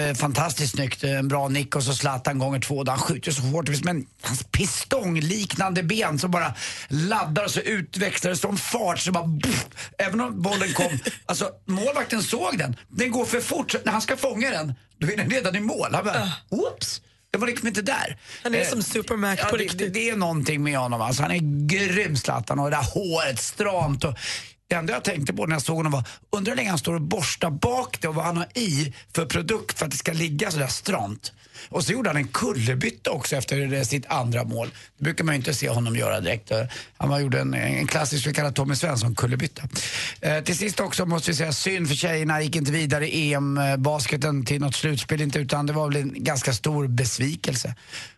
eh, 0.00 0.14
fantastiskt 0.14 0.72
snyggt. 0.74 1.04
En 1.04 1.28
bra 1.28 1.48
nick 1.48 1.76
och 1.76 1.82
så 1.82 1.94
Zlatan 1.94 2.38
gånger 2.38 2.60
två. 2.60 2.84
Han 2.86 2.98
skjuter 2.98 3.32
så 3.32 3.42
hårt. 3.42 3.84
Men 3.84 4.06
hans 4.22 4.44
pistongliknande 4.44 5.82
ben 5.82 6.18
som 6.18 6.30
bara 6.30 6.54
laddar 6.88 7.44
och 7.44 7.50
så 7.50 7.60
utväxlar 7.60 8.30
det 8.30 8.36
som 8.36 8.56
fart. 8.56 8.98
Så 8.98 9.12
bara, 9.12 9.26
buff, 9.26 9.66
även 9.98 10.20
om 10.20 10.42
bollen 10.42 10.72
kom, 10.72 10.98
alltså 11.26 11.50
målvakten 11.66 12.22
såg 12.22 12.58
den. 12.58 12.76
Den 12.88 13.10
går 13.10 13.24
för 13.24 13.40
fort. 13.40 13.74
När 13.84 13.92
han 13.92 14.02
ska 14.02 14.16
fånga 14.16 14.50
den, 14.50 14.74
då 14.98 15.06
är 15.06 15.16
den 15.16 15.30
redan 15.30 15.56
i 15.56 15.60
mål. 15.60 15.94
Han 15.94 16.04
bara, 16.04 16.32
oops. 16.48 17.00
Det 17.30 17.38
var 17.38 17.46
liksom 17.46 17.68
inte 17.68 17.82
där. 17.82 18.18
Han 18.42 18.54
är 18.54 18.58
Eh, 18.60 18.66
som 18.66 18.82
Supermac 18.82 19.38
ja, 19.42 19.46
på 19.50 19.56
det, 19.56 19.62
riktigt. 19.62 19.78
det, 19.78 19.88
det 19.88 20.10
är 20.10 20.16
någonting 20.16 20.62
med 20.62 20.78
honom. 20.78 21.00
Alltså, 21.00 21.22
han 21.22 21.30
är 21.30 21.66
grym 21.66 22.16
Zlatan 22.16 22.58
och 22.58 22.70
det 22.70 22.76
där 22.76 22.84
håret 22.84 23.40
stramt. 23.40 24.04
Och 24.04 24.14
det 24.68 24.74
enda 24.74 24.92
jag 24.92 25.04
tänkte 25.04 25.32
på 25.32 25.46
när 25.46 25.54
jag 25.54 25.62
såg 25.62 25.76
honom 25.76 25.92
var, 25.92 26.04
undrar 26.30 26.50
hur 26.50 26.56
länge 26.56 26.70
han 26.70 26.78
står 26.78 26.94
och 26.94 27.02
borstar 27.02 27.50
bak 27.50 28.00
det 28.00 28.08
och 28.08 28.14
vad 28.14 28.24
han 28.24 28.36
har 28.36 28.46
i 28.54 28.94
för 29.14 29.26
produkt 29.26 29.78
för 29.78 29.84
att 29.84 29.90
det 29.90 29.96
ska 29.96 30.12
ligga 30.12 30.50
sådär 30.50 30.66
stramt. 30.66 31.32
Och 31.68 31.84
så 31.84 31.92
gjorde 31.92 32.08
han 32.10 32.16
en 32.16 32.28
kullerbytta 32.28 33.10
också 33.10 33.36
efter 33.36 33.84
sitt 33.84 34.06
andra 34.06 34.44
mål. 34.44 34.70
Det 34.98 35.04
brukar 35.04 35.24
man 35.24 35.34
ju 35.34 35.36
inte 35.36 35.54
se 35.54 35.68
honom 35.68 35.96
göra 35.96 36.20
direkt. 36.20 36.52
Han 36.96 37.22
gjorde 37.22 37.40
en, 37.40 37.54
en 37.54 37.86
klassisk, 37.86 38.26
vi 38.26 38.34
kallar 38.34 38.52
Tommy 38.52 38.74
Svensson-kullerbytta. 38.74 39.62
Eh, 40.20 40.40
till 40.44 40.56
sist 40.58 40.80
också 40.80 41.06
måste 41.06 41.30
vi 41.30 41.36
säga 41.36 41.52
synd 41.52 41.88
för 41.88 41.94
tjejerna 41.94 42.42
gick 42.42 42.56
inte 42.56 42.72
vidare 42.72 43.08
i 43.08 43.32
EM-basketen 43.34 44.44
till 44.44 44.60
något 44.60 44.74
slutspel 44.74 45.20
inte 45.20 45.38
utan 45.38 45.66
det 45.66 45.72
var 45.72 45.88
väl 45.92 45.96
en 46.02 46.24
ganska 46.24 46.52
stor 46.52 46.86
besvikelse. 46.86 47.74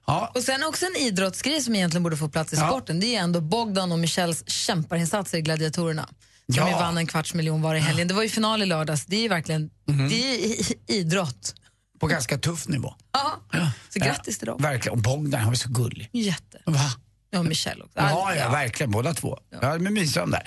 Ja, 0.06 0.32
Och 0.34 0.42
sen 0.42 0.64
också 0.64 0.86
en 0.86 1.02
idrottsgrej 1.02 1.60
som 1.62 1.74
egentligen 1.74 2.02
borde 2.02 2.16
få 2.16 2.28
plats 2.28 2.52
i 2.52 2.56
Ja. 2.56 2.68
sporten. 2.68 3.00
Det 3.00 3.16
är 3.16 3.20
ändå 3.20 3.40
Bogdan 3.40 3.92
och 3.92 3.98
Michels 3.98 4.44
kämparinsatser 4.50 5.38
i 5.38 5.40
Gladiatorerna. 5.40 6.08
Som 6.54 6.68
Ja. 6.68 6.78
vann 6.78 6.98
en 6.98 7.06
kvarts 7.06 7.34
miljon 7.34 7.62
var 7.62 7.74
i 7.74 7.78
helgen. 7.78 8.08
Det 8.08 8.14
var 8.14 8.22
ju 8.22 8.28
final 8.28 8.62
i 8.62 8.66
lördags. 8.66 9.06
Det 9.06 9.24
är 9.24 9.28
verkligen 9.28 9.70
Mhm. 9.88 10.08
det 10.08 10.14
är 10.44 10.56
idrott. 10.86 11.54
På 12.00 12.06
ganska 12.06 12.38
tuff 12.38 12.68
nivå. 12.68 12.94
Ja. 13.12 13.40
Så 13.88 13.98
grattis 13.98 14.38
till 14.38 14.46
dem. 14.46 14.62
Verkligen. 14.62 14.98
Och 14.98 15.02
Bogdan, 15.02 15.40
han 15.40 15.48
var 15.48 15.54
så 15.54 15.68
gullig. 15.68 16.08
Jätte. 16.12 16.58
Va? 16.64 16.90
Ja, 17.30 17.42
Michelle 17.42 17.84
också. 17.84 17.98
Ja, 17.98 18.34
ja, 18.34 18.50
verkligen. 18.50 18.90
Båda 18.90 19.14
två. 19.14 19.38
Ja, 19.62 19.78
men 19.78 19.94
mysiga 19.94 20.26
de 20.26 20.30
där. 20.30 20.46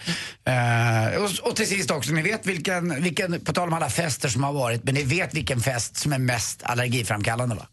Eh, 1.13 1.23
och, 1.23 1.49
och 1.49 1.55
till 1.55 1.67
sist 1.67 1.91
också, 1.91 2.11
ni 2.11 2.21
vet 2.21 2.45
vilken, 2.45 3.03
vilken, 3.03 3.39
på 3.39 3.53
tal 3.53 3.67
om 3.67 3.73
alla 3.73 3.89
fester 3.89 4.29
som 4.29 4.43
har 4.43 4.53
varit, 4.53 4.83
men 4.83 4.93
ni 4.93 5.03
vet 5.03 5.33
vilken 5.33 5.61
fest 5.61 5.97
som 5.97 6.13
är 6.13 6.17
mest 6.17 6.63
allergiframkallande 6.63 7.55
va? 7.55 7.67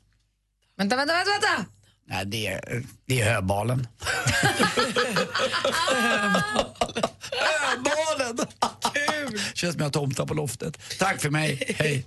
Vänta, 0.76 0.96
vänta, 0.96 1.14
vänta! 1.14 1.30
vänta. 1.30 1.64
Nej, 2.08 2.26
det 2.26 2.46
är, 2.46 2.82
det 3.06 3.20
är 3.20 3.32
höbalen. 3.32 3.88
höbalen! 7.30 8.46
Kul! 8.94 9.40
Känns 9.54 9.72
som 9.72 9.80
jag 9.80 9.86
har 9.86 9.90
tomtar 9.90 10.26
på 10.26 10.34
loftet. 10.34 10.78
Tack 10.98 11.20
för 11.20 11.30
mig, 11.30 11.74
hej. 11.78 12.04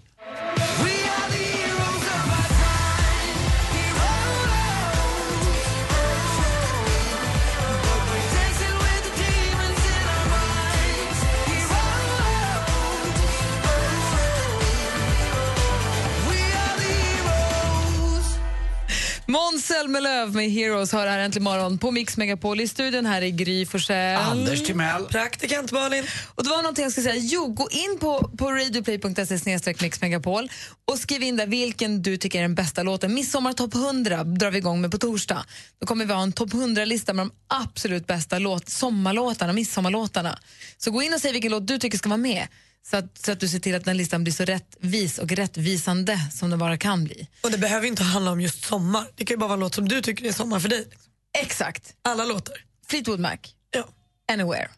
Måns 19.33 19.65
Zelmerlöw 19.65 20.35
med 20.35 20.51
Heroes 20.51 20.91
har 20.91 21.07
här 21.07 21.19
äntligen 21.19 21.43
morgon 21.43 21.77
på 21.77 21.91
Mix 21.91 22.17
Megapol. 22.17 22.61
I 22.61 22.67
studion 22.67 23.05
här 23.05 23.21
är 23.21 23.29
Gry 23.29 23.65
Forssell. 23.65 24.21
Anders 24.21 24.63
Timell. 24.63 25.05
Praktikant 25.05 25.71
Malin. 25.71 26.05
Och 26.35 26.43
det 26.43 26.49
var 26.49 26.57
någonting 26.57 26.83
jag 26.83 26.91
skulle 26.91 27.09
säga. 27.09 27.21
Jo, 27.25 27.47
gå 27.47 27.69
in 27.71 27.99
på, 27.99 28.31
på 28.37 28.51
radioplay.se 28.51 29.39
snedstreck 29.39 29.81
Mix 29.81 30.01
Megapol 30.01 30.49
och 30.91 30.99
skriv 30.99 31.23
in 31.23 31.37
där 31.37 31.47
vilken 31.47 32.01
du 32.01 32.17
tycker 32.17 32.39
är 32.39 32.41
den 32.41 32.55
bästa 32.55 32.83
låten. 32.83 33.13
Midsommar 33.13 33.53
topp 33.53 33.75
100 33.75 34.23
drar 34.23 34.51
vi 34.51 34.57
igång 34.57 34.81
med 34.81 34.91
på 34.91 34.97
torsdag. 34.97 35.45
Då 35.79 35.87
kommer 35.87 36.05
vi 36.05 36.13
ha 36.13 36.23
en 36.23 36.33
topp 36.33 36.49
100-lista 36.49 37.13
med 37.13 37.25
de 37.25 37.31
absolut 37.47 38.07
bästa 38.07 38.39
låt, 38.39 38.69
sommarlåtarna, 38.69 39.53
midsommarlåtarna. 39.53 40.39
Så 40.77 40.91
gå 40.91 41.01
in 41.01 41.13
och 41.13 41.19
säg 41.19 41.31
vilken 41.31 41.51
låt 41.51 41.67
du 41.67 41.77
tycker 41.77 41.97
ska 41.97 42.09
vara 42.09 42.17
med. 42.17 42.47
Så 42.89 42.97
att, 42.97 43.17
så 43.17 43.31
att 43.31 43.39
du 43.39 43.47
ser 43.47 43.59
till 43.59 43.75
att 43.75 43.85
den 43.85 43.97
listan 43.97 44.23
blir 44.23 44.33
så 44.33 44.45
rättvis 44.45 45.19
och 45.19 45.31
rättvisande 45.31 46.19
som 46.31 46.49
den 46.49 46.59
bara 46.59 46.77
kan 46.77 47.03
bli. 47.03 47.27
Och 47.43 47.51
det 47.51 47.57
behöver 47.57 47.87
inte 47.87 48.03
handla 48.03 48.31
om 48.31 48.41
just 48.41 48.63
sommar. 48.63 49.07
Det 49.15 49.25
kan 49.25 49.33
ju 49.35 49.39
bara 49.39 49.47
vara 49.47 49.53
en 49.53 49.59
låt 49.59 49.75
som 49.75 49.87
du 49.87 50.01
tycker 50.01 50.25
är 50.25 50.31
sommar 50.31 50.59
för 50.59 50.69
dig. 50.69 50.87
Exakt. 51.37 51.93
Alla 52.01 52.25
låtar. 52.25 52.55
Fleetwood 52.87 53.19
Mac. 53.19 53.37
Ja. 53.71 53.87
Anywhere. 54.31 54.69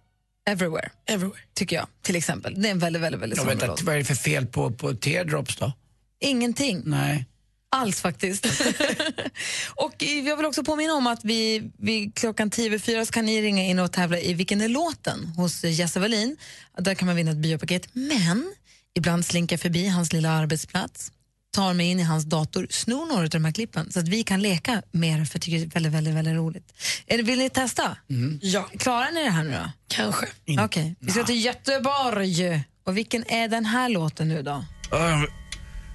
Everywhere. 0.48 0.90
Everywhere. 1.06 1.40
Tycker 1.54 1.76
jag, 1.76 1.88
till 2.02 2.16
exempel. 2.16 2.62
Det 2.62 2.68
är 2.68 2.72
en 2.72 2.80
väldigt, 2.80 3.02
väldigt, 3.02 3.22
väldigt 3.22 3.40
sommarlåt. 3.40 3.82
vad 3.82 3.96
är 3.96 4.00
det 4.00 4.06
för 4.06 4.16
fel 4.16 4.46
på, 4.46 4.72
på 4.72 4.94
teardrops 4.94 5.56
då? 5.56 5.74
Ingenting. 6.20 6.82
Nej. 6.86 7.26
Alls 7.72 8.02
faktiskt. 8.02 8.46
och 9.76 10.04
jag 10.04 10.38
vill 10.38 10.46
också 10.46 10.64
påminna 10.64 10.94
om 10.94 11.08
att 11.08 11.24
vi, 11.24 11.72
vi 11.78 12.12
klockan 12.16 12.50
10 12.50 12.66
över 12.66 12.78
fyra 12.78 13.06
så 13.06 13.12
kan 13.12 13.26
ni 13.26 13.42
ringa 13.42 13.64
in 13.64 13.80
och 13.80 13.92
tävla 13.92 14.20
i 14.20 14.34
Vilken 14.34 14.62
är 14.62 14.70
låten? 14.70 15.26
hos 15.26 15.64
Jesse 15.64 16.00
Wallin. 16.00 16.38
Där 16.78 16.96
kan 16.96 17.06
man 17.06 17.16
vinna 17.16 17.32
ett 17.32 17.38
biopaket. 17.38 17.88
Men 17.94 18.54
ibland 18.96 19.26
slinker 19.26 19.54
jag 19.54 19.62
förbi 19.62 19.88
hans 19.88 20.14
lilla 20.14 20.30
arbetsplats 20.30 21.12
tar 21.56 21.74
mig 21.74 21.92
in 21.92 22.00
i 22.00 22.04
hans 22.04 22.26
dator, 22.26 22.68
snor 22.70 23.06
några 23.06 23.24
av 23.24 23.30
de 23.30 23.46
här 23.46 23.52
klippen 23.52 23.92
så 23.92 24.00
att 24.00 24.08
vi 24.08 24.24
kan 24.24 24.42
leka 24.42 24.82
med 24.92 25.20
det 25.20 25.26
för 25.26 25.36
jag 25.36 25.42
tycker 25.42 25.58
det 25.60 25.66
är 25.66 25.70
väldigt, 25.70 25.94
väldigt, 25.94 26.16
väldigt 26.16 26.36
roligt. 26.36 26.74
Är 27.08 27.24
vill 27.24 27.40
ni 27.40 27.50
testa? 27.50 27.98
Ja. 28.42 28.70
Klarar 28.80 29.12
ni 29.12 29.24
det 29.24 29.30
här 29.30 29.44
nu 29.44 29.52
då? 29.52 29.72
Kanske. 29.88 30.28
Okej, 30.60 30.96
vi 31.00 31.12
ska 31.12 31.24
till 31.24 31.46
Göteborg. 31.46 32.64
Och 32.86 32.98
vilken 32.98 33.32
är 33.32 33.48
den 33.48 33.66
här 33.66 33.90
låten 33.90 34.30
nu 34.30 34.42
då? 34.42 34.66
Ja, 34.92 35.28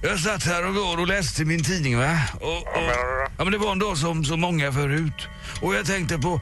Jag 0.03 0.20
satt 0.20 0.44
här 0.44 0.66
och 0.66 0.74
går 0.74 1.01
och 1.01 1.07
läste 1.07 1.44
min 1.44 1.64
tidning 1.64 1.98
va. 1.98 2.18
Och, 2.40 2.57
och, 2.57 2.66
ja, 3.38 3.44
men 3.44 3.53
det 3.53 3.59
var 3.59 3.72
en 3.72 3.78
dag 3.78 3.96
som 3.98 4.24
så 4.24 4.36
många 4.36 4.72
förut. 4.72 5.28
Och 5.62 5.74
jag 5.74 5.86
tänkte 5.86 6.18
på 6.18 6.40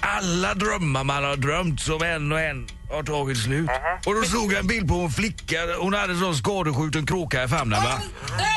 alla 0.00 0.54
drömmar 0.54 1.04
man 1.04 1.24
har 1.24 1.36
drömt 1.36 1.80
som 1.80 2.02
en 2.02 2.32
och 2.32 2.40
en 2.40 2.66
har 2.90 3.02
tagit 3.02 3.38
slut. 3.38 3.70
Och 4.06 4.14
då 4.14 4.22
såg 4.22 4.52
jag 4.52 4.60
en 4.60 4.66
bild 4.66 4.88
på 4.88 4.94
en 4.94 5.10
flicka. 5.10 5.56
Hon 5.80 5.94
hade 5.94 6.12
en 6.12 6.20
sån 6.20 6.36
skadeskjuten 6.36 7.06
kråka 7.06 7.44
i 7.44 7.48
famnen 7.48 7.82
va. 7.82 7.98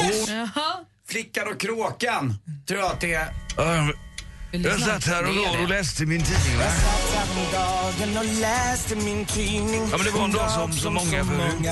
Och, 0.02 0.30
Flickan 1.10 1.48
och 1.48 1.60
kråkan, 1.60 2.36
tror 2.68 2.80
jag 2.80 2.92
att 2.92 3.02
det 3.02 3.14
är. 3.14 3.28
ja, 3.58 3.94
jag 4.52 4.80
satt 4.80 5.06
här 5.06 5.28
och 5.28 5.34
det. 5.36 5.62
och 5.64 5.70
läste 5.70 6.06
min 6.06 6.24
tidning 6.24 6.58
va. 6.58 6.66
dagen 7.52 8.18
och 8.18 8.26
läste 8.26 8.96
min 8.96 9.26
tidning 9.26 9.88
Ja 9.92 9.98
men 9.98 10.06
det 10.06 10.12
var 10.12 10.26
en 10.26 10.32
dag 10.32 10.52
som 10.52 10.74
så 10.74 10.92
många 10.92 11.24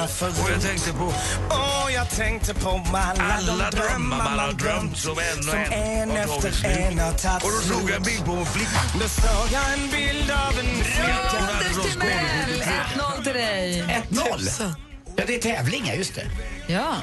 förut. 0.07 0.33
Och 0.43 0.49
jag 0.51 0.61
tänkte 0.61 0.93
på 0.93 1.05
Och 1.05 1.91
jag 1.91 2.09
tänkte 2.09 2.53
på 2.53 2.81
alla, 2.93 3.69
drömmar 3.71 4.17
man 4.17 4.39
har 4.39 4.53
drömt 4.53 4.97
som 4.97 5.11
en 5.11 5.49
och 5.49 5.55
en 5.55 6.09
en 6.09 6.09
har 6.09 6.25
tagit 6.25 6.45
efter 6.45 6.69
en 6.69 6.87
slut. 6.87 7.01
har 7.01 7.13
tagit 7.13 7.43
Och 7.43 7.51
då 7.51 7.73
såg 7.73 7.89
jag 7.89 7.97
en 7.97 8.03
bild 8.03 8.25
på 8.25 8.31
en 8.31 8.45
flicka. 8.45 8.81
Då 8.93 9.07
såg 9.07 9.51
jag 9.51 9.73
en 9.73 9.89
bild 9.91 10.31
av 10.31 10.59
en 10.59 10.83
flicka 10.83 11.39
Anders 11.39 11.91
Timell! 11.91 12.63
1-0 12.95 13.23
till 13.23 13.33
dig. 13.33 13.83
1-0? 14.09 14.75
Ja, 15.15 15.23
det 15.27 15.35
är 15.35 15.41
tävling, 15.41 15.93
just 15.97 16.15
det. 16.15 16.25
Ja. 16.67 16.95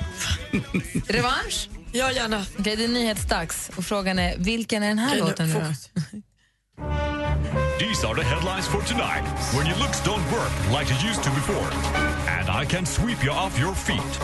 Revansch? 1.09 1.69
Ja, 1.93 2.13
gärna. 2.13 2.47
Okej, 2.59 2.77
det 2.77 2.85
är 2.85 2.89
nyhetsdags. 2.89 3.71
Och 3.77 3.85
frågan 3.85 4.19
är, 4.19 4.39
vilken 4.39 4.83
är 4.83 4.89
den 4.89 4.99
här 4.99 5.15
nu, 5.15 5.21
låten 5.21 5.49
nu 5.49 5.55
då? 5.55 5.61
These 7.79 8.07
are 8.07 8.15
the 8.15 8.23
headlines 8.29 8.67
for 8.69 8.83
tonight. 8.83 9.25
When 9.55 9.67
your 9.67 9.79
looks 9.79 10.01
don't 10.03 10.31
work 10.31 10.53
like 10.81 10.93
you 10.93 11.11
used 11.11 11.23
to 11.25 11.31
before. 11.31 11.71
And 12.29 12.63
I 12.63 12.67
can 12.67 12.87
sweep 12.87 13.25
you 13.25 13.33
off 13.35 13.59
your 13.61 13.75
feet. 13.75 14.21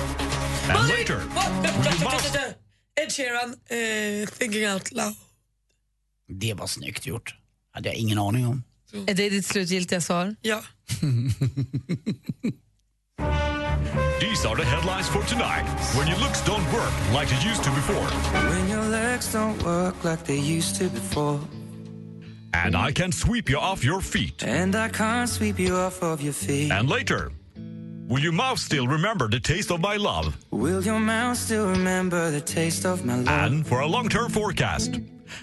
And 0.71 0.89
later, 0.89 1.17
when 1.19 1.93
you 1.93 2.05
must... 2.05 2.37
Ed 2.97 3.13
Sheeran, 3.13 3.55
eh, 3.69 4.27
Thinking 4.29 4.67
Out 4.69 4.93
Loud. 4.93 5.15
Det 6.29 6.55
var 6.55 6.67
snyggt 6.67 7.07
gjort. 7.07 7.35
hade 7.73 7.89
jag 7.89 7.97
ingen 7.97 8.19
aning 8.19 8.47
om. 8.47 8.63
Är 9.07 9.15
det 9.15 9.31
ditt 9.31 9.47
slutgiltiga 9.47 10.01
svar? 10.01 10.37
Ja. 10.43 10.63
These 14.20 14.45
are 14.47 14.57
the 14.57 14.64
headlines 14.64 15.09
for 15.09 15.22
tonight. 15.24 15.64
When 15.97 16.07
your 16.07 16.18
looks 16.18 16.40
don't 16.45 16.64
work 16.72 16.93
like 17.12 17.28
they 17.28 17.49
used 17.49 17.62
to 17.64 17.70
before. 17.70 18.07
When 18.51 18.68
your 18.68 18.84
legs 18.84 19.32
don't 19.32 19.62
work 19.62 20.03
like 20.05 20.24
they 20.24 20.38
used 20.38 20.76
to 20.76 20.88
before. 20.88 21.40
And 22.55 22.76
I 22.76 22.93
can 22.93 23.12
sweep 23.12 23.49
you 23.49 23.59
off 23.59 23.82
your 23.84 24.01
feet. 24.01 24.43
And 24.45 24.74
I 24.76 24.88
can't 24.88 25.28
sweep 25.28 25.59
you 25.59 25.74
off 25.74 26.03
of 26.03 26.20
your 26.20 26.32
feet. 26.34 26.70
And 26.70 26.88
later, 26.88 27.32
will 28.09 28.20
your 28.20 28.32
mouth 28.32 28.59
still 28.59 28.86
remember 28.86 29.28
the 29.28 29.40
taste 29.40 29.70
of 29.70 29.80
my 29.80 29.97
love? 29.97 30.36
Will 30.51 30.82
your 30.82 31.01
mouth 31.01 31.36
still 31.38 31.68
remember 31.68 32.30
the 32.30 32.40
taste 32.40 32.84
of 32.86 33.05
my 33.05 33.16
love? 33.16 33.28
And 33.28 33.66
for 33.66 33.80
a 33.80 33.86
long 33.86 34.09
term 34.09 34.30
forecast, 34.30 35.01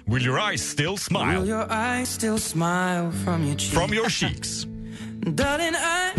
will 0.07 0.21
your 0.21 0.39
eyes 0.39 0.61
still 0.61 0.97
smile 0.97 1.41
Will 1.41 1.47
your 1.47 1.71
eyes 1.71 2.09
still 2.09 2.37
smile 2.37 3.11
from 3.23 3.43
your 3.45 3.55
cheeks? 3.55 3.73
from 3.73 3.93
your 3.93 4.07
cheeks? 4.09 4.65
Darling, 5.35 5.75
I 5.75 6.13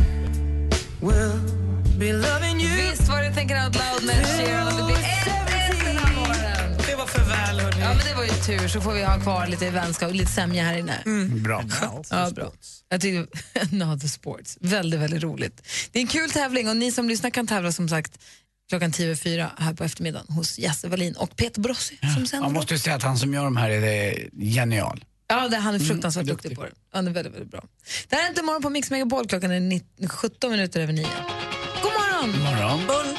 will 1.01 1.41
be 2.01 2.13
loving 2.13 2.61
you. 2.61 2.91
Visst 2.91 3.09
var 3.09 3.23
det 3.23 3.35
Thinking 3.35 3.57
Out 3.57 3.75
Loud 3.75 4.05
med 4.07 4.21
Ed 4.21 4.27
Sheeran 4.27 4.67
och 4.67 4.79
det 4.79 4.85
blir 4.85 4.97
ett 4.97 5.85
den 5.85 5.97
här 5.97 6.15
morgonen. 6.15 6.79
Det 6.87 6.95
var 6.95 7.07
för 7.07 7.25
väl, 7.25 7.61
hörni. 7.61 7.81
Ja, 7.81 7.89
men 7.89 8.07
det 8.07 8.15
var 8.15 8.25
ju 8.25 8.31
tur. 8.59 8.69
Så 8.69 8.81
får 8.81 8.93
vi 8.93 9.05
ha 9.05 9.21
kvar 9.21 9.47
lite 9.47 9.71
vänskap 9.71 10.09
och 10.09 10.15
lite 10.15 10.33
sämja 10.33 10.65
här 10.65 10.79
inne. 10.79 11.03
Bra. 11.45 11.65
Ja, 12.11 12.31
bra. 12.31 12.53
Jag 12.89 13.01
tycker 13.01 13.27
Not 13.77 14.01
the 14.01 14.09
Sports. 14.09 14.59
Väldigt, 14.61 15.01
väldigt 15.01 15.23
roligt. 15.23 15.63
Det 15.93 15.99
är 15.99 16.01
en 16.01 16.09
kul 16.09 16.31
tävling 16.31 16.69
och 16.69 16.77
ni 16.77 16.93
som 16.93 17.09
lyssnar 17.09 17.31
kan 17.31 17.47
tävla 17.47 17.73
som 17.73 17.89
sagt 17.89 18.19
klockan 18.69 18.91
10.04 18.91 19.49
här 19.59 19.75
på 19.75 19.85
eftermiddagen 19.85 20.27
hos 20.35 20.59
Jesse 20.59 20.89
Wallin 20.89 21.15
och 21.15 21.37
Peter 21.37 21.61
Brossi 21.61 21.99
som 22.15 22.27
sänder. 22.27 22.47
Man 22.47 22.53
måste 22.53 22.75
ju 22.75 22.79
säga 22.79 22.97
att 22.97 23.03
han 23.03 23.19
som 23.19 23.35
gör 23.35 23.45
de 23.45 23.57
här 23.57 23.71
är 23.71 24.29
genial. 24.41 25.05
Ja, 25.29 25.49
det, 25.49 25.57
han 25.57 25.75
är 25.75 25.79
fruktansvärt 25.79 26.27
duktig 26.27 26.57
på 26.57 26.63
det. 26.65 26.71
Han 26.93 27.07
är 27.07 27.11
väldigt, 27.11 27.35
väldigt 27.35 27.51
bra. 27.51 27.65
Det 28.09 28.17
här 28.17 28.25
är 28.25 28.29
inte 28.29 28.43
morgon 28.43 28.63
på 28.63 28.71
Mix 28.71 28.91
Megapol. 28.91 29.27
Klockan 29.27 29.51
är 29.51 29.61
19, 29.61 30.09
17 30.09 30.51
minuter 30.51 30.81
över 30.81 30.93
9. 30.93 31.07
God 32.21 32.29
morgon! 32.29 32.87
morgon. 32.87 33.16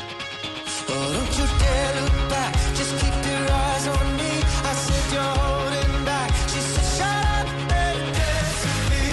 Don't 0.88 1.38
you 1.38 1.46
dare 1.60 2.02
look 2.02 2.30
back. 2.30 2.54
Just 2.78 3.00
keep 3.00 3.32
your 3.32 3.52
eyes 3.52 3.88
on 3.88 4.18
me. 4.18 4.32
I 4.70 4.74
said 4.74 5.14
you're 5.14 5.24
holding 5.24 6.06
back. 6.06 6.32
She 6.52 6.60
said, 6.60 6.86
shut 6.98 7.46
up 7.46 7.72
and 7.72 8.16
dance 8.16 8.62
with 8.64 8.90
me. 8.92 9.04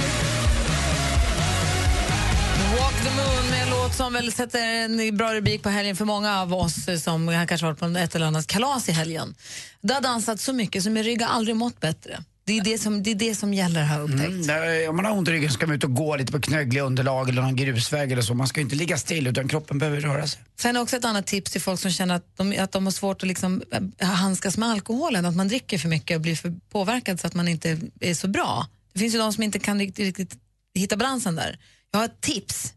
Walk 2.79 2.97
the 3.05 3.11
moon 3.11 3.51
med 3.51 3.63
en 3.63 3.71
låt 3.71 3.95
som 3.95 4.13
väl 4.13 4.33
sätter 4.33 4.59
en 4.59 5.17
bra 5.17 5.35
rubrik 5.35 5.63
på 5.63 5.69
helgen 5.69 5.97
för 5.97 6.05
många 6.05 6.41
av 6.41 6.55
oss 6.55 7.03
som 7.03 7.29
har 7.29 7.47
kanske 7.47 7.67
varit 7.67 7.79
på 7.79 7.87
ett 7.87 8.15
eller 8.15 8.27
annat 8.27 8.47
kalas 8.47 8.89
i 8.89 8.93
helgen. 8.93 9.35
Det 9.81 9.95
har 9.95 10.01
dansat 10.01 10.41
så 10.41 10.53
mycket 10.53 10.83
så 10.83 10.91
min 10.91 11.05
rygg 11.05 11.23
har 11.23 11.29
aldrig 11.29 11.57
mått 11.57 11.81
bättre. 11.81 12.25
Det 12.49 12.59
är 12.59 12.65
det 12.65 12.79
som, 12.79 13.03
det 13.03 13.11
är 13.11 13.15
det 13.15 13.35
som 13.35 13.55
gäller 13.55 13.83
har 13.83 14.01
jag 14.01 14.11
upptäckt. 14.11 14.49
Mm, 14.51 14.91
om 14.91 14.97
man 14.97 15.05
har 15.05 15.13
ont 15.13 15.29
i 15.29 15.33
ryggen 15.33 15.51
ska 15.51 15.67
man 15.67 15.77
ut 15.77 15.85
och 15.85 15.95
gå 15.95 16.17
lite 16.17 16.33
på 16.33 16.41
knöggliga 16.41 16.85
underlag 16.85 17.29
eller 17.29 17.43
någon 17.43 17.57
grusväg 17.57 18.13
eller 18.13 18.23
så. 18.23 18.35
Man 18.35 18.47
ska 18.49 18.61
inte 18.61 18.77
ligga 18.77 18.97
still 18.97 19.27
utan 19.27 19.49
kroppen 19.49 19.79
behöver 19.79 20.01
röra 20.01 20.27
sig. 20.27 20.41
Sen 20.57 20.77
också 20.77 20.97
ett 20.97 21.05
annat 21.05 21.27
tips 21.27 21.51
till 21.51 21.61
folk 21.61 21.81
som 21.81 21.91
känner 21.91 22.15
att 22.15 22.37
de, 22.37 22.59
att 22.59 22.73
de 22.73 22.85
har 22.87 22.91
svårt 22.91 23.23
att 23.23 23.29
liksom 23.29 23.63
eh, 23.99 24.09
handskas 24.09 24.59
med 24.59 24.69
alkoholen, 24.69 25.27
att 25.27 25.37
man 25.37 25.49
dricker 25.49 25.79
för 25.79 25.89
mycket 25.89 26.15
och 26.15 26.21
blir 26.21 26.37
för 26.37 26.55
påverkad 26.71 27.21
så 27.21 27.27
att 27.27 27.35
man 27.35 27.49
inte 27.49 27.79
är 28.01 28.15
så 28.15 28.29
bra. 28.29 28.67
Det 28.93 28.99
finns 28.99 29.15
ju 29.15 29.19
de 29.19 29.33
som 29.33 29.43
inte 29.43 29.59
kan 29.59 29.79
riktigt, 29.79 30.05
riktigt 30.05 30.41
hitta 30.75 30.97
balansen 30.97 31.37
där. 31.37 31.59
Jag 31.91 31.99
har 31.99 32.05
ett 32.05 32.21
tips. 32.21 32.73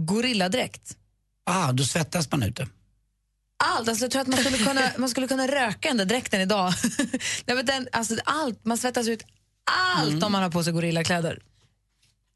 Gorilladräkt. 0.00 0.96
Ah, 1.46 1.72
då 1.72 1.84
svettas 1.84 2.30
man 2.30 2.42
ute. 2.42 2.66
Allt, 3.64 3.88
alltså 3.88 4.04
jag 4.04 4.10
tror 4.10 4.22
att 4.22 4.28
man 4.28 4.38
skulle 4.38 4.58
kunna, 4.58 4.90
man 4.98 5.08
skulle 5.08 5.28
kunna 5.28 5.46
röka 5.46 5.88
den 5.88 5.96
där 5.96 6.04
dräkten 6.04 6.40
idag. 6.40 6.72
Nej, 7.46 7.56
men 7.56 7.66
den, 7.66 7.88
alltså 7.92 8.14
allt, 8.24 8.64
man 8.64 8.78
svettas 8.78 9.08
ut 9.08 9.22
allt 9.96 10.22
om 10.22 10.32
man 10.32 10.42
har 10.42 10.50
på 10.50 10.64
sig 10.64 10.72
gorillakläder. 10.72 11.38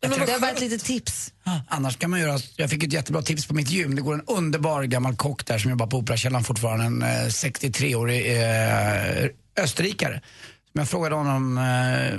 Det 0.03 0.09
var 0.09 0.41
bara 0.41 0.51
ett 0.51 0.61
litet 0.61 0.85
tips. 0.85 1.33
Annars 1.69 1.97
kan 1.97 2.11
man 2.11 2.21
göra, 2.21 2.39
jag 2.57 2.71
fick 2.71 2.83
ett 2.83 2.93
jättebra 2.93 3.23
tips 3.23 3.47
på 3.47 3.55
mitt 3.55 3.71
gym. 3.71 3.95
Det 3.95 4.03
går 4.03 4.15
en 4.15 4.23
underbar 4.27 4.83
gammal 4.83 5.17
kock 5.17 5.47
där 5.47 5.59
som 5.59 5.71
jobbar 5.71 5.87
på 5.87 5.99
Operakällaren 5.99 6.45
fortfarande, 6.45 6.85
en 6.85 7.03
eh, 7.03 7.27
63-årig 7.27 8.43
eh, 8.43 9.31
österrikare. 9.57 10.21
Som 10.73 10.79
jag 10.79 10.89
frågade 10.89 11.15
honom 11.15 11.59
eh, 11.59 11.63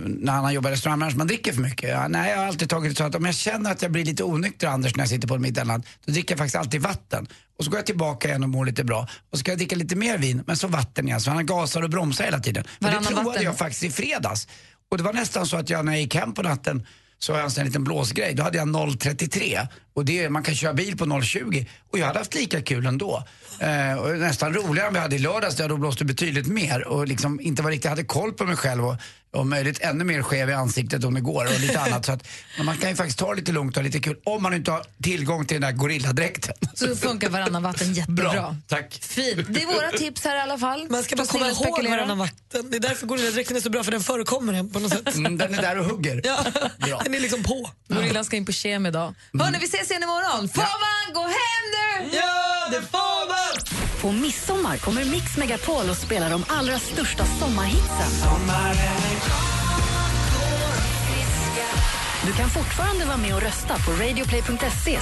när 0.05 0.31
han 0.31 0.53
jobbat 0.53 0.69
i 0.69 0.73
restaurangbranschen, 0.73 1.17
man 1.17 1.27
dricker 1.27 1.53
för 1.53 1.61
mycket. 1.61 1.89
Ja, 1.89 2.07
nej, 2.07 2.31
jag 2.31 2.37
har 2.37 2.45
alltid 2.45 2.69
tagit 2.69 2.91
det 2.91 2.95
så 2.95 3.03
att 3.03 3.15
om 3.15 3.25
jag 3.25 3.35
känner 3.35 3.71
att 3.71 3.81
jag 3.81 3.91
blir 3.91 4.05
lite 4.05 4.23
onykter 4.23 4.67
Anders 4.67 4.95
när 4.95 5.01
jag 5.01 5.09
sitter 5.09 5.27
på 5.27 5.35
en 5.35 5.41
middag 5.41 5.63
då 6.05 6.11
dricker 6.11 6.33
jag 6.33 6.39
faktiskt 6.39 6.55
alltid 6.55 6.81
vatten. 6.81 7.27
Och 7.63 7.65
så 7.65 7.71
går 7.71 7.77
jag 7.77 7.85
tillbaka 7.85 8.27
igen 8.27 8.43
och 8.43 8.49
mår 8.49 8.65
lite 8.65 8.83
bra. 8.83 9.01
Och 9.01 9.37
så 9.37 9.37
ska 9.37 9.51
jag 9.51 9.57
dricka 9.57 9.75
lite 9.75 9.95
mer 9.95 10.17
vin, 10.17 10.43
men 10.47 10.57
så 10.57 10.67
vatten 10.67 11.07
igen. 11.07 11.21
Så 11.21 11.31
han 11.31 11.45
gasar 11.45 11.81
och 11.81 11.89
bromsar 11.89 12.23
hela 12.23 12.39
tiden. 12.39 12.63
Men 12.79 12.89
det 12.91 12.95
Varannan 12.95 13.07
provade 13.13 13.29
vatten. 13.29 13.43
jag 13.43 13.57
faktiskt 13.57 13.83
i 13.83 13.89
fredags. 13.91 14.47
Och 14.91 14.97
det 14.97 15.03
var 15.03 15.13
nästan 15.13 15.47
så 15.47 15.57
att 15.57 15.69
jag 15.69 15.85
när 15.85 15.91
jag 15.91 16.01
gick 16.01 16.15
hem 16.15 16.33
på 16.33 16.41
natten 16.41 16.85
så 17.19 17.31
har 17.31 17.39
jag 17.39 17.45
en 17.45 17.51
sån 17.51 17.61
här 17.61 17.65
liten 17.65 17.83
blåsgrej. 17.83 18.33
Då 18.33 18.43
hade 18.43 18.57
jag 18.57 18.67
0,33 18.67 19.67
och 19.93 20.05
det, 20.05 20.29
man 20.29 20.43
kan 20.43 20.55
köra 20.55 20.73
bil 20.73 20.97
på 20.97 21.05
0,20 21.05 21.65
och 21.91 21.99
jag 21.99 22.05
hade 22.05 22.19
haft 22.19 22.35
lika 22.35 22.61
kul 22.61 22.85
ändå. 22.85 23.23
Eh, 23.63 23.97
och 23.97 24.17
nästan 24.17 24.53
roligare 24.53 24.87
än 24.87 24.93
vi 24.93 24.99
hade 24.99 25.15
i 25.15 25.19
lördags 25.19 25.55
där 25.55 25.63
jag 25.63 25.69
då 25.71 25.77
blåste 25.77 26.05
betydligt 26.05 26.47
mer 26.47 26.87
och 26.87 27.07
liksom 27.07 27.39
inte 27.41 27.61
var 27.61 27.71
riktigt 27.71 27.89
hade 27.89 28.03
koll 28.03 28.33
på 28.33 28.45
mig 28.45 28.55
själv 28.55 28.85
och 28.85 28.95
om 29.33 29.49
möjligt 29.49 29.81
ännu 29.81 30.03
mer 30.03 30.21
skev 30.21 30.49
i 30.49 30.53
ansiktet 30.53 31.03
om 31.03 31.13
det 31.13 31.21
går 31.21 31.45
och 31.45 31.59
lite 31.59 31.79
annat. 31.79 32.05
Så 32.05 32.11
att, 32.11 32.27
men 32.57 32.65
man 32.65 32.77
kan 32.77 32.89
ju 32.89 32.95
faktiskt 32.95 33.19
ta 33.19 33.29
det 33.29 33.35
lite 33.35 33.51
lugnt 33.51 33.77
och 33.77 33.83
ha 33.83 33.85
lite 33.85 33.99
kul 33.99 34.17
om 34.23 34.43
man 34.43 34.53
inte 34.53 34.71
har 34.71 34.83
tillgång 35.03 35.45
till 35.45 35.61
den 35.61 35.71
där 35.71 35.77
gorilladräkten. 35.77 36.53
Så 36.73 36.95
funkar 36.95 37.29
varannan 37.29 37.63
vatten 37.63 37.93
jättebra. 37.93 38.31
Bra, 38.31 38.55
tack. 38.67 38.99
Fint. 39.01 39.47
Det 39.49 39.63
är 39.63 39.67
våra 39.67 39.91
tips 39.91 40.23
här 40.23 40.35
i 40.35 40.39
alla 40.39 40.57
fall. 40.57 40.87
Man 40.89 41.03
ska 41.03 41.15
bara 41.15 41.27
komma 41.27 41.47
ihåg 41.47 41.87
varannan 41.89 42.17
vatten. 42.17 42.69
Det 42.69 42.77
är 42.77 42.79
därför 42.79 43.07
gorilladräkten 43.07 43.57
är 43.57 43.61
så 43.61 43.69
bra, 43.69 43.83
för 43.83 43.91
den 43.91 44.01
förekommer 44.01 44.63
på 44.73 44.79
något 44.79 44.91
sätt. 44.91 45.15
Mm, 45.15 45.37
den 45.37 45.53
är 45.53 45.61
där 45.61 45.79
och 45.79 45.85
hugger. 45.85 46.21
Ja, 46.23 46.45
Bra. 46.77 47.01
den 47.03 47.15
är 47.15 47.19
liksom 47.19 47.43
på. 47.43 47.69
Gorillan 47.87 48.25
ska 48.25 48.35
in 48.35 48.45
på 48.45 48.51
kem 48.51 48.85
idag. 48.85 49.13
Hörni, 49.39 49.57
vi 49.61 49.65
ses 49.65 49.89
igen 49.89 50.03
imorgon. 50.03 50.49
Får 50.49 50.61
man 50.61 51.13
gå 51.13 51.21
hem 51.21 51.63
nu? 52.09 52.17
Ja, 52.17 52.67
det 52.71 52.81
får! 52.91 53.22
På 54.03 54.11
midsommar 54.11 54.77
kommer 54.77 55.05
Mix 55.05 55.37
Megapol 55.37 55.89
och 55.89 55.97
spelar 55.97 56.29
de 56.29 56.43
allra 56.47 56.79
största 56.79 57.25
sommarhitsen. 57.25 58.11
Du 62.25 62.33
kan 62.33 62.49
fortfarande 62.49 63.05
vara 63.05 63.17
med 63.17 63.35
och 63.35 63.41
rösta 63.41 63.75
på 63.77 63.91
radioplay.se 63.91 64.99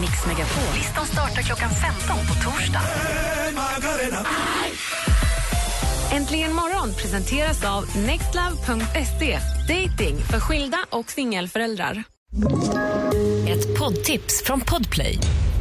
mixmegapol. 0.00 0.74
Listan 0.74 1.06
startar 1.06 1.42
klockan 1.42 1.70
15 1.70 2.26
på 2.26 2.34
torsdag. 2.50 2.82
Äntligen 6.12 6.54
morgon 6.54 6.94
presenteras 6.94 7.64
av 7.64 7.96
nextlove.se. 7.96 9.38
Dating 9.68 10.16
för 10.30 10.40
skilda 10.40 10.78
och 10.90 11.10
singelföräldrar. 11.10 12.04
Ett 13.48 13.78
poddtips 13.78 14.42
från 14.44 14.60
Podplay. 14.60 15.18